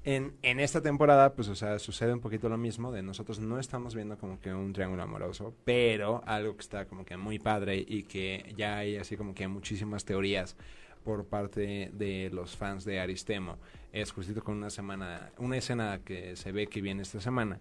en, 0.04 0.34
en 0.42 0.58
esta 0.58 0.80
temporada, 0.80 1.34
pues, 1.34 1.48
o 1.48 1.54
sea, 1.54 1.78
sucede 1.78 2.12
un 2.12 2.20
poquito 2.20 2.48
lo 2.48 2.58
mismo, 2.58 2.90
de 2.90 3.02
nosotros 3.02 3.38
no 3.38 3.58
estamos 3.58 3.94
viendo 3.94 4.18
como 4.18 4.40
que 4.40 4.52
un 4.52 4.72
triángulo 4.72 5.02
amoroso, 5.02 5.54
pero 5.64 6.22
algo 6.26 6.56
que 6.56 6.62
está 6.62 6.86
como 6.86 7.04
que 7.04 7.16
muy 7.16 7.38
padre 7.38 7.84
y 7.86 8.04
que 8.04 8.52
ya 8.56 8.78
hay 8.78 8.96
así 8.96 9.16
como 9.16 9.34
que 9.34 9.46
muchísimas 9.46 10.04
teorías 10.04 10.56
por 11.04 11.26
parte 11.26 11.90
de 11.92 12.30
los 12.32 12.56
fans 12.56 12.84
de 12.84 13.00
Aristemo. 13.00 13.58
Es 13.92 14.12
justito 14.12 14.42
con 14.42 14.56
una 14.56 14.70
semana, 14.70 15.30
una 15.38 15.56
escena 15.56 16.00
que 16.04 16.36
se 16.36 16.52
ve 16.52 16.66
que 16.66 16.80
viene 16.80 17.02
esta 17.02 17.20
semana, 17.20 17.58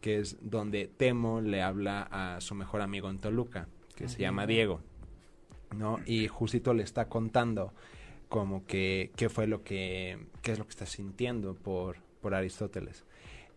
que 0.00 0.18
es 0.18 0.36
donde 0.40 0.88
Temo 0.88 1.40
le 1.40 1.62
habla 1.62 2.08
a 2.10 2.40
su 2.40 2.54
mejor 2.54 2.80
amigo 2.80 3.10
en 3.10 3.18
Toluca, 3.18 3.68
que 3.94 4.08
se 4.08 4.20
llama 4.20 4.46
Diego, 4.46 4.80
¿no? 5.76 6.00
Y 6.06 6.28
justito 6.28 6.74
le 6.74 6.82
está 6.82 7.08
contando 7.08 7.72
como 8.28 8.64
que 8.66 9.10
qué 9.16 9.28
fue 9.28 9.46
lo 9.46 9.62
que, 9.62 10.18
qué 10.42 10.52
es 10.52 10.58
lo 10.58 10.64
que 10.64 10.70
está 10.70 10.86
sintiendo 10.86 11.54
por, 11.54 11.96
por 12.20 12.34
Aristóteles. 12.34 13.04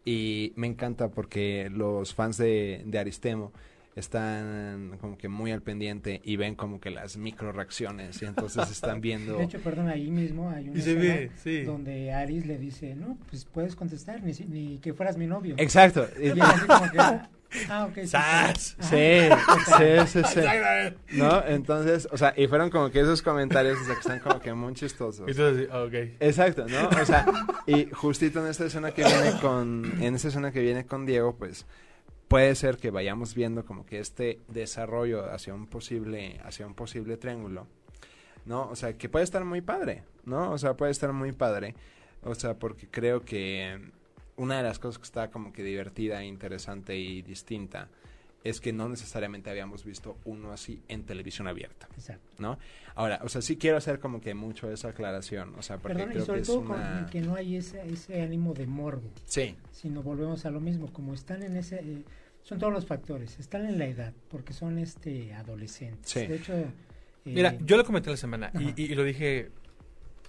Y 0.03 0.53
me 0.55 0.67
encanta 0.67 1.11
porque 1.11 1.69
los 1.71 2.15
fans 2.15 2.37
de, 2.37 2.81
de 2.85 2.99
Aristemo 2.99 3.51
están 3.95 4.97
como 5.01 5.17
que 5.17 5.27
muy 5.27 5.51
al 5.51 5.61
pendiente 5.61 6.21
y 6.23 6.37
ven 6.37 6.55
como 6.55 6.79
que 6.79 6.91
las 6.91 7.17
micro 7.17 7.51
reacciones 7.51 8.21
y 8.21 8.25
entonces 8.25 8.69
están 8.71 9.01
viendo 9.01 9.37
De 9.37 9.43
hecho, 9.43 9.59
perdón, 9.59 9.89
ahí 9.89 10.09
mismo 10.09 10.49
hay 10.49 10.69
una 10.69 10.83
ve, 10.83 11.31
sí. 11.43 11.63
donde 11.63 12.13
Aris 12.13 12.45
le 12.45 12.57
dice, 12.57 12.95
no, 12.95 13.17
pues 13.29 13.45
puedes 13.45 13.75
contestar, 13.75 14.23
ni, 14.23 14.33
si- 14.33 14.45
ni 14.45 14.77
que 14.79 14.93
fueras 14.93 15.17
mi 15.17 15.27
novio. 15.27 15.55
exacto 15.57 16.07
Y 16.21 16.39
así 16.39 16.67
como 16.67 16.91
que, 16.91 16.99
ah, 16.99 17.85
ok. 17.89 17.95
sí, 17.95 18.07
¡Sas! 18.07 18.77
sí 18.79 19.27
sí 19.65 20.07
sí 20.07 20.23
sí 20.23 20.39
no 21.17 21.43
entonces 21.45 22.07
o 22.11 22.17
sea 22.17 22.33
y 22.37 22.47
fueron 22.47 22.69
como 22.69 22.89
que 22.91 23.01
esos 23.01 23.21
comentarios 23.21 23.77
o 23.81 23.83
sea, 23.85 23.95
que 23.95 23.99
están 23.99 24.19
como 24.19 24.39
que 24.39 24.53
muy 24.53 24.73
chistosos 24.73 25.27
entonces, 25.27 25.67
ok. 25.69 25.93
Exacto, 26.21 26.65
¿no? 26.69 27.01
O 27.01 27.05
sea, 27.05 27.25
y 27.67 27.87
justito 27.91 28.39
en 28.43 28.49
esta 28.49 28.65
escena 28.65 28.91
que 28.91 29.03
viene 29.03 29.33
con, 29.41 29.83
en 30.01 30.15
esta 30.15 30.29
escena 30.29 30.51
que 30.53 30.61
viene 30.61 30.85
con 30.85 31.05
Diego, 31.05 31.35
pues 31.35 31.65
puede 32.31 32.55
ser 32.55 32.77
que 32.77 32.91
vayamos 32.91 33.35
viendo 33.35 33.65
como 33.65 33.85
que 33.85 33.99
este 33.99 34.39
desarrollo 34.47 35.29
hacia 35.33 35.53
un 35.53 35.67
posible, 35.67 36.39
hacia 36.45 36.65
un 36.65 36.73
posible 36.75 37.17
triángulo, 37.17 37.67
¿no? 38.45 38.69
O 38.69 38.75
sea, 38.77 38.93
que 38.97 39.09
puede 39.09 39.25
estar 39.25 39.43
muy 39.43 39.59
padre, 39.59 40.03
¿no? 40.23 40.51
O 40.51 40.57
sea, 40.57 40.75
puede 40.77 40.91
estar 40.93 41.11
muy 41.11 41.33
padre, 41.33 41.75
o 42.23 42.33
sea, 42.33 42.53
porque 42.57 42.87
creo 42.87 43.25
que 43.25 43.81
una 44.37 44.55
de 44.57 44.63
las 44.63 44.79
cosas 44.79 44.97
que 44.99 45.03
está 45.03 45.29
como 45.29 45.51
que 45.51 45.61
divertida, 45.61 46.23
interesante 46.23 46.97
y 46.97 47.21
distinta 47.21 47.89
es 48.45 48.61
que 48.61 48.71
no 48.71 48.87
necesariamente 48.87 49.49
habíamos 49.49 49.83
visto 49.83 50.17
uno 50.25 50.51
así 50.53 50.81
en 50.87 51.03
televisión 51.03 51.47
abierta. 51.47 51.87
Exacto. 51.95 52.27
¿no? 52.39 52.57
Ahora, 52.95 53.19
o 53.23 53.29
sea, 53.29 53.41
sí 53.41 53.57
quiero 53.57 53.75
hacer 53.77 53.99
como 53.99 54.19
que 54.21 54.33
mucho 54.33 54.71
esa 54.71 54.87
aclaración, 54.87 55.53
o 55.59 55.61
sea, 55.61 55.77
porque 55.77 55.97
Perdón, 55.97 56.09
y 56.11 56.13
creo 56.13 56.21
que 56.21 56.25
sobre 56.25 56.41
es 56.41 56.47
todo 56.47 56.63
con- 56.63 56.77
una... 56.79 57.07
que 57.11 57.19
no 57.21 57.35
hay 57.35 57.57
ese, 57.57 57.85
ese 57.91 58.21
ánimo 58.21 58.53
de 58.53 58.65
morbo, 58.67 59.09
Sí, 59.25 59.57
sino 59.73 60.01
volvemos 60.01 60.45
a 60.45 60.49
lo 60.49 60.59
mismo, 60.61 60.91
como 60.93 61.13
están 61.13 61.43
en 61.43 61.57
ese... 61.57 61.81
eh, 61.81 62.03
son 62.43 62.59
todos 62.59 62.73
los 62.73 62.85
factores, 62.85 63.39
están 63.39 63.65
en 63.65 63.77
la 63.79 63.85
edad, 63.85 64.13
porque 64.29 64.53
son 64.53 64.77
este 64.79 65.33
adolescentes. 65.33 66.09
Sí. 66.11 66.25
De 66.27 66.35
hecho... 66.35 66.53
eh, 66.55 66.65
Mira, 67.25 67.55
yo 67.63 67.77
lo 67.77 67.85
comenté 67.85 68.09
la 68.09 68.17
semana 68.17 68.51
y- 68.59 68.81
y 68.81 68.95
lo 68.95 69.03
dije. 69.03 69.49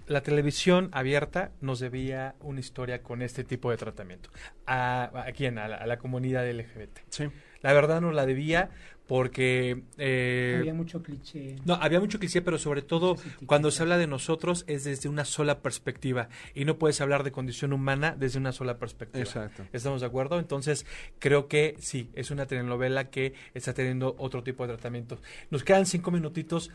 La 0.08 0.20
televisión 0.20 0.88
abierta 0.92 1.52
nos 1.60 1.78
debía 1.78 2.34
una 2.40 2.58
historia 2.58 3.02
con 3.02 3.22
este 3.22 3.44
tipo 3.44 3.70
de 3.70 3.76
tratamiento. 3.76 4.30
¿A, 4.66 5.10
a 5.26 5.32
quién? 5.32 5.58
A 5.58 5.68
la, 5.68 5.76
a 5.76 5.86
la 5.86 5.96
comunidad 5.98 6.44
LGBT. 6.50 6.98
sí, 7.08 7.28
La 7.62 7.72
verdad 7.72 8.00
nos 8.00 8.12
la 8.12 8.26
debía 8.26 8.68
porque... 9.12 9.82
eh, 9.98 10.56
había 10.58 10.72
mucho 10.72 11.02
cliché. 11.02 11.56
no, 11.66 11.74
había 11.74 12.00
mucho 12.00 12.18
cliché, 12.18 12.40
pero 12.40 12.56
sobre 12.56 12.80
todo 12.80 13.16
cuando 13.44 13.70
se 13.70 13.82
habla 13.82 13.98
de 13.98 14.06
nosotros 14.06 14.64
es 14.68 14.84
desde 14.84 15.10
una 15.10 15.26
sola 15.26 15.60
perspectiva 15.60 16.30
y 16.54 16.64
no 16.64 16.78
puedes 16.78 16.98
hablar 17.02 17.22
de 17.22 17.30
condición 17.30 17.74
humana 17.74 18.16
desde 18.18 18.38
una 18.38 18.52
sola 18.52 18.78
perspectiva. 18.78 19.22
exacto. 19.22 19.64
¿Estamos 19.74 20.00
de 20.00 20.06
acuerdo? 20.06 20.38
Entonces, 20.38 20.86
creo 21.18 21.46
que 21.46 21.76
sí, 21.78 22.08
es 22.14 22.30
una 22.30 22.46
telenovela 22.46 23.10
que 23.10 23.34
está 23.52 23.74
teniendo 23.74 24.16
otro 24.16 24.42
tipo 24.42 24.66
de 24.66 24.72
tratamiento. 24.72 25.18
Nos 25.50 25.62
quedan 25.62 25.84
cinco 25.84 26.10
minutitos. 26.10 26.70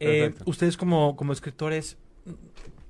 Eh, 0.00 0.32
ustedes 0.46 0.78
como, 0.78 1.14
como 1.14 1.34
escritores 1.34 1.98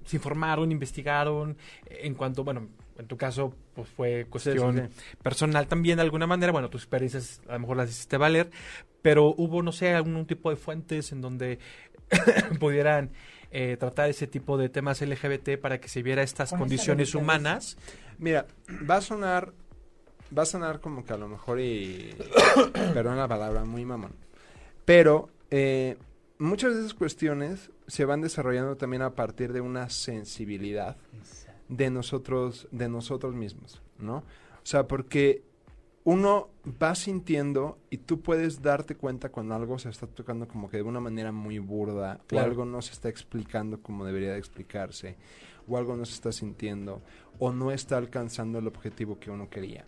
se 0.04 0.14
informaron, 0.14 0.70
investigaron, 0.70 1.56
en 1.86 2.14
cuanto, 2.14 2.44
bueno, 2.44 2.68
en 3.02 3.08
tu 3.08 3.16
caso, 3.16 3.54
pues 3.74 3.88
fue 3.88 4.26
cuestión 4.30 4.76
Sí, 4.76 4.82
sí, 4.88 5.00
sí. 5.10 5.16
personal 5.22 5.66
también 5.66 5.96
de 5.96 6.02
alguna 6.02 6.26
manera. 6.26 6.52
Bueno, 6.52 6.70
tus 6.70 6.82
experiencias 6.82 7.40
a 7.48 7.54
lo 7.54 7.60
mejor 7.60 7.76
las 7.76 7.90
hiciste 7.90 8.16
valer, 8.16 8.50
pero 9.02 9.34
hubo, 9.36 9.62
no 9.62 9.72
sé, 9.72 9.92
algún 9.92 10.24
tipo 10.26 10.50
de 10.50 10.56
fuentes 10.56 11.12
en 11.12 11.20
donde 11.20 11.58
pudieran 12.60 13.10
eh, 13.50 13.76
tratar 13.78 14.08
ese 14.08 14.26
tipo 14.26 14.56
de 14.56 14.68
temas 14.68 15.00
LGBT 15.00 15.58
para 15.60 15.80
que 15.80 15.88
se 15.88 16.02
viera 16.02 16.22
estas 16.22 16.52
condiciones 16.52 17.14
humanas. 17.14 17.76
Mira, 18.18 18.46
va 18.88 18.96
a 18.96 19.00
sonar, 19.00 19.52
va 20.36 20.42
a 20.44 20.46
sonar 20.46 20.80
como 20.80 21.04
que 21.04 21.12
a 21.12 21.16
lo 21.16 21.28
mejor 21.28 21.60
y, 21.60 22.14
perdón 22.94 23.16
la 23.18 23.28
palabra, 23.28 23.64
muy 23.64 23.84
mamón, 23.84 24.12
pero 24.84 25.28
eh, 25.50 25.96
muchas 26.38 26.74
de 26.74 26.80
esas 26.80 26.94
cuestiones 26.94 27.70
se 27.88 28.04
van 28.04 28.20
desarrollando 28.20 28.76
también 28.76 29.02
a 29.02 29.10
partir 29.10 29.52
de 29.52 29.60
una 29.60 29.90
sensibilidad 29.90 30.96
Exacto. 31.18 31.51
De 31.76 31.90
nosotros, 31.90 32.68
de 32.70 32.88
nosotros 32.88 33.34
mismos, 33.34 33.82
¿no? 33.98 34.16
O 34.16 34.64
sea, 34.64 34.86
porque 34.86 35.42
uno 36.04 36.50
va 36.82 36.94
sintiendo 36.94 37.78
y 37.88 37.98
tú 37.98 38.20
puedes 38.20 38.60
darte 38.60 38.96
cuenta 38.96 39.30
cuando 39.30 39.54
algo 39.54 39.78
se 39.78 39.88
está 39.88 40.06
tocando 40.06 40.48
como 40.48 40.68
que 40.68 40.78
de 40.78 40.82
una 40.82 41.00
manera 41.00 41.32
muy 41.32 41.58
burda 41.58 42.20
Claro. 42.26 42.46
o 42.46 42.50
algo 42.50 42.64
no 42.64 42.82
se 42.82 42.92
está 42.92 43.08
explicando 43.08 43.80
como 43.80 44.04
debería 44.04 44.32
de 44.32 44.38
explicarse 44.38 45.16
o 45.68 45.76
algo 45.76 45.96
no 45.96 46.04
se 46.04 46.14
está 46.14 46.32
sintiendo 46.32 47.02
o 47.38 47.52
no 47.52 47.70
está 47.72 47.96
alcanzando 47.96 48.58
el 48.58 48.66
objetivo 48.66 49.18
que 49.18 49.30
uno 49.30 49.48
quería, 49.48 49.84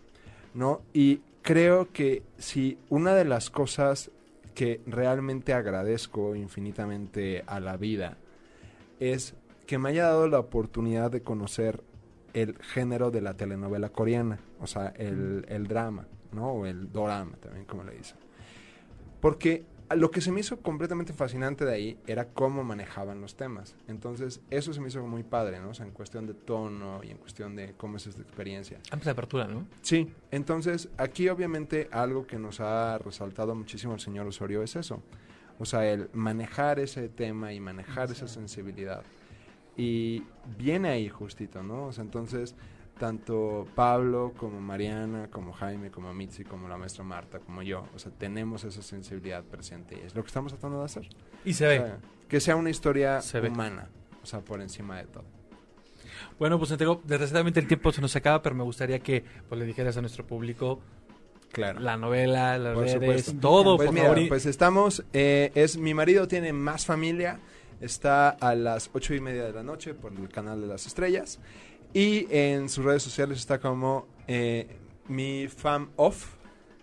¿no? 0.53 0.81
Y 0.93 1.19
creo 1.41 1.91
que 1.91 2.23
si 2.37 2.77
una 2.89 3.13
de 3.13 3.25
las 3.25 3.49
cosas 3.49 4.09
que 4.53 4.79
realmente 4.87 5.53
agradezco 5.53 6.35
infinitamente 6.35 7.43
a 7.45 7.59
la 7.59 7.75
vida 7.75 8.17
es 9.01 9.35
que 9.65 9.77
me 9.77 9.89
haya 9.89 10.03
dado 10.05 10.27
la 10.27 10.39
oportunidad 10.39 11.11
de 11.11 11.21
conocer 11.21 11.83
el 12.33 12.57
género 12.57 13.11
de 13.11 13.21
la 13.21 13.35
telenovela 13.35 13.89
coreana, 13.89 14.39
o 14.59 14.67
sea, 14.67 14.89
el, 14.97 15.45
el 15.47 15.67
drama, 15.67 16.07
¿no? 16.31 16.51
O 16.51 16.65
el 16.65 16.91
dorama 16.91 17.37
también, 17.37 17.65
como 17.65 17.83
le 17.83 17.95
dicen. 17.95 18.17
Porque 19.21 19.65
lo 19.93 20.09
que 20.09 20.19
se 20.19 20.31
me 20.31 20.39
hizo 20.39 20.57
completamente 20.57 21.13
fascinante 21.13 21.63
de 21.63 21.73
ahí 21.73 21.99
era 22.07 22.25
cómo 22.25 22.63
manejaban 22.63 23.21
los 23.21 23.35
temas. 23.35 23.75
Entonces, 23.87 24.41
eso 24.49 24.73
se 24.73 24.81
me 24.81 24.87
hizo 24.87 25.05
muy 25.05 25.23
padre, 25.23 25.59
¿no? 25.59 25.69
O 25.69 25.73
sea, 25.73 25.85
en 25.85 25.91
cuestión 25.91 26.25
de 26.25 26.33
tono 26.33 27.01
y 27.03 27.11
en 27.11 27.17
cuestión 27.17 27.55
de 27.55 27.73
cómo 27.77 27.97
es 27.97 28.07
esta 28.07 28.21
experiencia. 28.21 28.79
Amplia 28.91 29.11
apertura, 29.11 29.47
¿no? 29.47 29.67
Sí, 29.81 30.11
entonces 30.31 30.89
aquí 30.97 31.29
obviamente 31.29 31.87
algo 31.91 32.25
que 32.25 32.39
nos 32.39 32.59
ha 32.59 32.97
resaltado 32.97 33.53
muchísimo 33.53 33.93
el 33.93 33.99
señor 33.99 34.27
Osorio 34.27 34.63
es 34.63 34.75
eso. 34.75 35.01
O 35.59 35.65
sea, 35.65 35.89
el 35.89 36.09
manejar 36.13 36.79
ese 36.79 37.07
tema 37.07 37.53
y 37.53 37.59
manejar 37.59 38.11
esa 38.11 38.27
sensibilidad. 38.27 39.03
Y 39.77 40.23
viene 40.57 40.89
ahí 40.89 41.09
justito, 41.09 41.63
¿no? 41.63 41.87
O 41.87 41.91
sea, 41.93 42.03
entonces 42.03 42.55
tanto 42.97 43.67
Pablo 43.75 44.31
como 44.37 44.61
Mariana, 44.61 45.27
como 45.29 45.51
Jaime, 45.51 45.91
como 45.91 46.13
Mitzi, 46.13 46.45
como 46.45 46.69
la 46.69 46.77
maestra 46.77 47.03
Marta, 47.03 47.39
como 47.39 47.61
yo, 47.61 47.85
o 47.93 47.99
sea, 47.99 48.09
tenemos 48.17 48.63
esa 48.63 48.81
sensibilidad 48.81 49.43
presente 49.43 49.99
y 50.01 50.05
es 50.05 50.15
lo 50.15 50.23
que 50.23 50.27
estamos 50.27 50.53
tratando 50.53 50.79
de 50.79 50.85
hacer. 50.85 51.09
Y 51.43 51.53
se 51.53 51.65
O 51.65 51.69
ve. 51.69 51.77
sea, 51.77 51.97
que 52.29 52.39
sea 52.39 52.55
una 52.55 52.69
historia 52.69 53.21
Se 53.21 53.41
ve. 53.41 53.49
humana, 53.49 53.89
o 54.23 54.25
sea, 54.25 54.39
por 54.39 54.61
encima 54.61 54.97
de 54.97 55.03
todo. 55.07 55.25
Bueno, 56.39 56.57
pues 56.57 56.69
Santiago, 56.69 57.01
desgraciadamente 57.03 57.59
el 57.59 57.67
tiempo 57.67 57.91
se 57.91 57.99
nos 58.01 58.15
acaba, 58.15 58.41
pero 58.41 58.55
me 58.55 58.63
gustaría 58.63 58.99
que 58.99 59.25
pues, 59.49 59.59
le 59.59 59.65
dijeras 59.65 59.97
a 59.97 60.01
nuestro 60.01 60.25
público 60.25 60.79
Claro. 61.51 61.79
la 61.79 61.95
novela, 61.97 62.57
las 62.57 62.73
Por 62.73 62.83
redes, 62.83 62.93
supuesto. 63.25 63.33
todo, 63.41 63.75
Pues 63.77 63.87
por 63.87 63.93
mira, 63.95 64.07
favor. 64.09 64.27
pues 64.29 64.45
estamos, 64.45 65.03
eh, 65.13 65.51
es 65.55 65.77
Mi 65.77 65.93
marido 65.93 66.27
tiene 66.27 66.51
más 66.53 66.85
familia, 66.85 67.39
está 67.81 68.29
a 68.29 68.55
las 68.55 68.89
ocho 68.93 69.13
y 69.13 69.21
media 69.21 69.43
de 69.43 69.53
la 69.53 69.63
noche 69.63 69.93
por 69.93 70.13
el 70.13 70.29
canal 70.29 70.61
de 70.61 70.67
las 70.67 70.85
estrellas 70.85 71.39
y 71.93 72.27
en 72.29 72.69
sus 72.69 72.83
redes 72.83 73.03
sociales 73.03 73.39
está 73.39 73.59
como 73.59 74.07
eh, 74.27 74.77
mi 75.07 75.47
fam 75.47 75.89
off. 75.95 76.35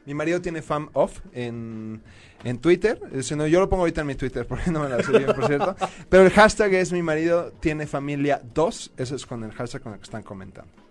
Mi 0.04 0.14
marido 0.14 0.40
tiene 0.40 0.62
fam 0.62 0.88
off 0.94 1.20
en, 1.32 2.02
en 2.42 2.58
Twitter. 2.58 3.00
Eh, 3.12 3.22
Si 3.22 3.36
no, 3.36 3.46
yo 3.46 3.60
lo 3.60 3.68
pongo 3.68 3.82
ahorita 3.82 4.00
en 4.00 4.06
mi 4.08 4.14
Twitter 4.16 4.46
porque 4.46 4.70
no 4.70 4.80
me 4.80 4.88
la 4.88 5.02
sé 5.02 5.12
bien, 5.12 5.26
por 5.34 5.46
cierto. 5.46 5.76
Pero 6.08 6.24
el 6.24 6.30
hashtag 6.30 6.74
es 6.74 6.92
mi 6.92 7.02
marido 7.02 7.52
tiene 7.60 7.86
familia 7.86 8.42
2. 8.54 8.92
Eso 8.96 9.14
es 9.14 9.26
con 9.26 9.44
el 9.44 9.52
hashtag 9.52 9.82
con 9.82 9.92
el 9.92 9.98
que 9.98 10.04
están 10.04 10.22
comentando. 10.22 10.81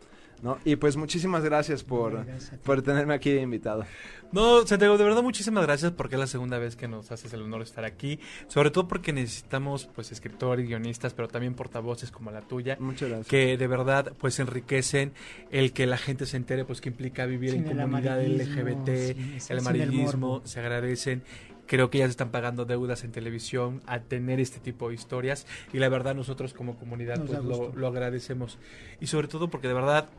¿No? 0.42 0.58
Y 0.66 0.76
pues 0.76 0.98
muchísimas 0.98 1.44
gracias 1.44 1.84
por, 1.84 2.26
Gracias 2.26 2.60
por 2.64 2.82
tenerme 2.82 3.14
aquí 3.14 3.32
invitado. 3.32 3.86
No, 4.32 4.66
Santiago, 4.66 4.98
de 4.98 5.04
verdad 5.04 5.22
muchísimas 5.24 5.66
gracias 5.66 5.92
porque 5.92 6.16
es 6.16 6.20
la 6.20 6.28
segunda 6.28 6.58
vez 6.58 6.76
que 6.78 6.88
nos 6.88 7.12
haces 7.12 7.34
el 7.34 7.42
honor 7.42 7.60
de 7.60 7.66
estar 7.66 7.84
aquí, 7.84 8.18
sobre 8.48 8.72
todo 8.72 8.88
porque 8.88 9.12
necesitamos 9.12 9.90
pues 9.94 10.12
escritores, 10.14 10.66
guionistas, 10.68 11.14
pero 11.14 11.28
también 11.28 11.54
portavoces 11.54 12.12
como 12.12 12.32
la 12.32 12.42
tuya, 12.42 12.78
Muchas 12.80 13.10
gracias. 13.10 13.28
que 13.28 13.58
de 13.58 13.68
verdad 13.68 14.14
pues 14.20 14.40
enriquecen 14.40 15.12
el 15.50 15.74
que 15.74 15.86
la 15.86 15.98
gente 15.98 16.26
se 16.26 16.38
entere 16.38 16.64
pues 16.64 16.80
que 16.80 16.90
implica 16.90 17.26
vivir 17.26 17.52
Sin 17.52 17.66
en 17.68 17.72
el 17.80 17.86
comunidad 17.86 18.22
LGBT, 18.26 18.88
sin- 19.16 19.42
sin 19.42 19.52
el 19.54 19.60
amarillismo, 19.60 20.42
se 20.46 20.60
agradecen. 20.62 21.24
Creo 21.68 21.90
que 21.90 22.00
ya 22.00 22.06
se 22.06 22.12
están 22.12 22.32
pagando 22.32 22.66
deudas 22.66 23.04
en 23.06 23.12
televisión 23.14 23.82
a 23.86 24.00
tener 24.02 24.40
este 24.42 24.60
tipo 24.60 24.90
de 24.90 24.96
historias 24.96 25.46
y 25.72 25.78
la 25.80 25.88
verdad 25.88 26.16
nosotros 26.16 26.54
como 26.54 26.76
comunidad 26.78 27.24
pues 27.26 27.42
lo, 27.44 27.74
lo 27.74 27.88
agradecemos 27.88 28.58
y 29.00 29.08
sobre 29.08 29.28
todo 29.30 29.50
porque 29.50 29.70
de 29.70 29.74
verdad 29.74 30.10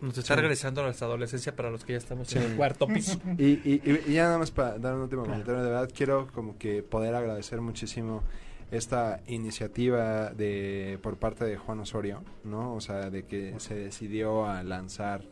nos 0.00 0.16
está 0.18 0.34
Sí. 0.34 0.40
regresando 0.40 0.80
a 0.82 0.84
nuestra 0.84 1.06
adolescencia 1.06 1.54
para 1.56 1.70
los 1.70 1.84
que 1.84 1.92
ya 1.92 1.98
estamos 1.98 2.28
Sí. 2.28 2.38
en 2.38 2.44
el 2.44 2.56
cuarto 2.56 2.86
piso. 2.86 3.18
Y, 3.38 3.44
y, 3.64 3.82
y- 3.84 4.02
y 4.08 4.12
ya 4.14 4.24
nada 4.24 4.38
más 4.38 4.50
para 4.50 4.78
dar 4.78 4.94
un 4.94 5.02
último 5.02 5.22
Claro. 5.22 5.34
comentario, 5.40 5.62
de 5.62 5.70
verdad 5.70 5.90
quiero 5.94 6.26
como 6.32 6.58
que 6.58 6.82
poder 6.82 7.14
agradecer 7.14 7.60
muchísimo 7.60 8.22
esta 8.70 9.20
iniciativa 9.28 10.30
de 10.30 10.98
por 11.02 11.16
parte 11.18 11.44
de 11.44 11.56
Juan 11.56 11.78
Osorio, 11.80 12.22
¿no? 12.44 12.74
O 12.74 12.80
sea, 12.80 13.10
de 13.10 13.24
que 13.24 13.54
se 13.58 13.74
decidió 13.76 14.46
a 14.46 14.62
lanzar 14.64 15.22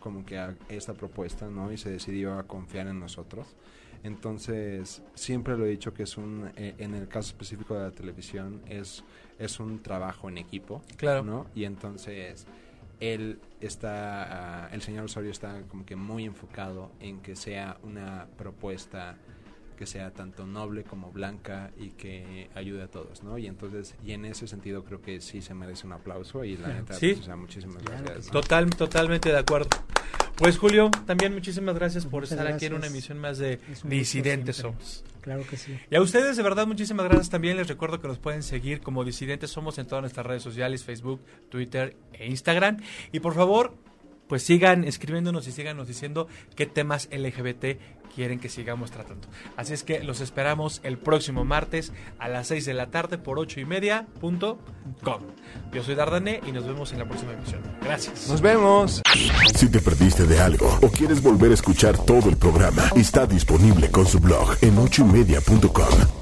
como 0.00 0.26
que 0.26 0.36
a 0.36 0.56
esta 0.68 0.94
propuesta, 0.94 1.46
¿no? 1.48 1.70
Y 1.72 1.78
se 1.78 1.88
decidió 1.90 2.36
a 2.38 2.42
confiar 2.42 2.88
en 2.88 2.98
nosotros. 2.98 3.46
Entonces, 4.02 5.00
siempre 5.14 5.56
lo 5.56 5.64
he 5.64 5.68
dicho 5.70 5.94
que 5.94 6.02
es 6.02 6.16
un, 6.16 6.50
eh, 6.56 6.74
en 6.78 6.94
el 6.94 7.06
caso 7.06 7.28
específico 7.30 7.74
de 7.76 7.82
la 7.84 7.90
televisión, 7.92 8.60
es, 8.68 9.04
es 9.38 9.60
un 9.60 9.80
trabajo 9.80 10.28
en 10.28 10.38
equipo. 10.38 10.82
Claro. 10.96 11.22
¿no? 11.22 11.46
Y 11.54 11.64
entonces 11.64 12.46
él 13.02 13.40
está, 13.60 14.64
ah, 14.66 14.68
el 14.72 14.80
señor 14.82 15.04
Osorio 15.04 15.30
está 15.30 15.62
como 15.68 15.84
que 15.84 15.96
muy 15.96 16.24
enfocado 16.24 16.92
en 17.00 17.20
que 17.20 17.34
sea 17.36 17.78
una 17.82 18.26
propuesta 18.38 19.16
que 19.76 19.86
sea 19.86 20.12
tanto 20.12 20.46
noble 20.46 20.84
como 20.84 21.10
blanca 21.10 21.72
y 21.76 21.88
que 21.90 22.48
ayude 22.54 22.82
a 22.82 22.86
todos, 22.88 23.24
¿no? 23.24 23.38
Y 23.38 23.46
entonces, 23.48 23.96
y 24.04 24.12
en 24.12 24.24
ese 24.24 24.46
sentido 24.46 24.84
creo 24.84 25.02
que 25.02 25.20
sí 25.20 25.42
se 25.42 25.54
merece 25.54 25.86
un 25.86 25.94
aplauso 25.94 26.44
y 26.44 26.56
la 26.56 26.68
neta, 26.74 26.94
Sí. 26.94 27.08
pues, 27.14 27.20
o 27.20 27.24
sea, 27.24 27.36
muchísimas 27.36 27.82
Claro 27.82 28.02
gracias. 28.04 28.26
sí. 28.26 28.30
¿no? 28.32 28.40
Total, 28.40 28.70
totalmente 28.70 29.30
de 29.30 29.38
acuerdo. 29.38 29.68
Pues 30.36 30.56
Julio, 30.58 30.90
también 31.06 31.32
muchísimas 31.34 31.74
gracias 31.74 32.04
por 32.04 32.22
Muchas 32.22 32.32
estar 32.38 32.46
aquí 32.46 32.66
en 32.66 32.74
una 32.74 32.86
emisión 32.86 33.18
más 33.18 33.38
de 33.38 33.58
Disidentes. 33.84 34.56
Somos. 34.56 35.04
Claro 35.22 35.44
que 35.48 35.56
sí. 35.56 35.78
Y 35.88 35.94
a 35.94 36.00
ustedes, 36.00 36.36
de 36.36 36.42
verdad, 36.42 36.66
muchísimas 36.66 37.06
gracias 37.06 37.30
también. 37.30 37.56
Les 37.56 37.68
recuerdo 37.68 38.00
que 38.00 38.08
nos 38.08 38.18
pueden 38.18 38.42
seguir 38.42 38.80
como 38.80 39.04
Disidentes 39.04 39.50
Somos 39.50 39.78
en 39.78 39.86
todas 39.86 40.02
nuestras 40.02 40.26
redes 40.26 40.42
sociales, 40.42 40.84
Facebook, 40.84 41.20
Twitter 41.48 41.96
e 42.12 42.26
Instagram. 42.26 42.78
Y 43.12 43.20
por 43.20 43.34
favor, 43.34 43.72
pues 44.32 44.44
sigan 44.44 44.84
escribiéndonos 44.84 45.46
y 45.46 45.52
síganos 45.52 45.86
diciendo 45.86 46.26
qué 46.56 46.64
temas 46.64 47.06
LGBT 47.12 47.78
quieren 48.14 48.40
que 48.40 48.48
sigamos 48.48 48.90
tratando. 48.90 49.28
Así 49.58 49.74
es 49.74 49.82
que 49.82 50.02
los 50.02 50.22
esperamos 50.22 50.80
el 50.84 50.96
próximo 50.96 51.44
martes 51.44 51.92
a 52.18 52.28
las 52.28 52.46
6 52.46 52.64
de 52.64 52.72
la 52.72 52.86
tarde 52.86 53.18
por 53.18 53.38
8 53.38 53.60
y 53.60 53.66
media 53.66 54.06
punto 54.22 54.58
com. 55.02 55.20
Yo 55.74 55.84
soy 55.84 55.96
Dardané 55.96 56.40
y 56.46 56.52
nos 56.52 56.66
vemos 56.66 56.92
en 56.92 57.00
la 57.00 57.04
próxima 57.04 57.34
emisión. 57.34 57.60
Gracias. 57.82 58.26
Nos 58.30 58.40
vemos. 58.40 59.02
Si 59.54 59.68
te 59.68 59.80
perdiste 59.80 60.24
de 60.24 60.40
algo 60.40 60.78
o 60.80 60.88
quieres 60.88 61.22
volver 61.22 61.50
a 61.50 61.54
escuchar 61.54 61.98
todo 61.98 62.30
el 62.30 62.38
programa, 62.38 62.88
está 62.96 63.26
disponible 63.26 63.90
con 63.90 64.06
su 64.06 64.18
blog 64.18 64.56
en 64.62 64.78
ochoymedia.com. 64.78 66.21